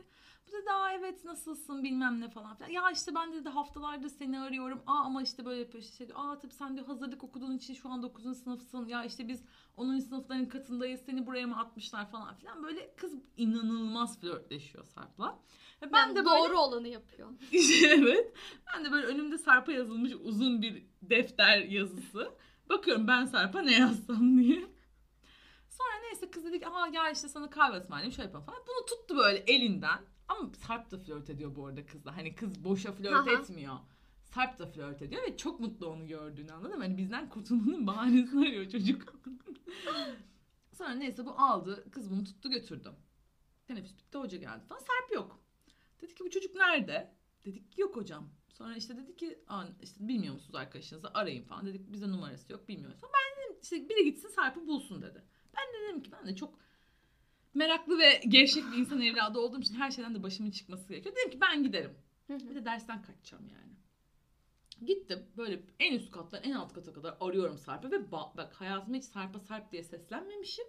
Bu 0.49 0.53
dedi 0.53 0.70
aa 0.70 0.92
evet 0.92 1.24
nasılsın 1.24 1.84
bilmem 1.84 2.20
ne 2.20 2.30
falan 2.30 2.57
filan. 2.57 2.70
Ya 2.70 2.90
işte 2.90 3.14
ben 3.14 3.32
dedi 3.32 3.49
haftalardır 3.49 4.09
seni 4.09 4.40
arıyorum. 4.40 4.82
Aa 4.86 5.05
ama 5.05 5.22
işte 5.22 5.44
böyle 5.44 5.61
yapıyor 5.61 5.84
işte. 5.84 5.96
Şey, 5.96 6.07
diyor, 6.09 6.18
aa 6.22 6.38
tabii 6.38 6.55
sen 6.55 6.76
diyor 6.76 6.86
hazırlık 6.86 7.24
okuduğun 7.24 7.57
için 7.57 7.74
şu 7.74 7.88
an 7.88 8.03
9. 8.03 8.38
sınıfsın. 8.38 8.86
Ya 8.86 9.05
işte 9.05 9.28
biz 9.28 9.42
10. 9.76 9.99
sınıfların 9.99 10.49
katındayız. 10.49 11.01
Seni 11.07 11.26
buraya 11.26 11.46
mı 11.46 11.59
atmışlar 11.59 12.11
falan 12.11 12.34
filan. 12.34 12.62
Böyle 12.62 12.94
kız 12.96 13.12
inanılmaz 13.36 14.20
flörtleşiyor 14.20 14.84
Sarp'la. 14.84 15.38
Ben 15.92 15.99
Yani 15.99 16.16
de 16.16 16.24
böyle 16.24 16.49
doğru 16.49 16.59
olanı 16.59 16.88
yapıyor. 16.88 17.28
evet. 17.84 18.32
Ben 18.66 18.84
de 18.84 18.92
böyle 18.92 19.07
önümde 19.07 19.38
Sarp'a 19.38 19.72
yazılmış 19.72 20.12
uzun 20.24 20.62
bir 20.62 20.86
defter 21.03 21.59
yazısı. 21.59 22.32
Bakıyorum 22.68 23.09
ben 23.09 23.24
Sarp'a 23.24 23.62
ne 23.62 23.72
yazsam 23.72 24.38
diye. 24.38 24.61
Sonra 25.68 26.01
neyse 26.03 26.30
kız 26.30 26.44
dedi 26.44 26.61
ki 26.61 26.66
aa 26.66 26.88
gel 26.88 27.12
işte 27.14 27.28
sana 27.28 27.51
kahve 27.51 27.76
ısmarlayayım 27.76 28.12
şöyle 28.12 28.26
yapalım 28.26 28.46
falan. 28.46 28.61
Bunu 28.66 28.86
tuttu 28.86 29.16
böyle 29.16 29.38
elinden. 29.38 29.99
Ama 30.29 30.51
Sarp 30.55 30.91
da 30.91 30.99
flört 30.99 31.31
ediyor 31.31 31.57
bu 31.57 31.66
arada 31.66 31.87
kızla. 31.87 32.16
Hani 32.16 32.35
kız 32.35 32.64
boşa 32.64 32.93
flört 32.93 33.29
Aha. 33.29 33.41
etmiyor. 33.41 33.79
Sarp 34.24 34.59
da 34.59 34.66
flört 34.66 35.03
ediyor 35.03 35.22
ve 35.22 35.37
çok 35.37 35.61
mutlu 35.61 35.87
onu 35.87 36.07
gördüğünü 36.07 36.53
anladın 36.53 36.76
mı? 36.76 36.85
Hani 36.85 36.97
bizden 36.97 37.29
kurtulmanın 37.29 37.87
bahanesini 37.87 38.49
arıyor 38.49 38.70
çocuk. 38.70 39.14
Sonra 40.72 40.91
neyse 40.91 41.26
bu 41.26 41.31
aldı. 41.31 41.91
Kız 41.91 42.11
bunu 42.11 42.24
tuttu 42.24 42.51
götürdü. 42.51 42.93
Teneffüs 43.66 43.99
bitti 43.99 44.18
hoca 44.18 44.39
geldi 44.39 44.64
falan. 44.68 44.81
Sarp 44.81 45.12
yok. 45.14 45.41
Dedi 46.01 46.14
ki 46.14 46.24
bu 46.24 46.31
çocuk 46.31 46.55
nerede? 46.55 47.14
Dedik 47.45 47.72
ki 47.72 47.81
yok 47.81 47.97
hocam. 47.97 48.29
Sonra 48.49 48.76
işte 48.76 48.97
dedi 48.97 49.16
ki 49.16 49.45
işte 49.83 50.09
bilmiyor 50.09 50.35
musunuz 50.35 50.55
arkadaşınızı 50.55 51.11
arayın 51.14 51.45
falan. 51.45 51.66
Dedik 51.66 51.93
bize 51.93 52.09
numarası 52.09 52.53
yok 52.53 52.68
bilmiyoruz 52.68 53.01
falan. 53.01 53.12
Ben 53.14 53.45
dedim 53.45 53.61
işte 53.62 53.89
biri 53.89 54.05
gitsin 54.05 54.29
Sarp'ı 54.29 54.66
bulsun 54.66 55.03
dedi. 55.03 55.24
Ben 55.57 55.74
de 55.74 55.89
dedim 55.89 56.03
ki 56.03 56.12
ben 56.12 56.26
de 56.26 56.37
çok 56.37 56.59
meraklı 57.59 57.98
ve 57.98 58.20
gevşek 58.28 58.64
bir 58.72 58.76
insan 58.76 59.00
evladı 59.02 59.38
olduğum 59.38 59.61
için 59.61 59.74
her 59.74 59.90
şeyden 59.90 60.14
de 60.14 60.22
başımın 60.22 60.50
çıkması 60.50 60.88
gerekiyor. 60.88 61.16
Dedim 61.16 61.30
ki 61.30 61.38
ben 61.40 61.62
giderim. 61.62 61.94
Bir 62.28 62.54
de 62.54 62.64
dersten 62.64 63.02
kaçacağım 63.02 63.44
yani. 63.48 63.72
Gittim 64.86 65.26
böyle 65.36 65.62
en 65.80 65.94
üst 65.94 66.11
kattan 66.11 66.40
en 66.42 66.52
alt 66.52 66.72
kata 66.74 66.92
kadar 66.92 67.16
arıyorum 67.20 67.59
Sarp'ı 67.59 67.90
ve 67.90 67.96
ba- 67.96 68.36
bak 68.36 68.54
hayatımda 68.54 68.96
hiç 68.96 69.04
Sarp'a 69.04 69.38
Sarp 69.40 69.72
diye 69.72 69.82
seslenmemişim. 69.82 70.64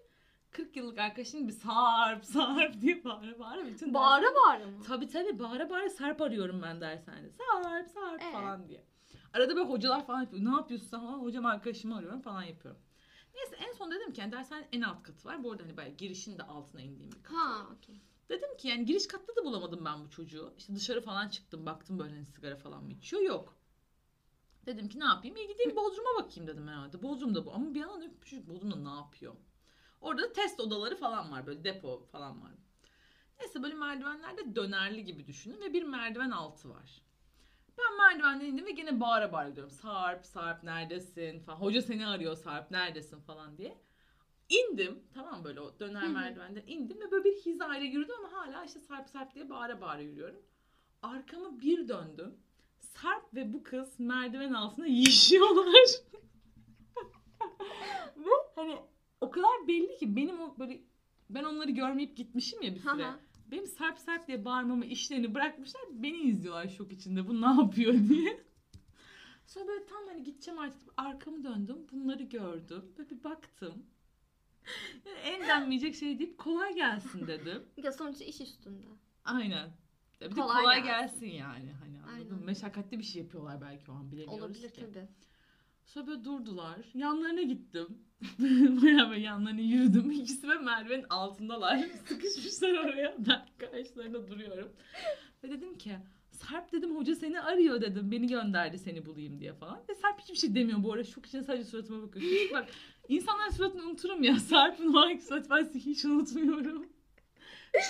40 0.52 0.76
yıllık 0.76 0.98
arkadaşım 1.00 1.48
bir 1.48 1.54
Sarp 1.54 2.26
Sarp 2.26 2.82
diye 2.82 3.04
bağıra 3.04 3.40
bağıra 3.40 3.66
bütün 3.68 3.94
Bağıra 3.94 4.26
bağıra 4.36 4.66
mı? 4.68 4.84
Tabii 4.88 5.08
tabii 5.08 5.40
bağıra 5.40 5.70
bağıra 5.70 5.90
Sarp 5.90 6.22
arıyorum 6.22 6.62
ben 6.62 6.82
dershanede. 6.82 7.30
Sarp 7.30 7.88
Sarp 7.90 8.22
Ee? 8.24 8.32
falan 8.32 8.68
diye. 8.68 8.84
Arada 9.34 9.56
böyle 9.56 9.68
hocalar 9.70 10.06
falan 10.06 10.22
yapıyor. 10.22 10.46
Ne 10.46 10.50
yapıyorsun 10.56 10.88
sen? 10.88 11.00
"Aa, 11.00 11.14
hocam 11.18 11.46
arkadaşımı 11.46 11.96
arıyorum 11.98 12.22
falan 12.22 12.44
yapıyorum. 12.44 12.82
Neyse 13.40 13.56
en 13.56 13.74
son 13.74 13.92
dedim 13.92 14.14
ki 14.14 14.22
yani 14.22 14.32
dershanenin 14.32 14.68
en 14.72 14.82
alt 14.82 15.04
katı 15.04 15.28
var. 15.28 15.44
Bu 15.44 15.52
arada 15.52 15.64
hani 15.64 15.78
bayağı 15.78 15.92
girişin 15.92 16.38
de 16.38 16.44
altına 16.44 16.82
indiğim 16.82 17.12
bir 17.12 17.24
kat. 17.24 17.36
Ha 17.36 17.68
okey. 17.78 17.96
Dedim 18.30 18.58
ki 18.58 18.68
yani 18.68 18.86
giriş 18.86 19.08
katta 19.08 19.36
da 19.36 19.46
bulamadım 19.46 19.86
ben 19.86 20.06
bu 20.06 20.10
çocuğu. 20.10 20.54
İşte 20.58 20.76
dışarı 20.76 21.02
falan 21.02 21.30
çıktım 21.30 21.66
baktım 21.66 22.00
böyle 22.00 22.14
hani 22.14 22.26
sigara 22.26 22.56
falan 22.56 22.84
mı 22.84 22.92
içiyor 22.92 23.22
yok. 23.22 23.56
Dedim 24.66 24.90
ki 24.90 25.00
ne 25.00 25.04
yapayım? 25.06 25.36
İyi 25.36 25.48
gideyim 25.48 25.76
Bodrum'a 25.76 26.24
bakayım 26.24 26.48
dedim 26.48 26.68
herhalde. 26.68 27.04
Bodrum'da 27.04 27.46
bu. 27.46 27.54
Ama 27.54 27.74
bir 27.74 27.80
yandan 27.80 28.14
çocuk 28.26 28.48
Bodrum'da 28.48 28.76
ne 28.76 28.96
yapıyor? 28.96 29.36
Orada 30.02 30.22
da 30.22 30.34
test 30.34 30.60
odaları 30.60 30.96
falan 30.96 31.32
var 31.32 31.48
böyle 31.48 31.64
depo 31.64 32.06
falan 32.12 32.44
var. 32.44 32.52
Neyse 33.40 33.64
böyle 33.64 33.76
merdivenlerde 33.76 34.56
dönerli 34.56 35.06
gibi 35.06 35.28
düşünün 35.28 35.62
ve 35.62 35.74
bir 35.74 35.84
merdiven 35.84 36.32
altı 36.32 36.70
var. 36.70 37.02
Ben 37.80 37.98
merdivenden 37.98 38.46
indim 38.46 38.66
ve 38.66 38.72
gene 38.72 39.00
bağıra 39.00 39.32
bağıra 39.32 39.50
gidiyorum. 39.50 39.72
Sarp, 39.72 40.26
Sarp 40.26 40.64
neredesin 40.64 41.40
falan. 41.40 41.58
Hoca 41.58 41.82
seni 41.82 42.08
arıyor 42.08 42.36
Sarp 42.36 42.72
neredesin 42.72 43.20
falan 43.20 43.58
diye. 43.58 43.78
İndim 44.50 45.04
tamam 45.14 45.44
böyle 45.44 45.62
o 45.62 45.80
döner 45.80 46.08
merdivenden 46.08 46.64
indim 46.68 46.98
ve 47.02 47.12
böyle 47.12 47.24
bir 47.24 47.36
hizayla 47.36 47.88
yürüdüm 47.88 48.16
ama 48.26 48.32
hala 48.38 48.66
işte 48.66 48.80
Sarp 48.80 49.10
Sarp 49.10 49.36
diye 49.36 49.50
bağıra 49.50 49.82
bağıra 49.82 50.02
yürüyorum. 50.02 50.42
Arkamı 51.02 51.62
bir 51.62 51.88
döndüm. 51.88 52.38
Sarp 52.80 53.34
ve 53.34 53.54
bu 53.54 53.64
kız 53.64 54.00
merdiven 54.00 54.54
altında 54.54 54.88
yiyişiyorlar. 54.88 55.86
ve 58.18 58.30
hani 58.56 58.80
o 59.22 59.32
kadar 59.32 59.68
belli 59.68 59.98
ki 59.98 60.16
benim 60.16 60.42
o 60.42 60.56
böyle 60.60 60.82
ben 61.30 61.44
onları 61.44 61.72
görmeyip 61.72 62.18
gitmişim 62.18 62.62
ya 62.62 62.76
bir 62.76 62.80
süre. 62.80 63.06
Benim 63.52 63.68
Sarp 63.68 64.00
Sarp 64.00 64.28
diye 64.28 64.46
bağırmamı 64.46 64.86
işlerini 64.86 65.34
bırakmışlar. 65.36 65.82
Beni 65.92 66.18
izliyorlar 66.18 66.68
şok 66.68 66.92
içinde. 66.92 67.28
Bu 67.28 67.42
ne 67.42 67.62
yapıyor 67.62 67.94
diye. 68.10 68.44
Sonra 69.46 69.68
böyle 69.68 69.86
tam 69.86 70.08
hani 70.08 70.24
gideceğim 70.24 70.60
artık 70.60 70.90
arkamı 70.98 71.44
döndüm. 71.44 71.78
Bunları 71.92 72.24
gördüm. 72.24 72.86
Böyle 72.98 73.10
bir 73.10 73.24
baktım. 73.24 73.74
Yani 75.06 75.18
en 75.20 75.48
denmeyecek 75.48 75.96
şey 75.96 76.20
deyip 76.20 76.38
kolay 76.38 76.76
gelsin 76.76 77.28
dedim. 77.28 77.64
Ya 77.84 77.92
sonuçta 77.92 78.24
iş 78.26 78.42
üstünde. 78.42 78.86
Aynen. 79.26 79.68
Ya 80.22 80.32
bir 80.32 80.36
de 80.36 80.42
Kolay 80.42 80.62
kolay, 80.62 80.84
gelsin. 80.84 81.20
gelsin. 81.20 81.38
yani. 81.38 81.72
Hani 81.72 82.02
anladın 82.02 82.32
Aynen. 82.34 82.46
Meşakkatli 82.46 83.00
bir 83.00 83.04
şey 83.04 83.22
yapıyorlar 83.22 83.62
belki 83.62 83.92
o 83.92 83.94
an 83.94 84.12
bilemiyoruz 84.12 84.44
Olabilir 84.44 84.70
ki. 84.70 84.82
tabii. 84.82 85.08
Sonra 85.94 86.08
böyle 86.08 86.24
durdular. 86.24 86.78
Yanlarına 86.94 87.42
gittim. 87.42 87.88
Bayağı 88.82 89.10
böyle 89.10 89.22
yanlarına 89.22 89.62
yürüdüm. 89.62 90.12
İkisi 90.22 90.48
de 90.48 90.54
merdivenin 90.54 91.06
altındalar. 91.10 91.78
Sıkışmışlar 92.06 92.74
oraya. 92.74 93.16
Ben 93.18 93.46
karşılarında 93.58 94.28
duruyorum. 94.28 94.72
Ve 95.44 95.50
dedim 95.50 95.78
ki 95.78 95.98
Sarp 96.32 96.72
dedim 96.72 96.96
hoca 96.96 97.16
seni 97.16 97.42
arıyor 97.42 97.82
dedim. 97.82 98.12
Beni 98.12 98.28
gönderdi 98.28 98.80
seni 98.80 99.06
bulayım 99.06 99.40
diye 99.40 99.54
falan. 99.54 99.80
Ve 99.90 99.96
Sarp 99.96 100.20
hiçbir 100.20 100.36
şey 100.36 100.56
demiyor 100.56 100.84
bu 100.84 100.94
arada. 100.94 101.04
Şok 101.04 101.26
içinde 101.26 101.44
sadece 101.44 101.64
suratıma 101.64 102.08
bakıyor. 102.08 102.26
Çünkü 102.26 102.54
bak 102.54 102.70
insanlar 103.08 103.50
suratını 103.50 103.84
unuturum 103.84 104.24
ya. 104.24 104.40
Sarp'ın 104.40 104.94
o 104.94 104.98
anki 104.98 105.24
surat 105.24 105.50
ben 105.50 105.70
hiç 105.80 106.06
unutmuyorum. 106.06 106.86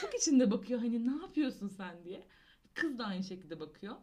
Şok 0.01 0.15
içinde 0.21 0.51
bakıyor 0.51 0.79
hani 0.79 1.07
ne 1.07 1.21
yapıyorsun 1.21 1.67
sen 1.67 2.03
diye. 2.03 2.27
Kız 2.73 2.99
da 2.99 3.05
aynı 3.05 3.23
şekilde 3.23 3.59
bakıyor. 3.59 3.95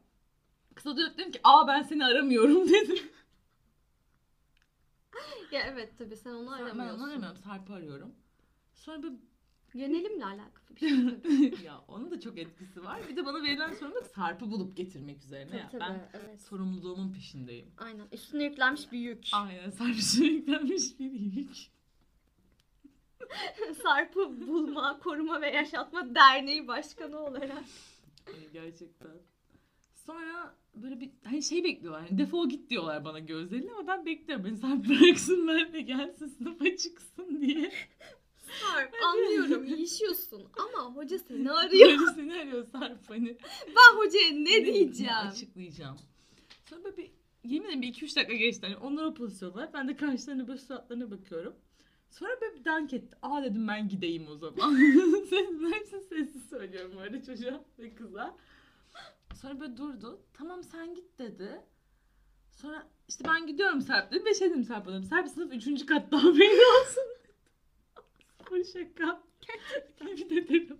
Kıza 0.74 0.96
dönüp 0.96 1.18
dedim 1.18 1.30
ki 1.30 1.40
aa 1.44 1.68
ben 1.68 1.82
seni 1.82 2.04
aramıyorum 2.04 2.68
dedim. 2.68 2.98
Ya 5.52 5.60
evet 5.66 5.98
tabii 5.98 6.16
sen 6.16 6.30
onu 6.30 6.46
Ben 6.46 6.52
aramıyorsun. 6.52 6.98
onu 7.00 7.10
aramıyorum. 7.10 7.36
Sarp'ı 7.36 7.72
arıyorum. 7.72 8.14
Sonra 8.74 9.02
böyle 9.02 9.14
Yönelimle 9.74 10.24
alakalı 10.24 10.76
bir 10.76 10.80
şey 10.80 11.20
tabii. 11.22 11.64
ya 11.64 11.80
onun 11.88 12.10
da 12.10 12.20
çok 12.20 12.38
etkisi 12.38 12.84
var. 12.84 13.00
Bir 13.08 13.16
de 13.16 13.26
bana 13.26 13.42
verilen 13.42 13.72
sorumluluk 13.72 14.06
Sarp'ı 14.06 14.50
bulup 14.50 14.76
getirmek 14.76 15.22
üzerine. 15.22 15.50
tabii, 15.50 15.56
ya. 15.58 15.68
tabii, 15.70 15.80
Ben 15.80 16.10
evet. 16.20 16.40
sorumluluğumun 16.40 17.12
peşindeyim. 17.12 17.70
Aynen. 17.78 18.06
Üstüne 18.12 18.44
yüklenmiş 18.44 18.92
bir 18.92 18.98
yük. 18.98 19.24
Aynen 19.32 19.70
Sarp 19.70 19.94
üstüne 19.96 20.26
yüklenmiş 20.26 20.98
bir 21.00 21.10
yük. 21.10 21.50
Sarp'ı 23.82 24.46
Bulma, 24.46 24.98
Koruma 24.98 25.40
ve 25.40 25.50
Yaşatma 25.50 26.14
Derneği 26.14 26.68
Başkanı 26.68 27.18
olarak. 27.18 27.64
Gerçekten. 28.52 29.10
Sonra 29.94 30.54
böyle 30.82 31.00
bir 31.00 31.10
hani 31.24 31.42
şey 31.42 31.64
bekliyorlar. 31.64 32.02
Hani 32.08 32.18
defol 32.18 32.48
git 32.48 32.70
diyorlar 32.70 33.04
bana 33.04 33.18
gözleriyle 33.18 33.72
ama 33.72 33.86
ben 33.86 34.06
bekliyorum. 34.06 34.44
Beni 34.44 34.56
Sarp 34.56 34.88
bıraksın 34.88 35.48
ben 35.48 35.72
de 35.72 35.80
gelsin 35.80 36.26
sınıfa 36.26 36.76
çıksın 36.76 37.40
diye. 37.40 37.72
Sarp 38.60 38.94
anlıyorum 39.04 39.64
yiyişiyorsun 39.64 40.42
ama 40.56 40.94
hoca 40.96 41.18
seni 41.18 41.52
arıyor. 41.52 41.88
Böyle 41.88 42.12
seni 42.14 42.34
arıyor 42.34 42.66
Sarp 42.72 43.10
hani. 43.10 43.36
Ben 43.68 43.96
hocaya 43.98 44.30
ne 44.32 44.66
diyeceğim? 44.66 45.12
açıklayacağım. 45.30 45.96
Sonra 46.70 46.84
böyle 46.84 46.96
bir 46.96 47.10
yemin 47.44 47.66
ederim 47.66 47.82
bir 47.82 47.88
iki 47.88 48.04
üç 48.04 48.16
dakika 48.16 48.34
geçti. 48.34 48.66
Hani 48.66 48.76
onlar 48.76 49.04
o 49.04 49.14
pozisyonlar. 49.14 49.72
Ben 49.72 49.88
de 49.88 49.96
karşılarına 49.96 50.48
böyle 50.48 50.58
suratlarına 50.58 51.10
bakıyorum. 51.10 51.54
Sonra 52.10 52.30
böyle 52.40 52.54
bir 52.60 52.64
dank 52.64 52.92
etti. 52.92 53.16
Aa 53.22 53.44
dedim 53.44 53.68
ben 53.68 53.88
gideyim 53.88 54.26
o 54.28 54.36
zaman. 54.36 54.74
Ses- 55.30 55.72
Hepsini 55.74 56.00
sessiz 56.02 56.42
söylüyorum 56.50 56.92
böyle 57.02 57.22
çocuğa 57.22 57.64
ve 57.78 57.94
kıza. 57.94 58.36
Sonra 59.34 59.60
böyle 59.60 59.76
durdu. 59.76 60.20
Tamam 60.34 60.62
sen 60.64 60.94
git 60.94 61.18
dedi. 61.18 61.60
Sonra 62.50 62.86
işte 63.08 63.24
ben 63.28 63.46
gidiyorum 63.46 63.80
Serp 63.80 64.10
dedim 64.12 64.26
ve 64.26 64.34
şey 64.34 64.50
dedim 64.50 64.64
Serp 64.64 64.86
dedim. 64.86 65.04
Serp 65.04 65.28
sınıf 65.28 65.52
üçüncü 65.52 65.86
katta 65.86 66.24
haberin 66.24 66.80
olsun. 66.80 67.02
Sıfır 68.38 68.64
şaka. 68.64 69.22
Yemin 70.00 70.36
ederim. 70.36 70.78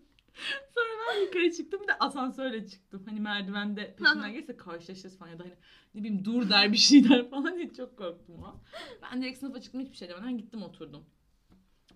Sonra 0.75 0.87
ben 1.11 1.21
yukarı 1.23 1.53
çıktım 1.53 1.81
bir 1.83 1.89
de 1.89 1.99
asansörle 1.99 2.67
çıktım. 2.69 3.03
Hani 3.09 3.21
merdivende 3.21 3.97
peşinden 3.97 4.33
gelirse 4.33 4.57
karşılaşırız 4.57 5.19
falan 5.19 5.31
ya 5.31 5.39
da 5.39 5.43
hani 5.45 5.55
ne 5.95 6.05
bileyim 6.05 6.25
dur 6.25 6.49
der 6.51 6.73
bir 6.73 6.77
şey 6.77 7.09
der 7.09 7.31
falan 7.31 7.57
diye 7.57 7.73
çok 7.73 7.99
korktum 7.99 8.43
o. 8.43 8.61
Ben 9.03 9.23
direkt 9.23 9.39
sınıfa 9.39 9.61
çıktım 9.61 9.81
hiçbir 9.81 9.97
şey 9.97 10.09
demeden 10.09 10.39
gittim 10.39 10.63
oturdum. 10.63 11.05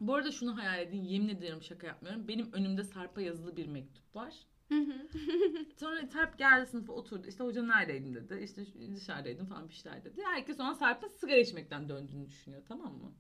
Bu 0.01 0.15
arada 0.15 0.33
şunu 0.33 0.57
hayal 0.57 0.79
edin 0.83 1.03
yemin 1.03 1.29
ederim 1.29 1.63
şaka 1.63 1.87
yapmıyorum. 1.87 2.29
Benim 2.29 2.53
önümde 2.53 2.85
Sarp'a 2.85 3.21
yazılı 3.21 3.57
bir 3.57 3.67
mektup 3.67 4.17
var. 4.17 4.35
Sonra 5.77 6.07
Sarp 6.07 6.39
geldi 6.39 6.67
sınıfa 6.67 6.93
oturdu. 6.93 7.27
İşte 7.27 7.45
hoca 7.45 7.63
neredeydin 7.63 8.15
dedi. 8.15 8.41
İşte 8.45 8.63
dışarıdaydım 8.97 9.47
falan 9.47 9.69
bir 9.69 9.75
şeyler 9.75 10.05
dedi. 10.05 10.23
Herkes 10.25 10.61
ona 10.61 10.75
Sarp'ın 10.75 11.09
sigara 11.09 11.37
içmekten 11.37 11.89
döndüğünü 11.89 12.29
düşünüyor 12.29 12.63
tamam 12.69 12.93
mı? 12.93 13.13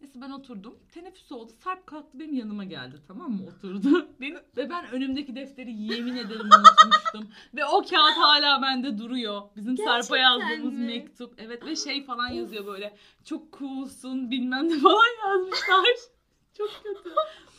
Neyse 0.00 0.20
ben 0.20 0.30
oturdum. 0.30 0.78
Teneffüs 0.94 1.32
oldu. 1.32 1.52
Sarp 1.64 1.86
kalktı 1.86 2.18
benim 2.18 2.34
yanıma 2.34 2.64
geldi 2.64 2.96
tamam 3.08 3.32
mı? 3.32 3.42
Oturdu. 3.46 4.08
Benim, 4.20 4.38
ve 4.56 4.70
ben 4.70 4.90
önümdeki 4.90 5.36
defteri 5.36 5.72
yemin 5.72 6.16
ederim 6.16 6.46
unutmuştum. 6.46 7.28
ve 7.54 7.64
o 7.64 7.82
kağıt 7.82 8.16
hala 8.16 8.62
bende 8.62 8.98
duruyor. 8.98 9.42
Bizim 9.56 9.76
Sarp'a 9.76 10.18
yazdığımız 10.18 10.74
mi? 10.74 10.86
mektup. 10.86 11.34
Evet 11.38 11.66
ve 11.66 11.76
şey 11.76 12.04
falan 12.04 12.28
yazıyor 12.28 12.66
böyle. 12.66 12.96
Çok 13.24 13.58
coolsun 13.58 14.30
bilmem 14.30 14.68
ne 14.68 14.78
falan 14.78 15.28
yazmışlar. 15.28 15.84
Çok 16.58 16.70
kötü. 16.82 17.14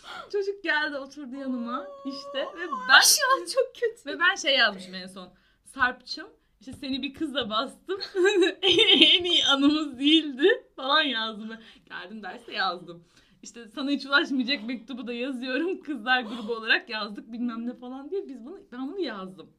Çocuk 0.31 0.63
geldi 0.63 0.97
oturdu 0.97 1.35
yanıma 1.35 1.87
işte 2.05 2.39
ve 2.39 2.67
ben 2.89 3.01
Şu 3.01 3.21
an 3.33 3.45
çok 3.45 3.75
kötü. 3.75 4.09
ve 4.09 4.19
ben 4.19 4.35
şey 4.35 4.57
yazmışım 4.57 4.93
en 4.93 5.07
son. 5.07 5.29
Sarp'cığım 5.63 6.27
işte 6.59 6.73
seni 6.73 7.01
bir 7.01 7.13
kızla 7.13 7.49
bastım. 7.49 7.99
en 8.61 9.23
iyi 9.23 9.45
anımız 9.45 9.99
değildi 9.99 10.47
falan 10.75 11.01
yazdım. 11.01 11.49
Geldim 11.85 12.23
derste 12.23 12.53
yazdım. 12.53 13.03
İşte 13.43 13.67
sana 13.67 13.89
hiç 13.89 14.05
ulaşmayacak 14.05 14.63
mektubu 14.63 15.07
da 15.07 15.13
yazıyorum. 15.13 15.81
Kızlar 15.81 16.21
grubu 16.21 16.53
olarak 16.55 16.89
yazdık 16.89 17.31
bilmem 17.31 17.67
ne 17.67 17.73
falan 17.73 18.09
diye. 18.09 18.27
Biz 18.27 18.45
bunu 18.45 18.59
ben 18.71 18.87
bunu 18.87 18.99
yazdım. 18.99 19.49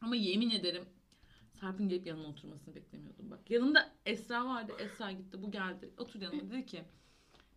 Ama 0.00 0.16
yemin 0.16 0.50
ederim 0.50 0.84
Sarp'ın 1.60 1.88
gelip 1.88 2.06
yanıma 2.06 2.28
oturmasını 2.28 2.74
beklemiyordum 2.74 3.30
bak. 3.30 3.50
Yanımda 3.50 3.92
Esra 4.06 4.46
vardı. 4.46 4.72
Esra 4.78 5.12
gitti. 5.12 5.42
Bu 5.42 5.50
geldi. 5.50 5.90
Otur 5.98 6.20
yanıma 6.20 6.50
dedi 6.50 6.66
ki 6.66 6.84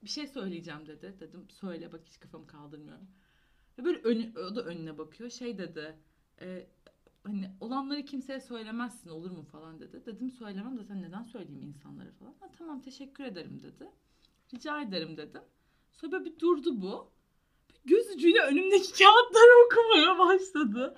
bir 0.04 0.10
şey 0.10 0.28
söyleyeceğim 0.28 0.88
dedi. 0.88 1.16
Dedim 1.20 1.48
söyle 1.50 1.92
bak 1.92 2.02
hiç 2.06 2.20
kafamı 2.20 2.48
kaldırmıyorum. 2.48 3.08
Ve 3.78 3.84
böyle 3.86 4.00
önü, 4.00 4.40
o 4.40 4.56
da 4.56 4.64
önüne 4.64 4.98
bakıyor. 4.98 5.30
Şey 5.30 5.58
dedi. 5.58 5.98
E, 6.42 6.68
hani 7.24 7.52
olanları 7.60 8.06
kimseye 8.06 8.40
söylemezsin 8.40 9.10
olur 9.10 9.32
mu 9.32 9.44
falan 9.44 9.80
dedi. 9.80 10.06
Dedim 10.06 10.32
söylemem 10.32 10.78
zaten 10.78 11.02
neden 11.02 11.24
söyleyeyim 11.24 11.62
insanlara 11.62 12.12
falan. 12.12 12.36
Ha, 12.40 12.50
tamam 12.58 12.82
teşekkür 12.82 13.24
ederim 13.24 13.64
dedi. 13.64 13.90
Rica 14.54 14.82
ederim 14.82 15.18
dedim. 15.18 15.42
Sonra 15.92 16.12
böyle 16.12 16.26
bir 16.26 16.40
durdu 16.40 16.82
bu. 16.82 17.12
Göz 17.86 18.16
ucuyla 18.16 18.48
önümdeki 18.48 18.92
kağıtları 19.04 19.66
okumaya 19.66 20.20
başladı. 20.20 20.96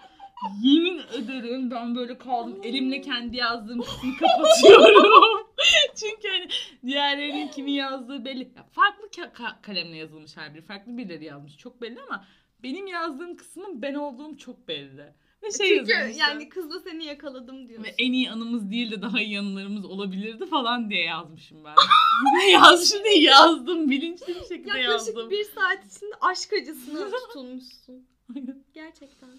Yemin 0.63 1.01
ederim 1.13 1.71
ben 1.71 1.95
böyle 1.95 2.17
kaldım. 2.17 2.59
Elimle 2.63 3.01
kendi 3.01 3.37
yazdığım 3.37 3.81
kısmı 3.81 4.11
kapatıyorum. 4.19 5.44
Çünkü 5.99 6.27
hani 6.29 6.47
diğerlerinin 6.85 7.47
kimin 7.47 7.71
yazdığı 7.73 8.25
belli. 8.25 8.51
Ya 8.55 8.63
farklı 8.71 9.07
ka- 9.07 9.31
ka- 9.33 9.61
kalemle 9.61 9.97
yazılmış 9.97 10.37
her 10.37 10.53
biri. 10.53 10.61
Farklı 10.61 10.97
birileri 10.97 11.25
yazmış. 11.25 11.57
Çok 11.57 11.81
belli 11.81 12.01
ama 12.01 12.25
benim 12.63 12.87
yazdığım 12.87 13.35
kısmın 13.37 13.81
ben 13.81 13.93
olduğum 13.93 14.37
çok 14.37 14.67
belli. 14.67 15.13
Ve 15.43 15.51
şey 15.51 15.77
Çünkü 15.77 15.91
yazılmış. 15.91 16.17
yani 16.17 16.49
kızla 16.49 16.79
seni 16.79 17.05
yakaladım 17.05 17.67
diyorsun. 17.69 17.83
Ve 17.83 17.95
en 17.97 18.13
iyi 18.13 18.31
anımız 18.31 18.71
değil 18.71 18.91
de 18.91 19.01
daha 19.01 19.21
iyi 19.21 19.39
anılarımız 19.39 19.85
olabilirdi 19.85 20.45
falan 20.45 20.89
diye 20.89 21.03
yazmışım 21.03 21.63
ben. 21.63 21.75
ne 22.37 22.49
yazmışım 22.51 23.03
diye 23.03 23.19
yazdım. 23.21 23.89
Bilinçli 23.89 24.27
bir 24.27 24.45
şekilde 24.45 24.77
Yaklaşık 24.79 25.07
yazdım. 25.07 25.29
bir 25.31 25.43
saat 25.43 25.85
içinde 25.85 26.15
aşk 26.21 26.53
acısına 26.61 27.09
tutulmuşsun. 27.27 28.07
Gerçekten. 28.73 29.29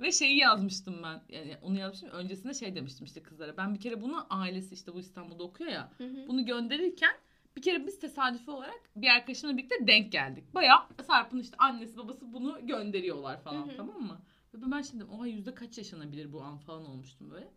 Ve 0.00 0.12
şeyi 0.12 0.38
yazmıştım 0.38 1.02
ben. 1.02 1.22
Yani 1.28 1.56
onu 1.62 1.78
yazmıştım. 1.78 2.10
Öncesinde 2.10 2.54
şey 2.54 2.74
demiştim 2.74 3.04
işte 3.04 3.22
kızlara. 3.22 3.56
Ben 3.56 3.74
bir 3.74 3.80
kere 3.80 4.02
bunu 4.02 4.26
ailesi 4.30 4.74
işte 4.74 4.94
bu 4.94 5.00
İstanbul'da 5.00 5.42
okuyor 5.42 5.70
ya. 5.70 5.92
Hı 5.98 6.04
hı. 6.04 6.28
Bunu 6.28 6.46
gönderirken 6.46 7.14
bir 7.56 7.62
kere 7.62 7.86
biz 7.86 7.98
tesadüfi 7.98 8.50
olarak 8.50 8.80
bir 8.96 9.08
arkadaşımla 9.08 9.56
birlikte 9.56 9.86
denk 9.86 10.12
geldik. 10.12 10.54
Baya 10.54 10.88
Sarp'ın 11.06 11.38
işte 11.38 11.56
annesi 11.58 11.96
babası 11.96 12.32
bunu 12.32 12.66
gönderiyorlar 12.66 13.42
falan 13.42 13.68
Hı 13.68 13.72
hı. 13.72 13.76
tamam 13.76 14.02
mı? 14.02 14.20
Ve 14.54 14.70
ben 14.70 14.82
şimdi 14.82 15.04
oha 15.04 15.26
yüzde 15.26 15.54
kaç 15.54 15.78
yaşanabilir 15.78 16.32
bu 16.32 16.42
an 16.42 16.58
falan 16.58 16.86
olmuştum 16.86 17.30
böyle. 17.30 17.48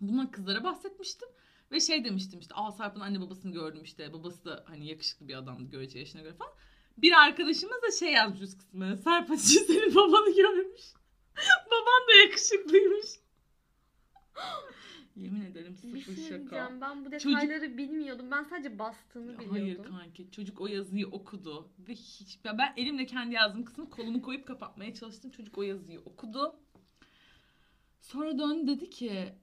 Bundan 0.00 0.30
kızlara 0.30 0.64
bahsetmiştim. 0.64 1.28
Ve 1.72 1.80
şey 1.80 2.04
demiştim 2.04 2.40
işte 2.40 2.54
aa 2.54 2.72
Sarp'ın 2.72 3.00
anne 3.00 3.20
babasını 3.20 3.52
gördüm 3.52 3.82
işte. 3.84 4.12
Babası 4.12 4.44
da 4.44 4.64
hani 4.68 4.86
yakışıklı 4.86 5.28
bir 5.28 5.34
adamdı 5.34 5.70
görece 5.70 5.98
yaşına 5.98 6.22
göre 6.22 6.34
falan. 6.34 6.52
Bir 6.98 7.12
arkadaşımız 7.12 7.82
da 7.82 7.90
şey 7.98 8.12
yazmış 8.12 8.40
üst 8.40 8.58
kısmına. 8.58 8.96
Sarp 8.96 9.40
senin 9.40 9.94
babanı 9.94 10.36
görmüş. 10.36 10.99
Baban 11.70 12.08
da 12.08 12.12
yakışıklıymış. 12.24 13.06
Yemin 15.16 15.44
ederim 15.44 15.76
Bir 15.82 16.00
sıfır 16.02 16.14
şey 16.16 16.24
şaka. 16.24 16.38
diyeceğim. 16.40 16.80
Ben 16.80 17.04
bu 17.04 17.10
Çocuk- 17.10 17.30
detayları 17.30 17.76
bilmiyordum. 17.78 18.30
Ben 18.30 18.42
sadece 18.44 18.78
bastığını 18.78 19.38
biliyordum. 19.38 19.50
Hayır 19.52 19.82
kanki 19.82 20.30
çocuk 20.30 20.60
o 20.60 20.66
yazıyı 20.66 21.06
okudu 21.06 21.68
ve 21.88 21.92
hiç 21.92 22.38
ya 22.44 22.58
ben 22.58 22.72
elimle 22.76 23.06
kendi 23.06 23.34
yazdığım 23.34 23.64
kısmı 23.64 23.90
kolumu 23.90 24.22
koyup 24.22 24.46
kapatmaya 24.46 24.94
çalıştım. 24.94 25.30
Çocuk 25.30 25.58
o 25.58 25.62
yazıyı 25.62 26.00
okudu. 26.00 26.56
Sonra 28.00 28.38
döndü 28.38 28.66
dedi 28.66 28.90
ki 28.90 29.34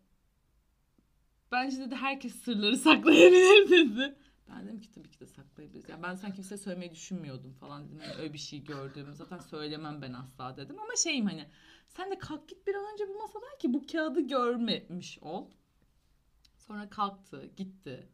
bence 1.52 1.78
dedi 1.78 1.96
herkes 1.96 2.36
sırları 2.36 2.78
saklayabilir 2.78 3.70
dedi. 3.70 4.16
Ben 4.50 4.66
dedim 4.66 4.82
ki 4.82 4.92
tabii 4.92 5.12
ki 5.12 5.20
de 5.20 5.26
saklayabiliriz. 5.26 5.90
Yani 5.90 6.04
ben 6.04 6.16
sen 6.16 6.34
kimseye 6.34 6.58
söylemeyi 6.58 6.92
düşünmüyordum 6.92 7.54
falan 7.54 7.88
dedim. 7.88 8.00
Yani 8.02 8.14
öyle 8.14 8.34
bir 8.34 8.38
şey 8.38 8.64
gördüğümü 8.64 9.16
zaten 9.16 9.40
söylemem 9.40 10.02
ben 10.02 10.14
asla 10.14 10.58
dedim. 10.58 10.80
Ama 10.80 10.96
şeyim 10.96 11.26
hani 11.26 11.50
sen 11.88 12.12
de 12.12 12.18
kalk 12.18 12.50
git 12.50 12.68
bir 12.68 12.76
an 12.76 12.94
önce 12.94 13.10
bu 13.10 13.20
masadan 13.20 13.58
ki 13.60 13.74
bu 13.74 13.86
kağıdı 13.88 14.22
görmemiş 14.22 15.20
ol. 15.22 15.48
Sonra 16.58 16.90
kalktı 16.90 17.46
gitti. 17.56 18.10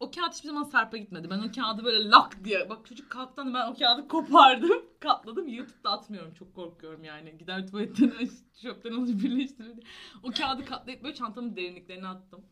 O 0.00 0.10
kağıt 0.10 0.34
hiçbir 0.34 0.48
zaman 0.48 0.62
Sarp'a 0.62 0.96
gitmedi. 0.96 1.30
Ben 1.30 1.38
o 1.38 1.52
kağıdı 1.52 1.84
böyle 1.84 2.08
lak 2.08 2.44
diye. 2.44 2.70
Bak 2.70 2.86
çocuk 2.86 3.10
kalktı 3.10 3.42
hani 3.42 3.54
ben 3.54 3.70
o 3.70 3.74
kağıdı 3.74 4.08
kopardım. 4.08 4.82
Katladım. 5.00 5.48
Yırtıp 5.48 5.84
da 5.84 5.90
atmıyorum. 5.90 6.34
Çok 6.34 6.54
korkuyorum 6.54 7.04
yani. 7.04 7.38
Gider 7.38 7.66
tuvaletten 7.66 8.12
çöpten 8.62 8.92
alıp 8.92 9.22
birleştirir. 9.22 9.86
O 10.22 10.30
kağıdı 10.30 10.64
katlayıp 10.64 11.02
böyle 11.02 11.14
çantamın 11.14 11.56
derinliklerine 11.56 12.08
attım. 12.08 12.44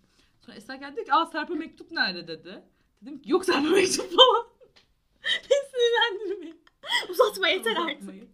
Sonra 0.50 0.58
Esra 0.58 0.76
geldi 0.76 0.96
dedi 0.96 1.04
ki 1.04 1.14
aa 1.14 1.26
Sarp'a 1.26 1.54
mektup 1.54 1.90
nerede 1.90 2.28
dedi. 2.28 2.62
Dedim 3.02 3.22
ki 3.22 3.32
yok 3.32 3.44
Sarp'a 3.44 3.70
mektup 3.70 4.12
falan. 4.16 4.46
Beni 5.50 5.70
sinirlendirmeyin. 5.70 6.60
Uzatma 7.08 7.48
yeter 7.48 7.76
artık. 7.76 7.86
Uzatmayın. 7.86 8.28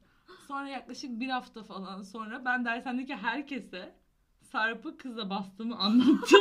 Sonra 0.49 0.69
yaklaşık 0.69 1.21
bir 1.21 1.29
hafta 1.29 1.63
falan 1.63 2.03
sonra 2.03 2.45
ben 2.45 2.65
dershanedeki 2.65 3.15
herkese 3.15 3.95
Sarp'ı 4.43 4.97
kızla 4.97 5.31
bastığımı 5.31 5.77
anlattım. 5.77 6.41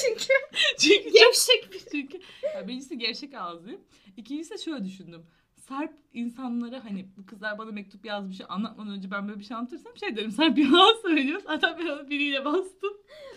Çünkü 0.00 0.32
Çünkü 0.78 1.10
gevşek 1.10 1.72
bir 1.72 1.82
çünkü 1.90 2.20
ya 2.54 2.68
birincisi 2.68 2.98
gevşek 2.98 3.34
ağzıyım. 3.34 3.80
İkincisi 4.16 4.54
de 4.54 4.58
şöyle 4.58 4.84
düşündüm. 4.84 5.26
Sarp 5.70 5.92
insanlara 6.12 6.84
hani 6.84 7.08
bu 7.16 7.26
kızlar 7.26 7.58
bana 7.58 7.70
mektup 7.70 8.04
yazmış 8.04 8.40
anlatmadan 8.48 8.92
önce 8.92 9.10
ben 9.10 9.28
böyle 9.28 9.38
bir 9.38 9.44
şey 9.44 9.56
anlatırsam 9.56 9.96
şey 9.96 10.16
derim 10.16 10.30
Sarp 10.30 10.58
yalan 10.58 11.02
söylüyor. 11.02 11.40
Zaten 11.46 11.78
ben 11.78 11.86
onu 11.86 12.10
biriyle 12.10 12.44
bastım. 12.44 12.92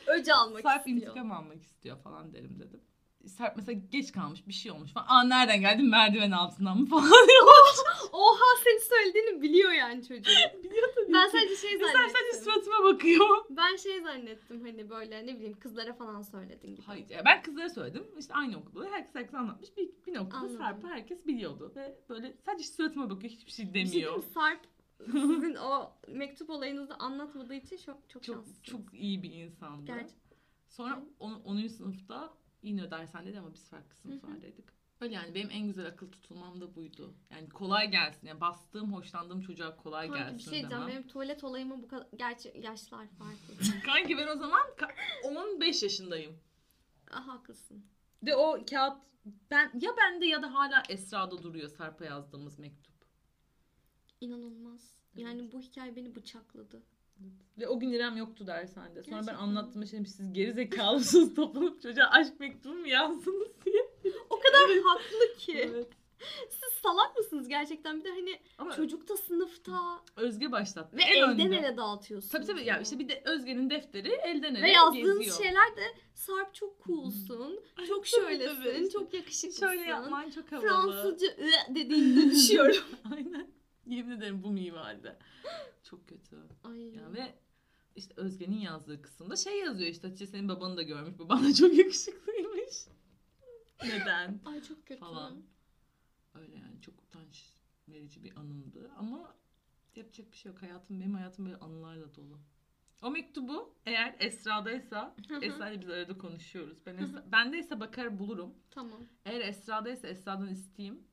öc 0.07 0.31
almak 0.33 0.61
Sarp 0.61 0.87
istiyor. 0.87 0.97
intikam 0.97 1.31
almak 1.31 1.63
istiyor 1.63 1.97
falan 2.03 2.33
derim 2.33 2.59
dedim. 2.59 2.81
Sarp 3.27 3.57
mesela 3.57 3.79
geç 3.91 4.11
kalmış 4.11 4.47
bir 4.47 4.53
şey 4.53 4.71
olmuş 4.71 4.91
falan. 4.93 5.05
Aa 5.09 5.23
nereden 5.23 5.61
geldin 5.61 5.89
merdiven 5.89 6.31
altından 6.31 6.77
mı 6.77 6.85
falan 6.85 7.09
diyorlar. 7.27 7.75
Oha 8.11 8.45
senin 8.63 8.79
söylediğini 8.89 9.41
biliyor 9.41 9.71
yani 9.71 10.07
çocuk. 10.07 10.25
Biliyor 10.63 10.87
tabii 10.95 11.13
Ben 11.13 11.25
ki. 11.25 11.31
sadece 11.31 11.55
şey 11.55 11.79
Ve 11.79 11.83
Sarp 11.83 11.95
sadece 11.95 12.13
zannettim. 12.13 12.43
suratıma 12.43 12.83
bakıyor. 12.83 13.27
Ben 13.49 13.75
şey 13.75 14.01
zannettim 14.01 14.61
hani 14.61 14.89
böyle 14.89 15.25
ne 15.25 15.35
bileyim 15.35 15.59
kızlara 15.59 15.93
falan 15.93 16.21
söyledin 16.21 16.75
gibi. 16.75 16.85
Hayır 16.85 17.09
ya 17.09 17.21
ben 17.25 17.41
kızlara 17.43 17.69
söyledim. 17.69 18.05
İşte 18.19 18.33
aynı 18.33 18.57
okulda 18.57 18.85
herkes 18.91 19.15
herkes 19.15 19.33
anlatmış. 19.33 19.77
Bir, 19.77 19.89
bir 20.07 20.13
noktada 20.13 20.37
Anladım. 20.37 20.57
Sarp'ı 20.57 20.87
herkes 20.87 21.27
biliyordu. 21.27 21.71
Ve 21.75 21.97
böyle 22.09 22.37
sadece 22.45 22.67
suratıma 22.67 23.09
bakıyor 23.09 23.33
hiçbir 23.33 23.51
şey 23.51 23.65
Bir 23.65 23.71
şey 23.73 23.73
diyeyim 23.73 23.91
demiyor. 23.93 24.15
mi? 24.17 24.23
Sarp 24.33 24.59
sizin 25.11 25.55
o 25.55 25.91
mektup 26.07 26.49
olayınızı 26.49 26.95
anlatmadığı 26.95 27.53
için 27.55 27.77
çok 27.77 28.09
çok, 28.09 28.23
çok 28.23 28.35
şanslısınız. 28.35 28.63
çok 28.63 28.93
iyi 28.93 29.23
bir 29.23 29.31
insandı. 29.33 29.85
Gerçi- 29.85 30.13
Sonra 30.69 31.03
on, 31.19 31.33
10. 31.45 31.67
sınıfta 31.67 32.33
yine 32.63 32.91
dershanede 32.91 33.39
ama 33.39 33.53
biz 33.53 33.69
farklı 33.69 33.95
sınıflardaydık. 33.95 34.73
Öyle 35.01 35.13
yani 35.13 35.35
benim 35.35 35.49
en 35.51 35.67
güzel 35.67 35.87
akıl 35.87 36.11
tutulmam 36.11 36.61
da 36.61 36.75
buydu. 36.75 37.13
Yani 37.29 37.49
kolay 37.49 37.91
gelsin. 37.91 38.27
Yani 38.27 38.41
bastığım, 38.41 38.93
hoşlandığım 38.93 39.41
çocuğa 39.41 39.75
kolay 39.75 40.07
Kanki 40.07 40.19
gelsin 40.23 40.37
bir 40.37 40.43
şey 40.43 40.51
diyeceğim. 40.51 40.71
demem. 40.71 40.87
Benim 40.87 41.07
tuvalet 41.07 41.43
olayıma 41.43 41.81
bu 41.81 41.87
kadar... 41.87 42.07
Gerçi 42.15 42.53
yaşlar 42.63 43.07
farklı. 43.07 43.81
Kanki 43.85 44.17
ben 44.17 44.27
o 44.27 44.35
zaman 44.35 44.61
ka- 44.77 45.53
15 45.53 45.83
yaşındayım. 45.83 46.39
ah 47.11 47.27
haklısın. 47.27 47.85
Ve 48.23 48.35
o 48.35 48.65
kağıt 48.69 48.97
ben 49.51 49.71
ya 49.81 49.91
bende 49.97 50.25
ya 50.25 50.41
da 50.41 50.53
hala 50.53 50.83
Esra'da 50.89 51.43
duruyor 51.43 51.69
Sarp'a 51.69 52.05
yazdığımız 52.05 52.59
mektup. 52.59 52.93
İnanılmaz. 54.21 55.03
Yani 55.15 55.51
bu 55.51 55.61
hikaye 55.61 55.95
beni 55.95 56.15
bıçakladı. 56.15 56.83
Ve 57.59 57.67
o 57.67 57.79
gün 57.79 57.89
İrem 57.91 58.17
yoktu 58.17 58.47
dershanede. 58.47 59.03
Sonra 59.03 59.15
Gerçekten 59.15 59.27
ben 59.27 59.33
anlattığım 59.41 59.85
şey 59.87 60.05
siz 60.05 60.33
geri 60.33 60.53
zekalısınız 60.53 61.33
toplanıp 61.35 61.81
çocuğa 61.81 62.05
aşk 62.05 62.39
mektubu 62.39 62.73
mu 62.75 62.87
yazdınız 62.87 63.47
diye. 63.65 63.89
O 64.29 64.39
kadar 64.39 64.77
haklı 64.83 65.37
ki. 65.37 65.57
Evet. 65.71 65.87
Siz 66.49 66.73
salak 66.83 67.17
mısınız 67.17 67.47
gerçekten? 67.47 67.99
Bir 67.99 68.03
de 68.03 68.09
hani 68.09 68.39
Ama 68.57 68.75
çocuk 68.75 69.09
da 69.09 69.17
sınıfta 69.17 70.01
Özge 70.15 70.51
başlattı. 70.51 70.97
ve 70.97 71.01
En 71.03 71.15
elden 71.23 71.47
önde. 71.47 71.57
ele 71.57 71.77
dağıtıyorsunuz. 71.77 72.31
Tabii 72.31 72.45
tabii 72.45 72.65
ya 72.65 72.79
işte 72.79 72.99
bir 72.99 73.09
de 73.09 73.21
Özge'nin 73.25 73.69
defteri 73.69 74.09
elden 74.11 74.55
ele 74.55 74.63
Ve 74.63 74.71
yazdığınız 74.71 75.19
geziyor. 75.19 75.37
şeyler 75.37 75.75
de 75.77 75.81
Sarp 76.13 76.53
çok 76.53 76.83
coolsun, 76.85 77.59
çok 77.87 78.07
şöylesin, 78.07 78.63
tabii 78.63 78.89
çok 78.89 79.13
yakışıklısın. 79.13 79.67
Şöyle 79.67 79.81
yapman 79.81 80.29
çok 80.29 80.51
havalı. 80.51 80.67
Fransızca 80.91 81.27
dediğinde 81.69 82.31
düşüyorum. 82.31 82.83
Aynen. 83.15 83.47
Yemin 83.85 84.11
ederim 84.11 84.43
bu 84.43 84.51
mimaride. 84.51 85.17
Çok 85.83 86.07
kötü. 86.07 86.37
Ay. 86.63 86.95
Ya 86.95 87.13
ve 87.13 87.35
işte 87.95 88.13
Özge'nin 88.17 88.59
yazdığı 88.59 89.01
kısımda 89.01 89.35
şey 89.35 89.59
yazıyor 89.59 89.89
işte 89.89 90.07
Hatice 90.07 90.27
senin 90.27 90.49
babanı 90.49 90.77
da 90.77 90.81
görmüş. 90.81 91.19
Baban 91.19 91.43
da 91.43 91.53
çok 91.53 91.73
yakışıklıymış. 91.73 92.87
Neden? 93.83 94.39
Ay 94.45 94.63
çok 94.63 94.85
kötü. 94.85 94.99
Falan. 94.99 95.43
Öyle 96.35 96.55
yani 96.55 96.81
çok 96.81 97.03
utanç 97.03 97.53
verici 97.87 98.23
bir 98.23 98.37
anımdı. 98.37 98.91
Ama 98.97 99.35
yapacak 99.95 100.31
bir 100.31 100.37
şey 100.37 100.51
yok. 100.51 100.61
Hayatım 100.61 100.99
benim 100.99 101.13
hayatım 101.13 101.45
böyle 101.45 101.57
anılarla 101.57 102.15
dolu. 102.15 102.39
O 103.01 103.11
mektubu 103.11 103.75
eğer 103.85 104.15
Esra'daysa 104.19 105.15
hı. 105.27 105.45
Esra'yla 105.45 105.81
biz 105.81 105.89
arada 105.89 106.17
konuşuyoruz. 106.17 106.77
Ben 106.85 106.97
Esra, 106.97 107.31
bendeyse 107.31 107.79
bakar 107.79 108.19
bulurum. 108.19 108.53
Tamam. 108.71 108.99
Eğer 109.25 109.41
Esra'daysa 109.41 110.07
Esra'dan 110.07 110.49
isteyeyim. 110.49 111.03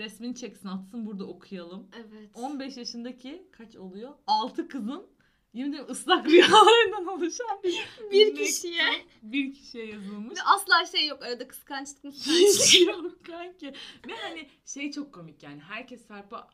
Resmini 0.00 0.34
çeksin 0.34 0.68
atsın 0.68 1.06
burada 1.06 1.24
okuyalım. 1.24 1.88
Evet. 1.96 2.30
15 2.34 2.76
yaşındaki 2.76 3.46
kaç 3.52 3.76
oluyor? 3.76 4.14
6 4.26 4.68
kızın 4.68 5.06
yemin 5.52 5.72
ederim 5.72 5.86
ıslak 5.90 6.26
rüyalarından 6.30 7.06
oluşan 7.06 7.46
bir, 7.64 7.86
Bir 8.10 8.34
kişiye. 8.36 8.84
bir 9.22 9.54
kişiye 9.54 9.86
yazılmış. 9.86 10.38
Ve 10.38 10.42
asla 10.42 10.86
şey 10.98 11.06
yok 11.06 11.22
arada 11.22 11.48
kıskançlık 11.48 12.04
mı? 12.04 12.10
Hiç 12.26 12.80
yok 12.86 13.24
kanki. 13.24 13.66
Ve 14.08 14.12
hani 14.22 14.48
şey 14.64 14.92
çok 14.92 15.14
komik 15.14 15.42
yani 15.42 15.60
herkes 15.60 16.06
Sarp'a 16.06 16.48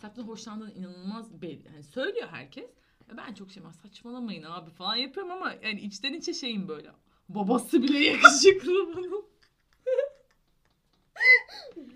Sarp'tan 0.00 0.22
hoşlandığını 0.22 0.72
inanılmaz 0.72 1.42
belli. 1.42 1.68
Hani 1.68 1.82
söylüyor 1.82 2.28
herkes. 2.30 2.70
Ben 3.16 3.34
çok 3.34 3.50
şey 3.50 3.62
"Ama 3.62 3.72
saçmalamayın 3.72 4.42
abi 4.42 4.70
falan 4.70 4.96
yapıyorum 4.96 5.32
ama 5.32 5.54
yani 5.64 5.80
içten 5.80 6.12
içe 6.12 6.34
şeyim 6.34 6.68
böyle. 6.68 6.90
Babası 7.28 7.82
bile 7.82 7.98
yakışıklı 7.98 8.72
bunun. 8.96 9.24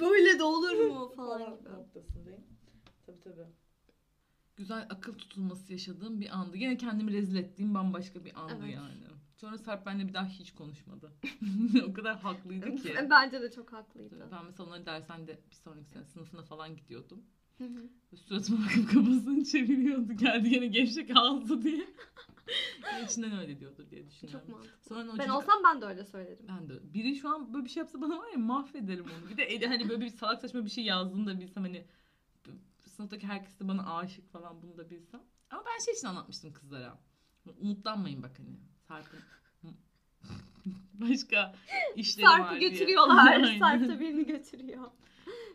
Böyle 0.03 0.39
de 0.39 0.43
olur 0.43 0.73
mu 0.73 1.13
falan 1.17 1.59
gibi. 1.59 1.73
noktasındayım. 1.73 2.45
Tabii 3.07 3.21
tabii. 3.21 3.47
Güzel 4.57 4.87
akıl 4.91 5.15
tutulması 5.19 5.73
yaşadığım 5.73 6.21
bir 6.21 6.37
andı. 6.39 6.57
Yine 6.57 6.77
kendimi 6.77 7.13
rezil 7.13 7.37
ettiğim 7.37 7.75
bambaşka 7.75 8.25
bir 8.25 8.41
andı 8.41 8.55
Evet. 8.65 8.75
yani. 8.75 9.03
Sonra 9.37 9.59
Sarp 9.59 9.87
benimle 9.87 10.09
bir 10.09 10.15
daha 10.15 10.27
hiç 10.27 10.55
konuşmadı. 10.55 11.13
o 11.89 11.93
kadar 11.93 12.17
haklıydı 12.21 12.77
ki. 12.77 12.95
Bence 13.11 13.43
de 13.43 13.51
çok 13.51 13.73
haklıydı. 13.73 14.29
Ben 14.33 14.45
mesela 14.45 14.69
onları 14.69 14.87
dershanede 14.87 15.41
bir 15.51 15.55
sonraki 15.57 15.89
sene 15.89 16.05
sınıfına 16.05 16.43
falan 16.43 16.77
gidiyordum. 16.77 17.23
Hı 17.63 17.67
hı. 17.67 18.17
Suratıma 18.17 18.59
bakıp 18.67 18.91
kafasını 18.93 19.45
çeviriyordu. 19.45 20.13
Geldi 20.13 20.49
yine 20.49 20.67
gevşek 20.67 21.11
ağzı 21.15 21.63
diye. 21.63 21.87
İçinden 23.05 23.39
öyle 23.39 23.61
diyordur 23.61 23.91
diye 23.91 24.07
düşünüyorum. 24.07 24.41
çok 24.47 24.57
mantıklı. 24.57 24.89
Sonra 24.89 25.07
Ben 25.13 25.17
çocuk- 25.17 25.37
olsam 25.37 25.55
ben 25.65 25.81
de 25.81 25.85
öyle 25.87 26.05
söylerim. 26.05 26.47
ben 26.49 26.69
de. 26.69 26.95
Biri 26.95 27.17
şu 27.17 27.29
an 27.29 27.55
böyle 27.55 27.65
bir 27.65 27.71
şey 27.71 27.81
yapsa 27.81 28.01
bana 28.01 28.19
var 28.19 28.29
ya 28.33 28.39
mahvederim 28.39 29.05
onu. 29.05 29.31
Bir 29.31 29.37
de 29.37 29.43
eli 29.43 29.67
hani 29.67 29.89
böyle 29.89 30.01
bir 30.01 30.09
salak 30.11 30.41
saçma 30.41 30.65
bir 30.65 30.71
şey 30.71 30.85
yazdığını 30.85 31.27
da 31.27 31.41
bilsem 31.41 31.63
hani 31.63 31.85
sınıftaki 32.87 33.27
herkes 33.27 33.61
de 33.61 33.69
bana 33.69 33.97
aşık 33.97 34.33
falan 34.33 34.63
bunu 34.63 34.77
da 34.79 34.91
bilsem. 34.91 35.21
Ama 35.51 35.63
ben 35.67 35.85
şey 35.85 35.95
için 35.95 36.07
anlatmıştım 36.07 36.53
kızlara. 36.53 36.99
Umutlanmayın 37.61 38.23
bak 38.23 38.33
hani. 38.39 38.57
Sarp'ın 38.89 39.21
başka 40.95 41.55
işleri 41.97 42.27
var 42.27 42.39
Sarp'ı 42.39 42.61
diye. 42.61 42.71
götürüyorlar. 42.71 43.45
Sarp 43.59 43.89
da 43.89 44.01
birini 44.01 44.27
götürüyor. 44.27 44.91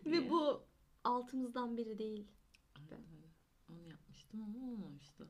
Ve 0.05 0.29
bu 0.29 0.63
altımızdan 1.03 1.77
biri 1.77 1.97
değil. 1.97 2.27
Aynen 2.75 3.05
öyle. 3.15 3.27
Onu 3.69 3.89
yapmıştım 3.89 4.41
ama 4.41 4.71
olmamıştı. 4.71 5.27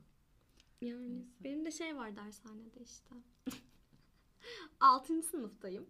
Yani 0.82 1.16
Neyse. 1.16 1.28
benim 1.40 1.66
de 1.66 1.72
şey 1.72 1.96
var 1.98 2.16
dershanede 2.16 2.80
işte. 2.84 3.16
6. 4.80 5.24
sınıftayım. 5.24 5.90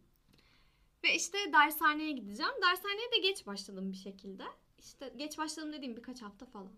Ve 1.04 1.16
işte 1.16 1.38
dershaneye 1.54 2.12
gideceğim. 2.12 2.52
Dershaneye 2.62 3.12
de 3.12 3.18
geç 3.18 3.48
başladım 3.48 3.92
bir 3.92 3.98
şekilde. 3.98 4.44
İşte 4.80 5.14
geç 5.16 5.38
başladım 5.38 5.74
dediğim 5.74 5.96
birkaç 5.96 6.22
hafta 6.22 6.46
falan. 6.46 6.72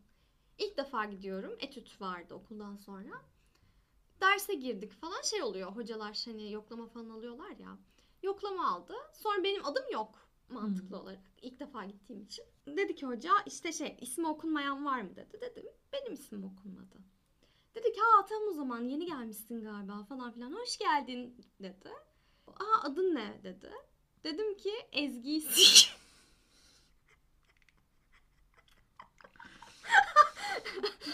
İlk 0.58 0.78
defa 0.78 1.06
gidiyorum. 1.06 1.56
Etüt 1.60 2.02
vardı 2.02 2.34
okuldan 2.34 2.76
sonra. 2.76 3.22
Derse 4.22 4.54
girdik 4.54 4.91
falan 4.91 5.22
şey 5.22 5.43
oluyor. 5.43 5.72
Hocalar 5.72 6.22
hani 6.26 6.52
yoklama 6.52 6.88
falan 6.88 7.10
alıyorlar 7.10 7.50
ya. 7.50 7.78
Yoklama 8.24 8.68
aldı. 8.70 8.93
Sonra 9.14 9.43
benim 9.43 9.66
adım 9.66 9.84
yok 9.91 10.28
mantıklı 10.52 10.95
Hı. 10.95 11.00
olarak. 11.00 11.20
İlk 11.41 11.60
defa 11.60 11.86
gittiğim 11.86 12.22
için. 12.22 12.45
Dedi 12.68 12.95
ki 12.95 13.06
hoca 13.06 13.32
işte 13.45 13.72
şey 13.74 13.97
ismi 14.02 14.28
okunmayan 14.28 14.86
var 14.86 15.02
mı 15.02 15.16
dedi. 15.16 15.41
Dedim 15.41 15.66
benim 15.93 16.14
ismim 16.14 16.43
okunmadı. 16.43 16.95
Dedi 17.76 17.91
ki 17.93 18.00
ha 18.02 18.26
tam 18.26 18.41
o 18.50 18.52
zaman 18.54 18.82
yeni 18.82 19.06
gelmişsin 19.06 19.62
galiba 19.64 20.04
falan 20.04 20.32
filan. 20.32 20.52
Hoş 20.52 20.78
geldin 20.78 21.36
dedi. 21.60 21.89
Aa 22.47 22.82
adın 22.84 23.16
ne 23.16 23.39
dedi. 23.43 23.72
Dedim 24.24 24.58
ki 24.58 24.72
Ezgi 24.91 25.41
Sik. 25.41 25.95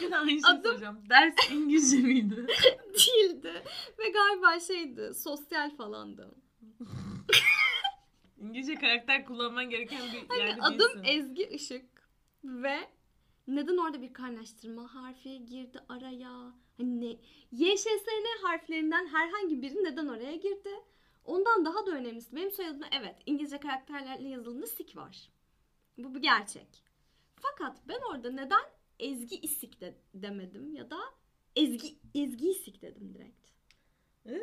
Yine 0.02 0.18
aynı 0.18 0.30
şeyi 0.30 0.42
Adım- 0.46 0.64
soracağım. 0.72 1.00
Ders 1.10 1.52
İngilizce 1.52 1.98
miydi? 1.98 2.48
değildi. 2.94 3.64
Ve 4.00 4.10
galiba 4.10 4.60
şeydi 4.60 5.14
sosyal 5.14 5.76
falandı. 5.78 6.32
İngilizce 8.50 8.76
karakter 8.76 9.26
kullanman 9.26 9.70
gereken 9.70 10.02
bir 10.14 10.30
Hani 10.30 10.40
yerde 10.40 10.62
adım 10.62 10.80
değilsin. 10.80 11.04
Ezgi 11.04 11.44
Işık. 11.44 11.86
Ve 12.44 12.80
neden 13.48 13.78
orada 13.78 14.02
bir 14.02 14.14
kaynaştırma 14.14 14.96
harfi 14.96 15.46
girdi 15.46 15.80
araya? 15.90 16.54
Hani? 16.78 17.20
YŞSN 17.52 18.42
harflerinden 18.42 19.08
herhangi 19.08 19.62
biri 19.62 19.84
neden 19.84 20.08
oraya 20.08 20.36
girdi? 20.36 20.70
Ondan 21.26 21.66
daha 21.66 21.86
da 21.86 21.92
önemlisi 21.92 22.36
benim 22.36 22.52
soyadımda 22.52 22.86
evet 22.92 23.16
İngilizce 23.26 23.60
karakterlerle 23.60 24.30
yazıldığında 24.30 24.68
sik 24.68 24.96
var. 24.96 25.30
Bu 25.98 26.16
bir 26.16 26.22
gerçek. 26.22 26.84
Fakat 27.36 27.88
ben 27.88 28.00
orada 28.12 28.32
neden 28.32 28.64
Ezgi 29.00 29.36
İsik 29.36 29.82
de 29.82 29.96
demedim 30.14 30.74
ya 30.74 30.90
da 30.90 31.00
Ezgi 31.56 31.96
Ezgi 32.16 32.50
İsik 32.50 32.82
dedim 32.82 33.14
direkt. 33.14 33.45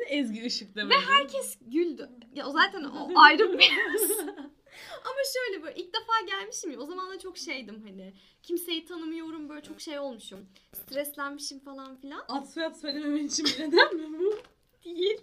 Ezgi 0.07 0.41
Işık 0.41 0.75
demedin? 0.75 1.01
Herkes 1.01 1.57
güldü. 1.61 2.09
Ya 2.33 2.47
o 2.47 2.51
zaten 2.51 2.83
o 2.83 3.19
ayrı 3.19 3.53
bir 3.59 3.71
Ama 5.05 5.19
şöyle 5.33 5.63
böyle 5.63 5.75
ilk 5.75 5.93
defa 5.93 6.13
gelmişim 6.27 6.71
ya 6.71 6.79
o 6.79 6.85
zaman 6.85 7.09
da 7.09 7.19
çok 7.19 7.37
şeydim 7.37 7.81
hani. 7.87 8.13
Kimseyi 8.43 8.85
tanımıyorum 8.85 9.49
böyle 9.49 9.61
çok 9.61 9.81
şey 9.81 9.99
olmuşum. 9.99 10.49
Streslenmişim 10.73 11.59
falan 11.59 11.95
filan. 11.95 12.25
Ad 12.27 12.45
soyad 12.45 12.73
söylememen 12.75 13.25
için 13.25 13.45
bir 13.45 13.59
neden 13.59 13.95
mi 13.95 14.19
bu? 14.19 14.37
Değil. 14.85 15.21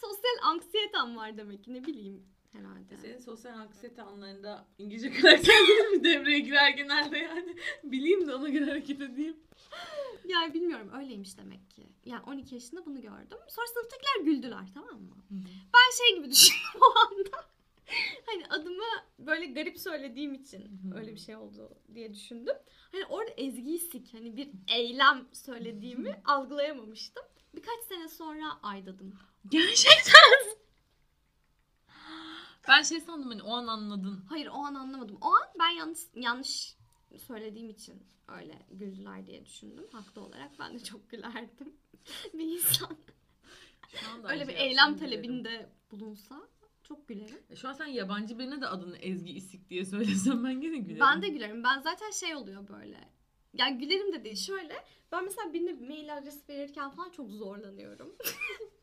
Sosyal 0.00 0.50
anksiyetem 0.50 1.16
var 1.16 1.36
demek 1.36 1.64
ki 1.64 1.74
ne 1.74 1.84
bileyim. 1.86 2.26
Herhalde. 2.52 2.96
Senin 2.96 3.18
sosyal 3.18 3.58
anksiyete 3.58 4.02
anlarında 4.02 4.66
İngilizce 4.78 5.12
karakterlerin 5.12 5.96
mi 5.96 6.04
devreye 6.04 6.38
girer 6.38 6.70
genelde 6.70 7.18
yani? 7.18 7.56
Bileyim 7.84 8.26
de 8.28 8.34
ona 8.34 8.48
göre 8.48 8.64
hareket 8.64 9.00
edeyim. 9.00 9.36
Yani 10.28 10.54
bilmiyorum 10.54 10.90
öyleymiş 10.98 11.38
demek 11.38 11.70
ki. 11.70 11.82
Yani 12.04 12.22
12 12.22 12.54
yaşında 12.54 12.86
bunu 12.86 13.00
gördüm. 13.00 13.38
Sonra 13.48 13.66
sınıftakiler 13.66 14.24
güldüler 14.24 14.66
tamam 14.74 15.02
mı? 15.02 15.16
Ben 15.74 15.96
şey 15.98 16.16
gibi 16.16 16.30
düşündüm 16.30 16.80
o 16.80 16.98
anda. 16.98 17.46
hani 18.26 18.46
adımı 18.46 18.84
böyle 19.18 19.46
garip 19.46 19.78
söylediğim 19.80 20.34
için 20.34 20.80
öyle 20.96 21.12
bir 21.14 21.20
şey 21.20 21.36
oldu 21.36 21.68
diye 21.94 22.14
düşündüm. 22.14 22.56
Hani 22.92 23.04
orada 23.06 23.30
ezgiyi 23.30 23.78
sik 23.78 24.14
hani 24.14 24.36
bir 24.36 24.50
eylem 24.74 25.28
söylediğimi 25.32 26.20
algılayamamıştım. 26.24 27.24
Birkaç 27.54 27.80
sene 27.88 28.08
sonra 28.08 28.44
aydadım. 28.62 29.14
Gerçekten. 29.48 30.61
Ben 32.68 32.82
şey 32.82 33.00
sandım 33.00 33.28
hani 33.30 33.42
o 33.42 33.52
an 33.52 33.66
anladın. 33.66 34.24
Hayır 34.28 34.46
o 34.46 34.54
an 34.54 34.74
anlamadım. 34.74 35.18
O 35.20 35.26
an 35.26 35.42
ben 35.58 35.68
yanlış 35.70 36.00
yanlış 36.14 36.76
söylediğim 37.26 37.70
için 37.70 38.02
öyle 38.28 38.58
güldüler 38.70 39.26
diye 39.26 39.44
düşündüm. 39.46 39.86
Haklı 39.92 40.20
olarak 40.20 40.50
ben 40.58 40.74
de 40.74 40.78
çok 40.78 41.10
gülerdim. 41.10 41.72
bir 42.34 42.44
insan 42.44 42.96
Şu 43.88 44.10
anda 44.10 44.28
öyle 44.32 44.48
bir 44.48 44.54
eylem 44.54 44.68
yapsam 44.76 44.94
gülerim. 44.94 45.10
talebinde 45.22 45.68
bulunsa 45.90 46.42
çok 46.82 47.08
gülerim. 47.08 47.38
E, 47.50 47.56
Şu 47.56 47.68
an 47.68 47.72
sen 47.72 47.86
yabancı 47.86 48.38
birine 48.38 48.60
de 48.60 48.66
adını 48.66 48.96
Ezgi 48.98 49.32
İsik 49.32 49.70
diye 49.70 49.84
söylesem 49.84 50.44
ben 50.44 50.60
gene 50.60 50.76
gülerim. 50.78 51.00
Ben 51.00 51.22
de 51.22 51.28
gülerim. 51.28 51.64
Ben 51.64 51.80
zaten 51.80 52.10
şey 52.10 52.34
oluyor 52.34 52.68
böyle. 52.68 53.08
Yani 53.54 53.78
gülerim 53.78 54.12
de 54.12 54.24
değil. 54.24 54.36
Şöyle 54.36 54.74
ben 55.12 55.24
mesela 55.24 55.52
birine 55.52 55.80
bir 55.80 55.88
mail 55.88 56.16
adresi 56.18 56.48
verirken 56.48 56.90
falan 56.90 57.10
çok 57.10 57.30
zorlanıyorum. 57.30 58.16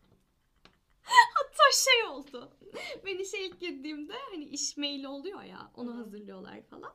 Hatta 1.60 1.76
şey 1.76 2.04
oldu. 2.04 2.52
Ben 3.06 3.18
işe 3.18 3.38
ilk 3.38 3.60
girdiğimde 3.60 4.14
hani 4.32 4.44
iş 4.44 4.78
maili 4.78 5.08
oluyor 5.08 5.44
ya 5.44 5.72
onu 5.76 5.98
hazırlıyorlar 5.98 6.62
falan. 6.62 6.94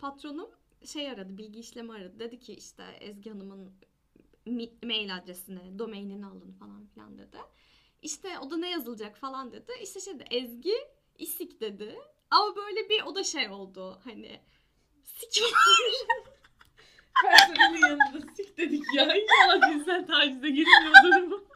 Patronum 0.00 0.50
şey 0.84 1.10
aradı 1.10 1.38
bilgi 1.38 1.60
işlemi 1.60 1.92
aradı. 1.92 2.18
Dedi 2.18 2.40
ki 2.40 2.54
işte 2.54 2.82
Ezgi 3.00 3.30
Hanım'ın 3.30 3.72
mail 4.82 5.16
adresini, 5.16 5.78
domainini 5.78 6.26
alın 6.26 6.52
falan 6.52 6.86
filan 6.86 7.18
dedi. 7.18 7.36
İşte 8.02 8.38
o 8.38 8.50
da 8.50 8.56
ne 8.56 8.70
yazılacak 8.70 9.16
falan 9.16 9.52
dedi. 9.52 9.72
İşte 9.82 10.00
şey 10.00 10.14
dedi 10.14 10.24
Ezgi 10.30 10.74
İsik 11.18 11.60
dedi. 11.60 11.98
Ama 12.30 12.56
böyle 12.56 12.88
bir 12.88 13.02
o 13.02 13.14
da 13.14 13.24
şey 13.24 13.48
oldu 13.48 14.00
hani 14.04 14.40
sik 15.04 15.42
Personelin 17.22 17.86
yanında 17.86 18.34
sik 18.36 18.58
dedik 18.58 18.84
ya. 18.94 19.16
İnşallah 19.16 19.72
cinsel 19.72 20.06
tacize 20.06 20.50
girilmiyordur 20.50 21.22
mu? 21.22 21.49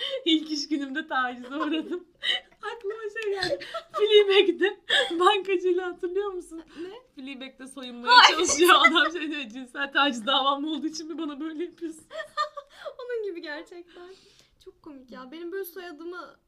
İlk 0.24 0.50
iş 0.50 0.68
günümde 0.68 1.06
tacize 1.06 1.56
uğradım. 1.56 2.08
Aklıma 2.62 3.02
şey 3.22 3.32
geldi. 3.32 3.64
Fleabag'de 3.92 4.80
bankacıyla 5.20 5.86
hatırlıyor 5.86 6.30
musun? 6.32 6.62
Ne? 6.80 6.90
Fleabag'de 7.14 7.66
soyunmaya 7.66 8.12
çalışıyor. 8.30 8.74
Adam 8.88 9.12
şey 9.12 9.30
diyor 9.30 9.48
cinsel 9.48 9.92
taciz 9.92 10.26
davam 10.26 10.64
olduğu 10.64 10.86
için 10.86 11.08
mi 11.08 11.18
bana 11.18 11.40
böyle 11.40 11.64
yapıyorsun? 11.64 12.04
Onun 12.98 13.24
gibi 13.24 13.42
gerçekten. 13.42 14.08
Çok 14.64 14.82
komik 14.82 15.10
ya. 15.10 15.32
Benim 15.32 15.52
böyle 15.52 15.64
soyadımı 15.64 16.38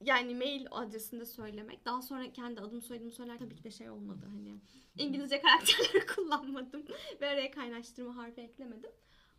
yani 0.00 0.34
mail 0.34 0.66
adresinde 0.70 1.26
söylemek. 1.26 1.84
Daha 1.84 2.02
sonra 2.02 2.32
kendi 2.32 2.60
adımı 2.60 2.82
soyadımı 2.82 3.12
söyler 3.12 3.38
tabii 3.38 3.56
ki 3.56 3.64
de 3.64 3.70
şey 3.70 3.90
olmadı 3.90 4.26
hani. 4.30 4.54
İngilizce 4.98 5.40
karakterleri 5.40 6.06
kullanmadım. 6.06 6.84
Ve 7.20 7.28
araya 7.28 7.50
kaynaştırma 7.50 8.16
harfi 8.16 8.40
eklemedim. 8.40 8.90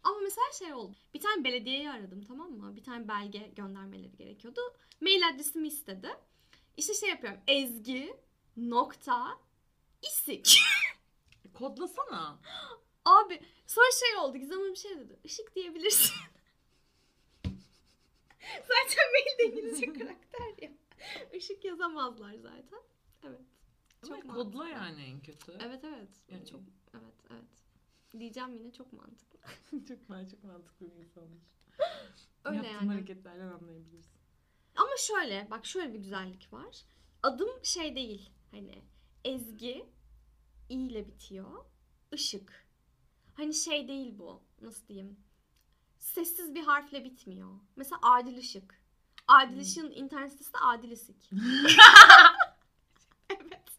Ama 0.03 0.19
mesela 0.23 0.51
şey 0.59 0.73
oldu. 0.73 0.95
Bir 1.13 1.19
tane 1.19 1.43
belediyeyi 1.43 1.89
aradım 1.89 2.21
tamam 2.21 2.51
mı? 2.51 2.75
Bir 2.75 2.83
tane 2.83 3.07
belge 3.07 3.37
göndermeleri 3.55 4.15
gerekiyordu. 4.17 4.61
Mail 5.01 5.27
adresimi 5.29 5.67
istedi. 5.67 6.09
İşte 6.77 6.93
şey 6.93 7.09
yapıyorum. 7.09 7.39
Ezgi 7.47 8.17
nokta 8.57 9.39
isik. 10.01 10.59
Kodlasana. 11.53 12.39
Abi 13.05 13.41
sonra 13.67 13.85
şey 13.99 14.17
oldu. 14.17 14.37
Gizem 14.37 14.59
Hanım 14.59 14.75
şey 14.75 14.97
dedi. 14.99 15.19
Işık 15.23 15.55
diyebilirsin. 15.55 16.15
zaten 18.41 19.05
mailde 19.11 19.43
İngilizce 19.57 19.93
karakter 19.93 20.63
ya. 20.63 20.71
Işık 21.33 21.65
yazamazlar 21.65 22.33
zaten. 22.33 22.81
Evet. 23.23 23.39
Ama 24.03 24.15
Çok 24.21 24.29
kodla 24.35 24.57
mantıklı. 24.57 24.69
yani 24.69 25.03
en 25.03 25.19
kötü. 25.21 25.51
Evet 25.61 25.83
evet. 25.83 26.09
Yani- 26.29 26.45
Çok 26.45 26.61
evet 26.93 27.15
evet. 27.31 27.43
Diyeceğim 28.19 28.53
yine 28.55 28.71
çok 28.73 28.93
mantıklı. 28.93 29.39
çok 29.87 30.09
ben 30.09 30.25
çok 30.25 30.43
mantıklı 30.43 30.85
bir 30.91 30.95
insanmış. 30.95 31.43
Öyle 32.45 32.57
Yaptığım 32.57 32.73
yani. 32.73 32.87
hareketlerden 32.93 33.47
anlayabilirsin. 33.47 34.17
Ama 34.75 34.91
şöyle 34.97 35.47
bak 35.51 35.65
şöyle 35.65 35.93
bir 35.93 35.99
güzellik 35.99 36.53
var. 36.53 36.83
Adım 37.23 37.49
şey 37.63 37.95
değil. 37.95 38.29
Hani 38.51 38.81
Ezgi 39.25 39.85
i 40.69 40.73
ile 40.75 41.07
bitiyor. 41.07 41.65
Işık. 42.11 42.67
Hani 43.33 43.53
şey 43.53 43.87
değil 43.87 44.19
bu. 44.19 44.43
Nasıl 44.61 44.87
diyeyim? 44.87 45.17
Sessiz 45.97 46.55
bir 46.55 46.63
harfle 46.63 47.03
bitmiyor. 47.03 47.59
Mesela 47.75 47.99
Adil 48.01 48.37
Işık. 48.37 48.81
Adil 49.27 49.53
Hmm. 49.53 49.61
Işık'ın 49.61 49.91
internet 49.91 50.31
sitesi 50.31 50.53
de 50.53 50.57
Adil 50.57 50.91
Isık. 50.91 51.15
evet. 53.29 53.71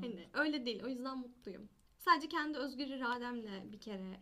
Hani 0.00 0.28
öyle 0.32 0.66
değil. 0.66 0.82
O 0.84 0.88
yüzden 0.88 1.18
mutluyum. 1.18 1.68
Sadece 2.00 2.28
kendi 2.28 2.58
özgür 2.58 2.86
irademle 2.86 3.72
bir 3.72 3.80
kere 3.80 4.20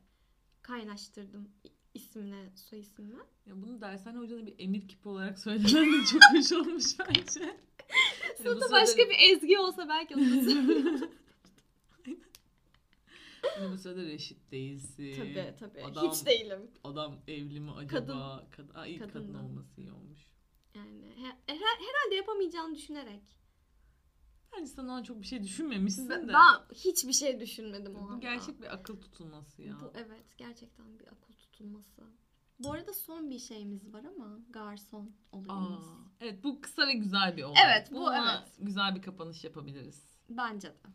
kaynaştırdım 0.62 1.48
ismine, 1.94 2.50
soy 2.56 2.80
ismime. 2.80 3.14
Ya 3.46 3.62
bunu 3.62 3.80
dershane 3.80 4.18
hocana 4.18 4.46
bir 4.46 4.54
emir 4.58 4.88
kipi 4.88 5.08
olarak 5.08 5.38
söylemen 5.38 5.92
de 6.02 6.04
çok 6.04 6.22
hoş 6.32 6.52
olmuş 6.52 6.84
bence. 6.98 7.40
Yani 7.40 7.56
Sınıfta 8.36 8.66
sırada- 8.66 8.72
başka 8.82 9.02
bir 9.10 9.16
Ezgi 9.30 9.58
olsa 9.58 9.88
belki 9.88 10.14
onu. 10.14 10.24
Yani 13.60 13.72
bu 13.72 13.78
sırada 13.78 14.02
reşit 14.02 14.52
değilsin. 14.52 15.14
tabii 15.16 15.54
tabii. 15.58 15.84
Adam, 15.84 16.10
Hiç 16.10 16.26
değilim. 16.26 16.70
Adam 16.84 17.16
evli 17.28 17.60
mi 17.60 17.70
acaba? 17.72 18.44
Kadın. 18.56 18.74
Aa, 18.74 18.86
iyi 18.86 18.98
kadın 18.98 19.34
olması 19.34 19.80
iyi 19.80 19.92
olmuş. 19.92 20.18
Yani 20.74 21.02
he- 21.16 21.52
her- 21.54 21.56
herhalde 21.86 22.14
yapamayacağını 22.14 22.74
düşünerek. 22.74 23.22
Bence 24.56 24.66
sen 24.70 24.84
ona 24.84 25.04
çok 25.04 25.20
bir 25.20 25.26
şey 25.26 25.42
düşünmemişsin 25.42 26.10
Ben, 26.10 26.28
de. 26.28 26.32
ben 26.32 26.74
hiçbir 26.74 27.12
şey 27.12 27.40
düşünmedim 27.40 27.96
o 27.96 27.98
anda. 28.00 28.16
Bu 28.16 28.20
gerçek 28.20 28.60
bir 28.62 28.74
akıl 28.74 29.00
tutulması 29.00 29.62
ya. 29.62 29.80
Bu 29.80 29.92
evet 29.94 30.24
gerçekten 30.38 30.98
bir 30.98 31.06
akıl 31.06 31.34
tutulması. 31.34 32.02
Bu 32.58 32.72
arada 32.72 32.92
son 32.92 33.30
bir 33.30 33.38
şeyimiz 33.38 33.92
var 33.92 34.04
ama 34.04 34.38
garson 34.50 35.10
Aa, 35.32 35.36
olayımız. 35.36 35.86
evet 36.20 36.44
bu 36.44 36.60
kısa 36.60 36.86
ve 36.86 36.92
güzel 36.92 37.36
bir 37.36 37.42
olay. 37.42 37.62
Evet, 37.66 37.90
bu 37.90 37.94
Bununla 37.94 38.38
evet. 38.42 38.52
güzel 38.58 38.94
bir 38.96 39.02
kapanış 39.02 39.44
yapabiliriz. 39.44 40.02
Bence 40.30 40.68
de. 40.68 40.88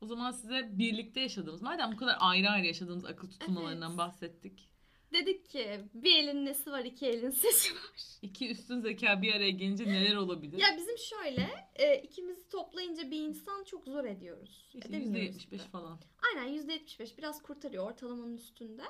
O 0.00 0.06
zaman 0.06 0.30
size 0.30 0.78
birlikte 0.78 1.20
yaşadığımız, 1.20 1.62
madem 1.62 1.92
bu 1.92 1.96
kadar 1.96 2.16
ayrı 2.20 2.48
ayrı 2.50 2.66
yaşadığımız 2.66 3.04
akıl 3.04 3.30
tutulmalarından 3.30 3.88
Evet. 3.90 3.98
bahsettik. 3.98 4.68
Dedik 5.12 5.48
ki 5.50 5.80
bir 5.94 6.16
elin 6.16 6.46
nesi 6.46 6.70
var 6.70 6.84
iki 6.84 7.06
elin 7.06 7.30
sesi 7.30 7.74
var. 7.74 8.02
İki 8.22 8.50
üstün 8.50 8.80
zeka 8.80 9.22
bir 9.22 9.32
araya 9.34 9.50
gelince 9.50 9.86
neler 9.86 10.16
olabilir? 10.16 10.58
Ya 10.58 10.66
bizim 10.76 10.98
şöyle 10.98 11.50
e, 11.74 12.02
ikimizi 12.02 12.48
toplayınca 12.48 13.10
bir 13.10 13.20
insan 13.20 13.64
çok 13.64 13.84
zor 13.84 14.04
ediyoruz. 14.04 14.64
İşte 14.74 14.88
Edemiyoruz 14.88 15.36
%75 15.44 15.58
da. 15.58 15.62
falan. 15.62 16.00
Aynen 16.28 16.54
%75 16.62 17.18
biraz 17.18 17.42
kurtarıyor 17.42 17.90
ortalamanın 17.90 18.36
üstünde. 18.36 18.82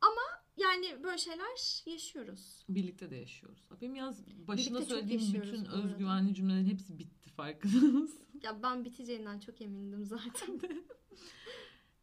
Ama 0.00 0.22
yani 0.56 1.02
böyle 1.04 1.18
şeyler 1.18 1.82
yaşıyoruz. 1.86 2.64
Birlikte 2.68 3.10
de 3.10 3.16
yaşıyoruz. 3.16 3.58
Benim 3.80 3.94
yaz 3.94 4.26
başında 4.26 4.56
Birlikte 4.56 4.78
çok 4.78 4.88
söylediğim 4.88 5.20
yaşıyoruz 5.20 5.52
bütün 5.52 5.64
bu 5.64 5.68
arada. 5.76 5.86
özgüvenli 5.86 6.34
cümlelerin 6.34 6.66
hepsi 6.70 6.98
bitti 6.98 7.30
farkındasınız. 7.30 8.14
Ya 8.42 8.62
ben 8.62 8.84
biteceğinden 8.84 9.38
çok 9.38 9.60
emindim 9.60 10.04
zaten. 10.04 10.60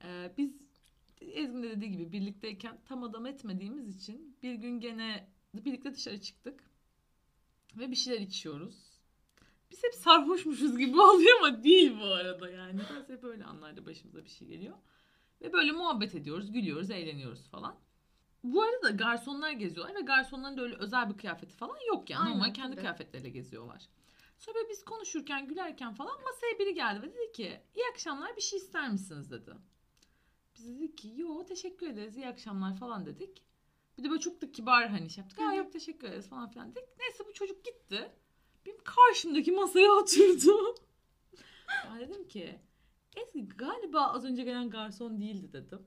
Ee, 0.03 0.31
biz 0.37 0.51
Ezgi'nin 1.21 1.63
de 1.63 1.69
dediği 1.71 1.91
gibi 1.91 2.11
birlikteyken 2.11 2.77
tam 2.85 3.03
adam 3.03 3.25
etmediğimiz 3.25 3.95
için 3.95 4.37
bir 4.43 4.53
gün 4.53 4.79
gene 4.79 5.27
birlikte 5.53 5.93
dışarı 5.93 6.21
çıktık. 6.21 6.63
Ve 7.75 7.91
bir 7.91 7.95
şeyler 7.95 8.19
içiyoruz. 8.21 8.91
Biz 9.71 9.83
hep 9.83 9.93
sarhoşmuşuz 9.93 10.77
gibi 10.77 11.01
oluyor 11.01 11.37
ama 11.39 11.63
değil 11.63 11.99
bu 11.99 12.05
arada 12.05 12.49
yani. 12.49 12.81
Biraz 12.89 13.09
hep 13.09 13.23
böyle 13.23 13.45
anlarda 13.45 13.85
başımıza 13.85 14.23
bir 14.23 14.29
şey 14.29 14.47
geliyor. 14.47 14.77
Ve 15.41 15.53
böyle 15.53 15.71
muhabbet 15.71 16.15
ediyoruz, 16.15 16.51
gülüyoruz, 16.51 16.91
eğleniyoruz 16.91 17.47
falan. 17.49 17.75
Bu 18.43 18.61
arada 18.61 18.83
da 18.83 18.89
garsonlar 18.89 19.51
geziyorlar 19.51 19.95
ve 19.95 20.01
garsonların 20.01 20.57
da 20.57 20.61
öyle 20.61 20.75
özel 20.75 21.09
bir 21.09 21.17
kıyafeti 21.17 21.55
falan 21.55 21.77
yok 21.87 22.09
yani. 22.09 22.23
Aynen, 22.23 22.37
Normal 22.37 22.53
kendi 22.53 22.71
tabii. 22.71 22.81
kıyafetleriyle 22.81 23.29
geziyorlar. 23.29 23.89
Sonra 24.37 24.55
böyle 24.55 24.69
biz 24.69 24.83
konuşurken, 24.83 25.47
gülerken 25.47 25.93
falan 25.93 26.21
masaya 26.23 26.59
biri 26.59 26.73
geldi 26.73 27.01
ve 27.01 27.13
dedi 27.13 27.31
ki 27.31 27.61
iyi 27.75 27.85
akşamlar 27.91 28.35
bir 28.35 28.41
şey 28.41 28.59
ister 28.59 28.89
misiniz 28.89 29.31
dedi. 29.31 29.51
Biz 30.55 30.67
dedik 30.75 30.97
ki 30.97 31.13
yo 31.17 31.45
teşekkür 31.45 31.87
ederiz 31.87 32.17
iyi 32.17 32.27
akşamlar 32.27 32.77
falan 32.77 33.05
dedik. 33.05 33.43
Bir 33.97 34.03
de 34.03 34.09
böyle 34.09 34.19
çok 34.21 34.41
da 34.41 34.51
kibar 34.51 34.89
hani 34.89 35.09
şey 35.09 35.21
yaptık. 35.21 35.39
Hı. 35.39 35.55
yok 35.55 35.73
teşekkür 35.73 36.07
ederiz 36.07 36.27
falan 36.29 36.49
filan 36.49 36.71
dedik. 36.75 36.89
Neyse 36.99 37.23
bu 37.27 37.33
çocuk 37.33 37.65
gitti. 37.65 38.11
Benim 38.65 38.77
karşımdaki 38.83 39.51
masaya 39.51 39.91
oturdu. 40.01 40.75
ben 41.89 41.99
dedim 41.99 42.27
ki 42.27 42.59
Ezgi 43.15 43.47
galiba 43.49 44.01
az 44.07 44.25
önce 44.25 44.43
gelen 44.43 44.69
garson 44.69 45.21
değildi 45.21 45.53
dedim. 45.53 45.79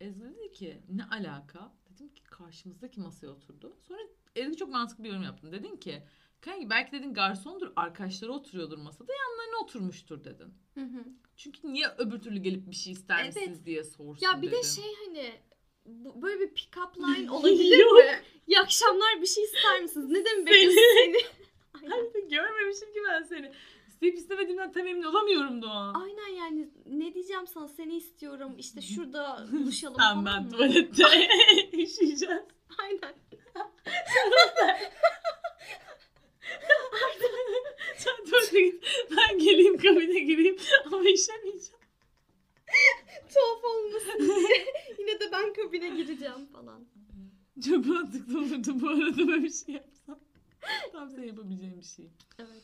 Ezgi 0.00 0.24
dedi 0.24 0.52
ki 0.52 0.82
ne 0.88 1.04
alaka? 1.04 1.72
Dedim 1.90 2.08
ki 2.14 2.22
karşımızdaki 2.24 3.00
masaya 3.00 3.28
oturdu. 3.28 3.76
Sonra 3.82 3.98
Ezgi 4.36 4.56
çok 4.56 4.68
mantıklı 4.68 5.04
bir 5.04 5.08
yorum 5.08 5.22
yaptın. 5.22 5.52
Dedin 5.52 5.76
ki 5.76 6.02
kanki 6.44 6.70
belki 6.70 6.92
dedin 6.92 7.14
garsondur 7.14 7.72
arkadaşları 7.76 8.32
oturuyordur 8.32 8.78
masada 8.78 9.12
yanlarına 9.12 9.64
oturmuştur 9.64 10.24
dedin. 10.24 10.54
Hı 10.74 10.80
hı. 10.80 11.04
Çünkü 11.36 11.58
niye 11.72 11.86
öbür 11.98 12.20
türlü 12.20 12.38
gelip 12.38 12.70
bir 12.70 12.76
şey 12.76 12.92
ister 12.92 13.18
Evet. 13.24 13.36
misiniz 13.36 13.66
diye 13.66 13.84
sorsun 13.84 14.26
Ya 14.26 14.42
bir 14.42 14.46
de 14.46 14.52
dedin. 14.56 14.62
şey 14.68 14.84
hani 15.06 15.32
bu- 15.86 16.22
böyle 16.22 16.40
bir 16.40 16.48
pick-up 16.54 16.96
line 17.18 17.30
olabilir 17.30 17.78
Yok. 17.78 17.92
mi? 17.98 18.20
İyi 18.46 18.60
akşamlar 18.60 19.20
bir 19.22 19.26
şey 19.26 19.44
ister 19.44 19.82
misiniz? 19.82 20.10
Ne 20.10 20.24
demek 20.24 20.46
bekliyorsun 20.46 20.80
seni? 21.04 21.16
Aynen. 21.82 21.90
Ay, 22.14 22.28
görmemişim 22.28 22.92
ki 22.92 22.98
ben 23.08 23.22
seni. 23.22 23.52
İsteyip 23.88 24.16
istemediğimden 24.18 24.72
tam 24.72 24.86
emin 24.86 25.02
olamıyorum 25.02 25.62
Doğa. 25.62 25.92
Aynen 26.02 26.28
yani 26.36 26.68
ne 26.86 27.14
diyeceğim 27.14 27.46
sana 27.46 27.68
seni 27.68 27.96
istiyorum 27.96 28.54
işte 28.58 28.80
şurada 28.80 29.46
buluşalım 29.52 29.96
Sen 30.00 30.14
falan 30.14 30.26
ben 30.26 30.42
mı? 30.44 30.50
tuvalette 30.50 31.04
üşüyeceğiz. 31.82 32.42
Aynen. 32.78 33.14
Sen 38.54 38.64
git. 38.64 38.84
Ben 39.16 39.38
geleyim 39.38 39.76
kabine 39.76 40.20
gireyim 40.20 40.56
ama 40.86 41.08
işemeyeceğim. 41.08 41.80
Tuhaf 43.34 43.64
olmasın 43.64 44.18
diye. 44.18 44.66
Yine 44.98 45.20
de 45.20 45.32
ben 45.32 45.52
kabine 45.52 45.88
gireceğim 45.88 46.46
falan. 46.52 46.84
Çok 47.68 47.86
mantıklı 47.86 48.38
olurdu 48.38 48.80
bu 48.80 48.88
arada 48.88 49.28
böyle 49.28 49.42
bir 49.42 49.50
şey 49.52 49.74
yapsam. 49.74 50.18
Tam 50.92 51.10
senin 51.10 51.26
yapabileceğin 51.26 51.78
bir 51.78 51.84
şey. 51.86 52.08
Evet. 52.38 52.62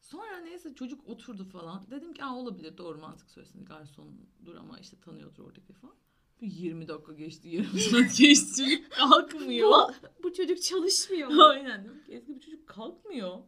Sonra 0.00 0.36
neyse 0.40 0.74
çocuk 0.74 1.08
oturdu 1.08 1.44
falan. 1.44 1.86
Dedim 1.90 2.12
ki 2.14 2.24
Aa, 2.24 2.36
olabilir 2.36 2.78
doğru 2.78 2.98
mantık 2.98 3.30
söylesin. 3.30 3.64
Garsondur 3.64 4.54
ama 4.58 4.78
işte 4.78 4.96
tanıyordur 5.04 5.44
oradaki 5.44 5.72
falan. 5.72 5.94
Bir 6.40 6.46
20 6.46 6.88
dakika 6.88 7.12
geçti, 7.12 7.48
yarım 7.48 7.78
saat 7.78 8.16
geçti. 8.18 8.56
Çocuk 8.64 8.90
kalkmıyor. 8.92 9.70
Bu, 9.70 9.92
bu 10.22 10.32
çocuk 10.32 10.62
çalışmıyor? 10.62 11.30
Aynen 11.50 11.88
Ezgi 12.08 12.34
bu 12.34 12.40
çocuk 12.40 12.66
kalkmıyor. 12.66 13.38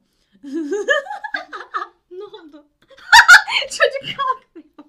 Ne 2.11 2.25
oldu? 2.25 2.67
çocuk 3.71 4.17
kalkmıyor. 4.19 4.87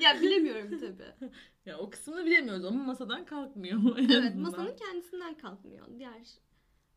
ya 0.00 0.20
bilemiyorum 0.20 0.78
tabii. 0.80 1.30
Ya 1.66 1.78
o 1.78 1.90
kısmını 1.90 2.24
bilemiyoruz 2.26 2.64
ama 2.64 2.84
masadan 2.84 3.24
kalkmıyor. 3.24 3.78
en 3.98 4.08
Evet 4.08 4.12
azından. 4.24 4.38
masanın 4.42 4.76
kendisinden 4.76 5.34
kalkmıyor. 5.38 5.86
Diğer 5.98 6.22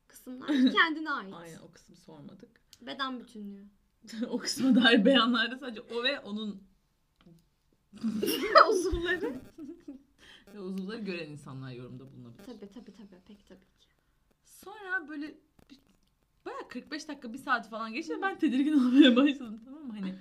kısımlar 0.07 0.47
kendine 0.73 1.11
ait. 1.11 1.33
Aynen 1.33 1.59
o 1.59 1.71
kısmı 1.71 1.95
sormadık. 1.95 2.61
Beden 2.81 3.19
bütünlüğü. 3.19 3.65
o 4.29 4.37
kısma 4.37 4.75
dair 4.83 5.05
beyanlarda 5.05 5.57
sadece 5.57 5.81
o 5.81 6.03
ve 6.03 6.19
onun 6.19 6.63
Uzuvları. 8.69 9.41
ve 10.53 10.59
uzuvları 10.59 11.01
gören 11.01 11.29
insanlar 11.29 11.71
yorumda 11.71 12.11
bulunabilir. 12.11 12.43
tabii 12.45 12.71
tabii 12.71 12.93
tabii 12.93 13.19
pek 13.27 13.47
tabii 13.47 13.59
ki. 13.79 13.87
Sonra 14.65 15.07
böyle 15.07 15.27
bir, 15.69 15.77
bayağı 16.45 16.67
45 16.67 17.07
dakika 17.07 17.33
bir 17.33 17.37
saat 17.37 17.69
falan 17.69 17.93
geçti 17.93 18.19
ben 18.21 18.37
tedirgin 18.37 18.73
olmaya 18.87 19.15
başladım 19.15 19.61
tamam 19.65 19.83
mı? 19.83 19.93
Hani 19.99 20.15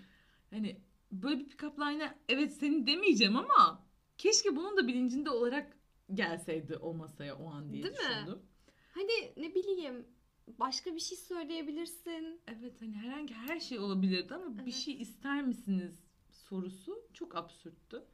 hani 0.50 0.80
böyle 1.12 1.38
bir 1.40 1.48
pick-up 1.48 1.76
line'a 1.92 2.14
evet 2.28 2.52
seni 2.52 2.86
demeyeceğim 2.86 3.36
ama 3.36 3.82
keşke 4.18 4.56
bunun 4.56 4.76
da 4.76 4.86
bilincinde 4.88 5.30
olarak 5.30 5.76
gelseydi 6.14 6.76
o 6.76 6.94
masaya 6.94 7.36
o 7.36 7.50
an 7.50 7.72
diye 7.72 7.82
Değil 7.82 7.94
mi? 7.94 8.00
düşündüm. 8.00 8.42
Hani 8.92 9.32
ne 9.36 9.54
bileyim 9.54 10.06
başka 10.58 10.94
bir 10.94 11.00
şey 11.00 11.18
söyleyebilirsin. 11.18 12.40
Evet 12.46 12.82
hani 12.82 12.92
herhangi 12.96 13.34
her 13.34 13.60
şey 13.60 13.78
olabilirdi 13.78 14.34
ama 14.34 14.56
bir 14.56 14.62
Evet. 14.62 14.74
şey 14.74 15.00
ister 15.02 15.42
misiniz 15.42 16.00
sorusu 16.30 17.02
çok 17.12 17.36
absürttü. 17.36 18.04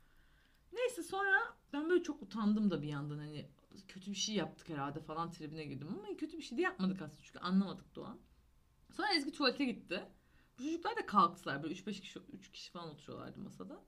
Neyse 0.73 1.03
sonra 1.03 1.57
ben 1.73 1.91
böyle 1.91 2.03
çok 2.03 2.23
utandım 2.23 2.71
da 2.71 2.83
bir 2.83 2.89
yandan 2.89 3.19
hani 3.19 3.47
kötü 3.89 4.11
bir 4.11 4.17
şey 4.17 4.35
yaptık 4.35 4.69
herhalde 4.69 5.01
falan 5.01 5.31
tribine 5.31 5.65
girdim 5.65 5.89
ama 5.89 6.17
kötü 6.17 6.39
bir 6.39 6.43
şey 6.43 6.59
de 6.59 6.63
yapmadık 6.63 7.03
aslında 7.03 7.23
çünkü 7.23 7.39
anlamadık 7.39 7.95
Doğan. 7.95 8.21
Sonra 8.93 9.15
Ezgi 9.15 9.33
tuvalete 9.33 9.65
gitti. 9.65 10.05
Bu 10.59 10.63
çocuklar 10.63 10.97
da 10.97 11.07
kalktılar 11.07 11.63
böyle 11.63 11.75
3-5 11.75 12.01
kişi 12.01 12.19
3 12.33 12.53
kişi 12.53 12.71
falan 12.71 12.89
oturuyorlardı 12.89 13.41
masada. 13.41 13.85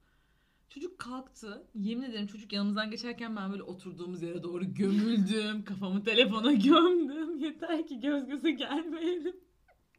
Çocuk 0.68 0.98
kalktı. 0.98 1.66
Yemin 1.74 2.02
ederim 2.02 2.26
çocuk 2.26 2.52
yanımızdan 2.52 2.90
geçerken 2.90 3.36
ben 3.36 3.50
böyle 3.52 3.62
oturduğumuz 3.62 4.22
yere 4.22 4.42
doğru 4.42 4.74
gömüldüm. 4.74 5.64
Kafamı 5.64 6.04
telefona 6.04 6.52
gömdüm. 6.52 7.38
Yeter 7.44 7.86
ki 7.86 8.00
göz 8.00 8.26
göze 8.26 8.50
gelmeyelim. 8.50 9.36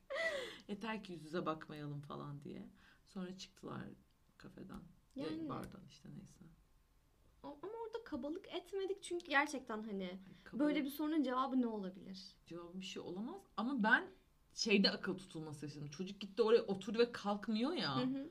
Yeter 0.67 1.03
ki 1.03 1.13
yüz 1.13 1.23
yüze 1.23 1.45
bakmayalım 1.45 2.01
falan 2.01 2.43
diye. 2.43 2.69
Sonra 3.05 3.38
çıktılar 3.38 3.81
kafeden. 4.38 4.81
Ya 5.15 5.25
Yani 5.25 5.49
bardan 5.49 5.81
işte 5.89 6.09
neyse. 6.15 6.45
Ama 7.44 7.74
orada 7.86 8.04
kabalık 8.06 8.48
etmedik 8.56 9.04
çünkü 9.04 9.26
gerçekten 9.26 9.84
hani 9.84 10.10
Kabul 10.44 10.60
böyle 10.60 10.84
bir 10.86 10.89
sorunun 10.89 11.24
cevabı 11.24 11.62
ne 11.62 11.68
olabilir? 11.68 12.36
cevabı 12.46 12.80
bir 12.82 12.86
şey 12.86 13.02
olamaz. 13.02 13.41
Ama 13.58 13.84
ben 13.84 14.04
şeyde 14.54 14.91
akıl 14.91 15.18
tutulması 15.18 15.66
yaşadım. 15.66 15.88
Çocuk 15.89 16.20
gitti 16.22 16.41
oraya 16.41 16.62
oturdu 16.62 16.98
ve 17.00 17.12
kalkmıyor 17.12 17.74
ya. 17.74 17.98
Hı 17.98 18.04
hı. 18.04 18.30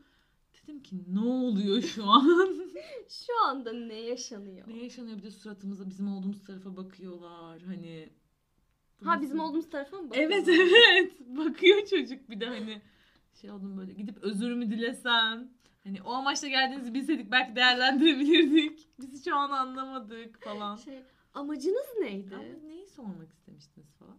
Dedim 0.62 0.82
ki 0.82 0.96
ne 1.14 1.20
oluyor 1.20 1.82
şu 1.82 2.04
an? 2.04 2.62
Şu 3.08 3.40
anda 3.46 3.72
ne 3.72 3.94
yaşanıyor? 3.94 4.68
ne 4.68 4.76
yaşanıyor 4.82 5.18
bir 5.18 5.22
de 5.22 5.30
suratımıza 5.30 5.90
bizim 5.90 6.12
olduğumuz 6.12 6.44
tarafa 6.44 6.76
bakıyorlar. 6.76 7.62
Hani 7.62 8.08
Ha 9.04 9.20
bizim 9.20 9.40
olduğumuz 9.40 9.70
tarafa 9.70 9.96
mı 10.00 10.08
Evet 10.12 10.40
bakıyorlar? 10.46 10.78
evet. 10.92 11.12
Bakıyor 11.20 11.86
çocuk 11.86 12.30
bir 12.30 12.40
de 12.40 12.46
hani 12.46 12.82
şey 13.40 13.50
oldum 13.50 13.76
böyle 13.78 13.92
gidip 13.92 14.18
özürümü 14.18 14.70
dilesem. 14.70 15.50
Hani 15.84 16.02
o 16.02 16.12
amaçla 16.12 16.48
geldiğinizi 16.48 16.94
bilseydik 16.94 17.30
belki 17.30 17.56
değerlendirebilirdik. 17.56 18.88
Biz 18.98 19.24
şu 19.24 19.36
an 19.36 19.50
anlamadık 19.50 20.44
falan. 20.44 20.76
Şey, 20.76 21.02
amacınız 21.34 21.86
neydi? 22.00 22.34
Ama 22.34 22.44
neyi 22.66 22.86
sormak 22.86 23.32
istemiştiniz 23.32 23.88
falan. 23.98 24.18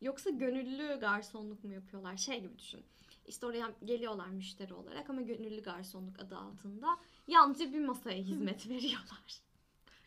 Yoksa 0.00 0.30
gönüllü 0.30 1.00
garsonluk 1.00 1.64
mu 1.64 1.72
yapıyorlar? 1.72 2.16
Şey 2.16 2.40
gibi 2.40 2.58
düşün. 2.58 2.80
İşte 3.26 3.46
oraya 3.46 3.74
geliyorlar 3.84 4.26
müşteri 4.26 4.74
olarak 4.74 5.10
ama 5.10 5.22
gönüllü 5.22 5.62
garsonluk 5.62 6.20
adı 6.20 6.36
altında 6.36 6.98
yalnızca 7.26 7.72
bir 7.72 7.80
masaya 7.80 8.22
hizmet 8.22 8.68
veriyorlar. 8.68 9.40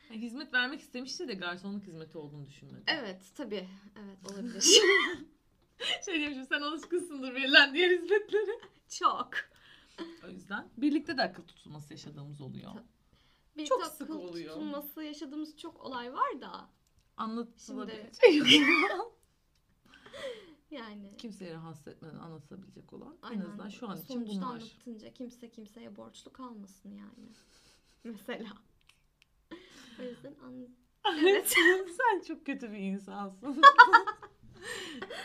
Yani 0.10 0.22
hizmet 0.22 0.54
vermek 0.54 0.80
istemişti 0.80 1.28
de 1.28 1.34
garsonluk 1.34 1.84
hizmeti 1.84 2.18
olduğunu 2.18 2.48
düşünmedim. 2.48 2.84
Evet 2.88 3.22
tabii. 3.38 3.68
Evet 4.00 4.32
olabilir. 4.32 4.62
Şey 6.06 6.22
demişim 6.22 6.46
sen 6.46 6.62
alışkınsındır 6.62 7.36
verilen 7.36 7.74
diğer 7.74 7.90
hizmetlere. 7.92 8.60
Çok. 8.90 9.30
O 10.26 10.30
yüzden 10.30 10.70
birlikte 10.78 11.18
de 11.18 11.22
akıl 11.22 11.44
tutulması 11.44 11.94
yaşadığımız 11.94 12.42
oluyor. 12.42 12.72
Bir 13.58 13.66
Çok 13.66 13.82
takıl 13.84 13.96
sık 13.96 14.10
oluyor. 14.16 14.54
tutulması 14.54 15.04
yaşadığımız 15.04 15.58
çok 15.58 15.82
olay 15.86 16.14
var 16.14 16.42
da. 16.42 16.70
Anlatılabilecek. 17.18 18.22
Yani. 20.72 21.18
Kimseyi 21.18 21.54
rahatsız 21.54 21.88
etmeden 21.88 22.16
anlatabilecek 22.16 22.94
olan 22.94 23.18
en 23.24 23.28
Aynen. 23.28 23.42
azından 23.42 23.70
şu 23.70 23.90
an 23.90 23.98
için 23.98 24.14
Sonuçta 24.14 24.36
bunlar. 24.36 24.48
anlatınca 24.48 25.14
kimse 25.14 25.50
kimseye 25.52 25.96
borçlu 25.96 26.34
kalmasın 26.34 26.90
yani. 26.90 27.30
Mesela. 28.04 28.50
O 30.00 30.04
yüzden 30.04 30.36
an... 30.46 30.68
Evet. 31.22 31.48
Sen 31.98 32.22
çok 32.28 32.46
kötü 32.46 32.72
bir 32.72 32.78
insansın. 32.78 33.62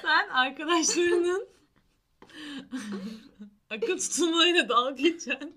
Sen 0.03 0.29
arkadaşlarının 0.29 1.49
akıl 3.77 3.99
tutulmayla 3.99 4.68
dalga 4.68 4.91
geçen. 5.03 5.53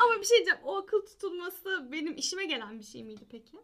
Ama 0.00 0.20
bir 0.20 0.24
şey 0.26 0.36
diyeceğim. 0.36 0.60
O 0.64 0.76
akıl 0.76 1.06
tutulması 1.06 1.88
benim 1.92 2.16
işime 2.16 2.44
gelen 2.44 2.78
bir 2.78 2.84
şey 2.84 3.04
miydi 3.04 3.26
peki? 3.30 3.56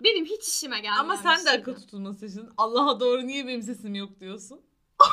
Benim 0.00 0.24
hiç 0.24 0.48
işime 0.48 0.76
gelmeyen 0.80 0.98
Ama 1.04 1.12
bir 1.14 1.18
sen 1.22 1.38
de 1.46 1.50
şeydi. 1.50 1.60
akıl 1.60 1.74
tutulması 1.74 2.24
yaşadın. 2.24 2.52
Allah'a 2.56 3.00
doğru 3.00 3.26
niye 3.26 3.46
benim 3.46 3.62
sesim 3.62 3.94
yok 3.94 4.20
diyorsun. 4.20 4.60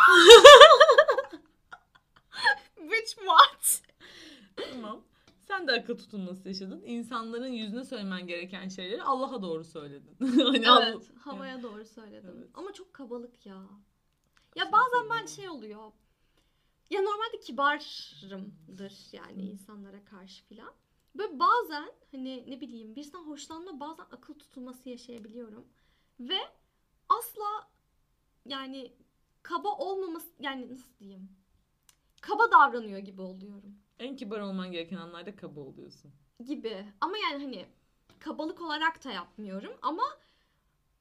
Which 2.75 3.15
what? 3.15 3.81
Tamam. 4.73 5.01
Sen 5.47 5.67
de 5.67 5.71
akıl 5.71 5.97
tutulması 5.97 6.47
yaşadın. 6.47 6.81
İnsanların 6.85 7.47
yüzüne 7.53 7.85
söylemen 7.85 8.27
gereken 8.27 8.67
şeyleri 8.69 9.03
Allah'a 9.03 9.41
doğru 9.41 9.63
söyledin. 9.63 10.15
hani 10.43 10.69
Allah- 10.69 10.89
Evet. 10.89 11.11
Havaya 11.19 11.63
doğru 11.63 11.85
söyledim. 11.85 12.33
Evet. 12.37 12.49
Ama 12.53 12.73
çok 12.73 12.93
kabalık 12.93 13.45
ya. 13.45 13.63
Ya 14.55 14.71
bazen 14.71 15.09
ben 15.09 15.25
şey 15.25 15.49
oluyor. 15.49 15.91
Ya 16.89 17.01
normalde 17.01 17.39
kibarımdır 17.39 18.93
yani 19.11 19.41
insanlara 19.41 20.05
karşı 20.05 20.45
filan. 20.45 20.73
Böyle 21.15 21.39
bazen 21.39 21.91
hani 22.11 22.51
ne 22.51 22.61
bileyim 22.61 22.95
birisinden 22.95 23.23
hoşlanma 23.23 23.79
bazen 23.79 24.03
akıl 24.11 24.33
tutulması 24.33 24.89
yaşayabiliyorum. 24.89 25.67
Ve 26.19 26.37
asla 27.09 27.69
yani 28.45 28.93
kaba 29.43 29.69
olmaması 29.69 30.27
yani 30.39 30.69
nasıl 30.69 30.97
diyeyim? 30.99 31.29
Kaba 32.21 32.51
davranıyor 32.51 32.99
gibi 32.99 33.21
oluyorum. 33.21 33.75
En 33.99 34.15
kibar 34.15 34.39
olman 34.39 34.71
gereken 34.71 34.97
anlarda 34.97 35.35
kaba 35.35 35.59
oluyorsun. 35.59 36.11
Gibi. 36.45 36.85
Ama 37.01 37.17
yani 37.17 37.43
hani 37.43 37.65
kabalık 38.19 38.61
olarak 38.61 39.03
da 39.03 39.11
yapmıyorum 39.11 39.73
ama 39.81 40.03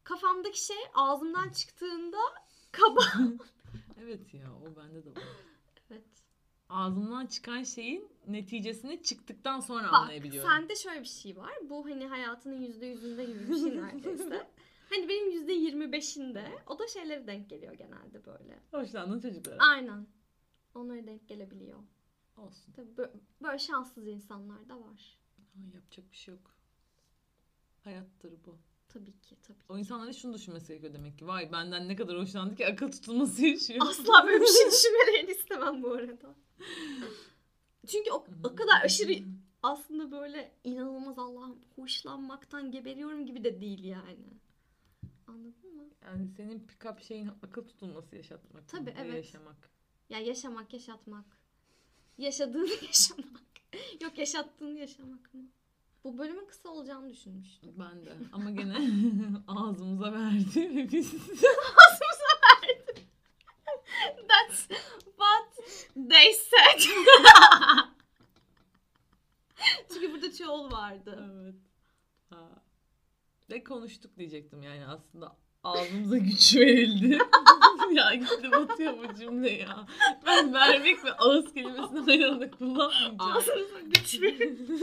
kafamdaki 0.05 0.65
şey 0.67 0.77
ağzımdan 0.95 1.49
çıktığında 1.49 2.19
kaba. 2.73 3.01
Evet 4.03 4.35
ya 4.35 4.47
o 4.63 4.77
bende 4.77 5.05
de 5.05 5.11
var. 5.11 5.23
Evet. 5.91 6.05
ağzımdan 6.69 7.27
çıkan 7.27 7.63
şeyin 7.63 8.09
neticesini 8.27 9.03
çıktıktan 9.03 9.61
sonra 9.61 9.87
Bak 9.87 9.95
anlayabiliyorum. 9.95 10.51
sende 10.51 10.77
şöyle 10.77 11.01
bir 11.01 11.05
şey 11.09 11.37
var. 11.37 11.53
Bu 11.71 11.85
hani 11.85 12.07
hayatının 12.07 12.61
yüzde 12.63 12.87
yüzünde 12.87 13.25
gibi 13.25 13.49
bir 13.49 13.57
şey 13.57 13.77
neredeyse. 13.77 14.47
hani 14.91 15.09
benim 15.09 15.31
yüzde 15.31 15.53
yirmi 15.53 15.93
beşinde 15.93 16.63
o 16.67 16.79
da 16.79 16.89
şeylere 16.89 17.27
denk 17.27 17.51
geliyor 17.51 17.75
genelde 17.75 18.25
böyle. 18.25 18.61
Hoşlandığın 18.71 19.21
çocuklara. 19.21 19.59
Aynen. 19.59 20.07
Onlara 20.75 21.07
denk 21.07 21.29
gelebiliyor. 21.29 21.79
Olsun. 22.37 22.73
Tabii 22.73 22.91
bö- 22.91 23.11
böyle 23.43 23.59
şanssız 23.59 24.07
insanlar 24.07 24.69
da 24.69 24.81
var. 24.81 25.19
Yapacak 25.75 26.11
bir 26.13 26.17
şey 26.17 26.35
yok. 26.35 26.57
Hayattır 27.85 28.33
bu. 28.47 28.59
Tabii 28.89 29.21
ki 29.21 29.37
tabii 29.43 29.59
ki. 29.59 29.65
O 29.69 29.79
insanların 29.79 30.13
şunu 30.13 30.35
düşünmesi 30.35 30.69
gerekiyor 30.69 30.95
demek 30.95 31.19
ki. 31.19 31.27
Vay 31.27 31.53
benden 31.53 31.89
ne 31.89 31.97
kadar 31.97 32.19
hoşlandı 32.19 32.55
ki 32.55 32.67
akıl 32.67 32.91
tutulması 32.91 33.47
yaşıyor. 33.47 33.87
Asla 33.89 34.27
böyle 34.27 34.41
bir 34.41 34.47
şey 34.47 34.67
düşünmelerini 34.73 35.31
istemem 35.31 35.83
bu 35.83 35.93
arada. 35.93 36.35
Çünkü 37.87 38.11
o, 38.11 38.27
o 38.45 38.57
kadar 38.57 38.85
aşırı 38.85 39.13
aslında 39.63 40.11
böyle 40.11 40.53
inanılmaz 40.65 41.19
Allah'ım 41.19 41.59
hoşlanmaktan 41.77 42.71
geberiyorum 42.71 43.27
gibi 43.27 43.45
de 43.45 43.61
değil 43.61 43.85
yani. 43.85 44.27
Anladın 45.27 45.77
mı? 45.77 45.89
Yani 46.05 46.29
senin 46.29 46.67
pick-up 46.67 47.03
şeyin 47.03 47.31
akıl 47.43 47.69
tutulması 47.69 48.17
yaşatmak. 48.17 48.69
Tabii, 48.69 48.87
ve 48.87 48.95
evet. 48.99 49.15
yaşamak. 49.15 49.71
Ya 50.09 50.19
yaşamak, 50.19 50.73
yaşatmak. 50.73 51.25
Yaşadığını 52.19 52.71
yaşamak. 52.87 53.43
Yok 54.01 54.19
yaşattığını 54.19 54.79
yaşamak 54.79 55.35
mı? 55.35 55.49
Bu 56.05 56.19
bölümün 56.19 56.47
kısa 56.47 56.69
olacağını 56.69 57.11
düşünmüştüm. 57.11 57.75
Ben 57.79 58.07
de. 58.07 58.17
Ama 58.33 58.51
gene 58.51 58.77
ağzımıza 59.49 60.13
verdi 60.13 60.77
ve 60.77 60.93
biz 60.93 61.13
That's 64.29 64.69
what 65.05 65.49
they 66.11 66.33
said. 66.33 66.81
Çünkü 69.93 70.13
burada 70.13 70.33
çoğul 70.33 70.73
vardı. 70.73 71.31
Evet. 71.43 71.55
Ha. 72.31 72.49
Ve 73.51 73.65
konuştuk 73.65 74.19
diyecektim 74.19 74.63
yani 74.63 74.87
aslında 74.87 75.37
ağzımıza 75.65 76.19
güç 76.19 76.57
verildi. 76.57 77.19
ya 77.93 78.15
gitti 78.15 78.51
batıyor 78.53 78.95
bu 78.99 79.15
cümle 79.15 79.51
ya. 79.51 79.87
Ben 80.27 80.55
vermek 80.55 81.05
ve 81.05 81.13
ağız 81.13 81.55
kelimesini 81.55 82.13
aynı 82.13 82.29
anda 82.29 82.51
kullanmayacağım. 82.51 83.21
Ağzınıza 83.21 83.81
güç 83.81 84.23
verin. 84.23 84.81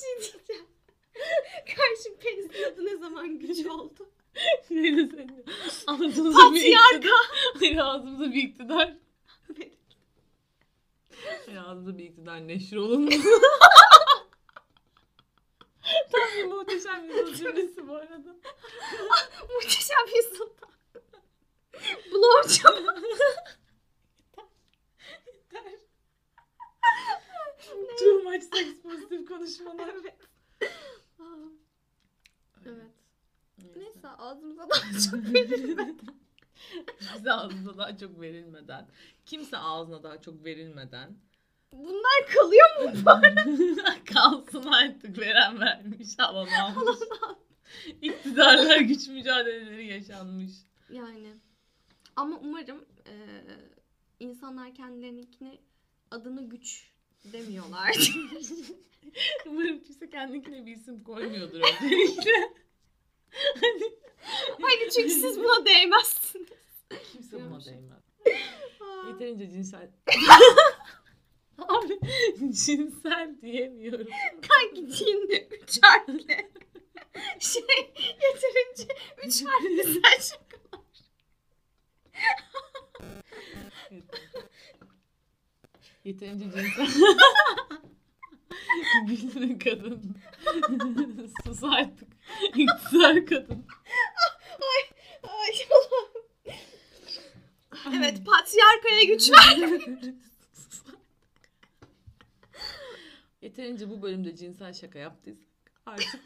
Şey 0.00 0.32
diyeceğim. 0.32 0.66
Karşım 1.76 2.16
penisinin 2.20 2.72
adı 2.72 2.86
ne 2.86 2.96
zaman 2.96 3.38
güç 3.38 3.66
oldu? 3.66 4.10
Neyle 4.70 5.08
senin? 5.08 5.44
Ağzımıza 5.86 6.54
bir 6.54 6.60
iktidar. 6.60 7.12
Hayır 7.58 7.76
ağzımıza 7.76 8.24
bir 8.24 8.42
iktidar. 8.42 8.94
Hayır 11.46 11.60
ağzımıza 11.66 11.98
bir 11.98 12.04
iktidar 12.04 12.48
neşir 12.48 12.76
olundu. 12.76 13.10
Tam 16.12 16.28
bir 16.36 16.44
muhteşem 16.44 17.10
söz 17.12 17.38
cümlesi 17.38 17.88
bu 17.88 17.94
arada. 17.94 18.36
Muhteşem 19.54 20.06
bir 20.06 20.22
sultan. 20.36 20.70
Blowjob. 22.12 22.76
Much 28.26 28.42
sex 28.42 28.82
pozitif 28.82 29.28
konuşmalar. 29.28 29.88
evet. 30.04 30.14
Evet. 32.66 32.92
Neyse. 33.58 33.80
Neyse 33.80 34.08
ağzımıza 34.08 34.68
daha 34.70 35.00
çok 35.10 35.34
verilmedi. 35.34 36.02
Bize 37.14 37.32
ağzımıza 37.32 37.78
daha 37.78 37.96
çok 37.96 38.20
verilmeden, 38.20 38.88
kimse 39.26 39.58
ağzına 39.58 40.02
daha 40.02 40.20
çok 40.20 40.44
verilmeden 40.44 41.16
Bunlar 41.72 42.26
kalıyor 42.34 42.66
mu? 42.82 43.00
kalsın 44.14 44.62
artık 44.62 45.18
veren 45.18 45.60
vermiş, 45.60 46.08
alan 46.18 46.46
almış. 46.46 46.98
İktidarlar 48.02 48.80
güç 48.80 49.08
mücadeleleri 49.08 49.86
yaşanmış. 49.86 50.52
Yani. 50.90 51.34
Ama 52.16 52.38
umarım 52.38 52.84
eee, 53.06 53.44
insanlar 54.20 54.74
kendilerininkine 54.74 55.58
adını 56.10 56.48
güç 56.48 56.90
demiyorlar. 57.24 57.96
Umarım 59.46 59.82
kimse 59.82 60.10
kendine 60.10 60.66
bir 60.66 60.76
isim 60.76 61.04
koymuyordur 61.04 61.60
öncelikle. 61.60 62.32
Hayır 64.62 64.90
çünkü 64.90 65.10
siz 65.10 65.38
buna 65.38 65.66
değmezsiniz. 65.66 66.48
Kimse 67.12 67.36
buna 67.36 67.64
değmez. 67.64 68.02
Yeterince 69.08 69.50
cinsel... 69.50 69.90
Abi 71.58 72.00
cinsel 72.52 73.36
diyemiyorum. 73.42 74.06
Kanki 74.48 74.92
cinde 74.96 75.48
üç 75.48 75.82
harfli. 75.82 76.50
Şey 77.38 77.62
yeterince 78.22 78.96
üç 79.24 79.44
harfli 79.44 79.84
sen 79.84 80.20
şakalar. 80.20 80.86
Yeterince 86.06 86.44
cinsel... 86.44 86.86
Gülsün 89.06 89.58
kadın. 89.58 90.16
Sus 91.44 91.64
artık. 91.64 92.08
İktidar 92.46 93.26
kadın. 93.26 93.66
Ay 95.22 95.54
Allah'ım. 95.70 96.26
Evet 97.96 98.22
patriarkaya 98.26 99.04
güç 99.04 99.30
ver. 99.30 99.80
Yeterince 103.42 103.90
bu 103.90 104.02
bölümde 104.02 104.36
cinsel 104.36 104.72
şaka 104.72 104.98
yaptıysak 104.98 105.46
artık 105.86 106.20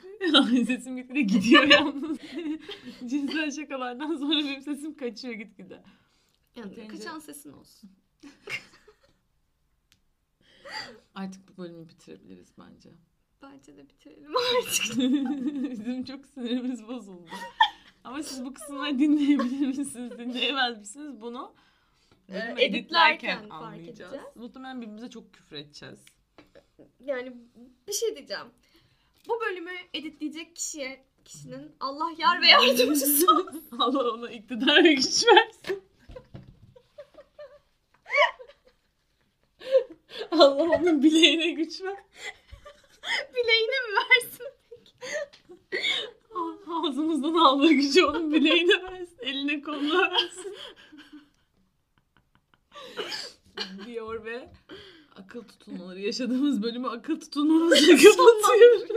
sesim 0.67 0.97
gitgide 0.97 1.21
gidiyor 1.23 1.65
yalnız. 1.65 2.19
cinsel 3.07 3.51
şakalardan 3.51 4.17
sonra 4.17 4.39
benim 4.39 4.63
sesim 4.63 4.97
kaçıyor 4.97 5.35
gitgide. 5.35 5.83
Yani 6.57 6.73
Yeterince- 6.73 6.89
kaçan 6.89 7.19
sesin 7.19 7.53
olsun. 7.53 7.91
Artık 11.15 11.49
bu 11.49 11.63
bölümü 11.63 11.89
bitirebiliriz 11.89 12.49
bence. 12.59 12.91
Bence 13.43 13.77
de 13.77 13.89
bitirelim 13.89 14.33
artık. 14.37 14.97
Bizim 15.71 16.05
çok 16.05 16.27
sinirimiz 16.27 16.89
bozuldu. 16.89 17.31
Ama 18.05 18.23
siz 18.23 18.45
bu 18.45 18.55
kısımları 18.55 18.99
dinleyebilir 18.99 19.67
misiniz, 19.67 20.19
dinleyemez 20.19 20.79
misiniz? 20.79 21.21
Bunu 21.21 21.55
Ee, 22.29 22.33
bölümü 22.33 22.61
editlerken 22.61 22.69
editlerken 22.69 23.49
fark 23.49 23.63
anlayacağız. 23.63 24.13
edeceğiz. 24.13 24.37
Muhtemelen 24.37 24.81
birbirimize 24.81 25.11
çok 25.11 25.35
küfür 25.35 25.57
edeceğiz. 25.57 26.05
Yani 27.01 27.33
bir 27.89 27.93
şey 27.93 28.17
diyeceğim. 28.17 28.47
Bu 29.29 29.41
bölümü 29.41 29.71
editleyecek 29.95 30.57
kişiye 30.57 31.05
kişinin 31.25 31.73
Allah 31.81 32.11
yar 32.19 32.43
ve 32.43 32.47
yardımcısı. 32.47 33.27
Allah 33.79 34.11
ona 34.13 34.31
iktidar 34.31 34.85
ve 34.85 34.93
güç 34.93 35.25
versin. 35.27 35.60
Allah 40.41 40.63
onun 40.81 41.03
bileğine 41.03 41.51
güç 41.51 41.83
ver. 41.83 41.97
Bileğine 43.35 43.77
mi 43.89 43.97
versin? 43.97 44.47
Ağ- 46.35 46.89
Ağzımızdan 46.89 47.35
aldığı 47.35 47.73
gücü 47.73 48.05
onun 48.05 48.33
bileğine 48.33 48.83
versin. 48.83 49.17
Eline 49.21 49.63
koluna 49.63 50.11
versin. 50.11 50.55
Diyor 53.87 54.25
ve 54.25 54.53
akıl 55.17 55.43
tutulmaları 55.43 56.01
yaşadığımız 56.01 56.63
bölümü 56.63 56.89
akıl 56.89 57.21
tutulmamızla 57.21 57.77
kapatıyoruz. 57.87 58.91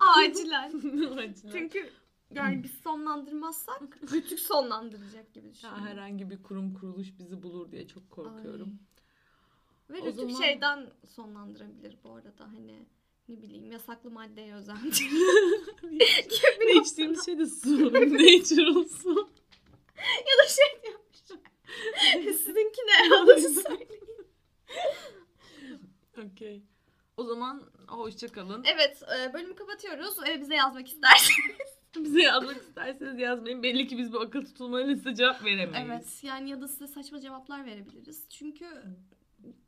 Acilen. 0.00 0.72
Acilen. 1.18 1.34
Çünkü 1.52 1.90
yani 2.34 2.62
biz 2.62 2.70
sonlandırmazsak 2.84 3.98
rütük 4.12 4.40
sonlandıracak 4.40 5.34
gibi 5.34 5.46
Ya 5.46 5.52
düşünüyorum. 5.54 5.86
herhangi 5.86 6.30
bir 6.30 6.42
kurum 6.42 6.74
kuruluş 6.74 7.08
bizi 7.18 7.42
bulur 7.42 7.70
diye 7.72 7.86
çok 7.88 8.10
korkuyorum. 8.10 8.68
Ay. 8.68 8.87
Ve 9.90 10.00
O 10.00 10.06
rütük 10.06 10.14
zaman- 10.20 10.40
şeyden 10.42 10.86
sonlandırabilir 11.14 11.96
bu 12.04 12.12
arada 12.14 12.44
hani 12.52 12.86
ne 13.28 13.42
bileyim 13.42 13.72
yasaklı 13.72 14.10
maddeye 14.10 14.54
özendir. 14.54 15.08
ne 16.60 16.72
içtiğimiz 16.82 17.24
şey 17.24 17.38
de 17.38 17.46
su. 17.46 17.84
Natural 17.92 18.84
su. 18.84 19.30
ya 19.98 20.44
da 20.44 20.48
şey 20.48 20.82
diyormuş. 20.82 21.18
Sizinki 22.38 22.80
ne? 22.86 23.14
Onu 23.14 23.40
söyleyin. 23.40 24.00
Okey. 26.26 26.62
O 27.16 27.24
zaman 27.24 27.62
hoşça 27.88 28.28
kalın. 28.28 28.64
Evet 28.66 29.02
e, 29.02 29.32
bölümü 29.34 29.54
kapatıyoruz. 29.54 30.28
E, 30.28 30.40
bize 30.40 30.54
yazmak 30.54 30.88
isterseniz. 30.88 31.68
Bize 31.96 32.22
yazmak 32.22 32.56
isterseniz 32.56 33.18
yazmayın. 33.18 33.62
Belli 33.62 33.86
ki 33.86 33.98
biz 33.98 34.12
bu 34.12 34.20
akıl 34.20 34.44
tutulmalarına 34.44 34.96
size 34.96 35.14
cevap 35.14 35.44
veremeyiz. 35.44 35.86
Evet 35.86 36.20
yani 36.22 36.50
ya 36.50 36.60
da 36.60 36.68
size 36.68 36.86
saçma 36.86 37.20
cevaplar 37.20 37.66
verebiliriz. 37.66 38.28
Çünkü 38.28 38.66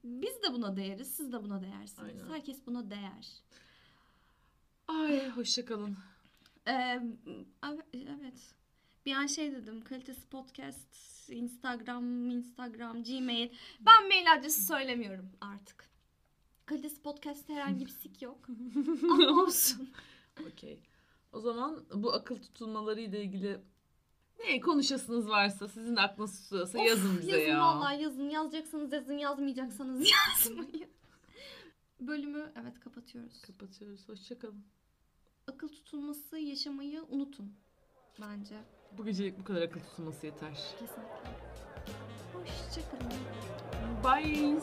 biz 0.04 0.42
de 0.42 0.52
buna 0.52 0.76
değeriz, 0.76 1.14
siz 1.14 1.32
de 1.32 1.42
buna 1.42 1.62
değersiniz. 1.62 2.22
Aynen. 2.22 2.34
Herkes 2.34 2.66
buna 2.66 2.90
değer. 2.90 3.42
Ay 4.88 5.28
hoşça 5.28 5.64
kalın. 5.64 5.96
Ee, 6.66 7.00
evet. 7.94 8.54
Bir 9.06 9.12
an 9.12 9.26
şey 9.26 9.52
dedim 9.52 9.84
kalitesi 9.84 10.28
podcast, 10.28 11.30
Instagram, 11.30 12.30
Instagram, 12.30 13.02
Gmail. 13.02 13.50
Ben 13.80 14.08
mail 14.08 14.32
adresi 14.32 14.66
söylemiyorum 14.66 15.30
artık. 15.40 15.90
Kalitesi 16.66 17.02
podcast'te 17.02 17.54
herhangi 17.54 17.86
bir 17.86 17.90
sik 17.90 18.22
yok. 18.22 18.48
Ama 19.10 19.42
olsun. 19.42 19.90
Okey. 20.48 20.80
O 21.32 21.40
zaman 21.40 21.84
bu 21.94 22.12
akıl 22.12 22.36
tutulmaları 22.36 23.00
ile 23.00 23.22
ilgili 23.24 23.60
ne 24.48 24.60
konuşasınız 24.60 25.28
varsa, 25.28 25.68
sizin 25.68 25.96
de 25.96 26.00
aklınız 26.00 26.42
tutuyorsa 26.42 26.78
Of, 26.78 26.86
yazın 26.86 27.18
bize 27.18 27.30
yazın 27.30 27.50
ya. 27.52 27.60
vallahi 27.60 28.02
yazın. 28.02 28.30
Yazacaksanız 28.30 28.92
yazın, 28.92 29.18
yazmayacaksanız 29.18 30.10
yazmayın. 30.10 30.90
Bölümü 32.00 32.52
evet 32.62 32.80
kapatıyoruz. 32.80 33.42
Kapatıyoruz. 33.42 34.08
Hoşçakalın. 34.08 34.64
Akıl 35.52 35.68
tutulması 35.68 36.38
yaşamayı 36.38 37.02
unutun 37.08 37.52
bence. 38.20 38.54
Bu 38.98 39.04
gecelik 39.04 39.38
bu 39.38 39.44
kadar 39.44 39.62
akıl 39.62 39.80
tutulması 39.80 40.26
yeter. 40.26 40.54
Kesinlikle. 40.78 41.30
Hoşçakalın. 42.32 43.12
Bye. 44.04 44.60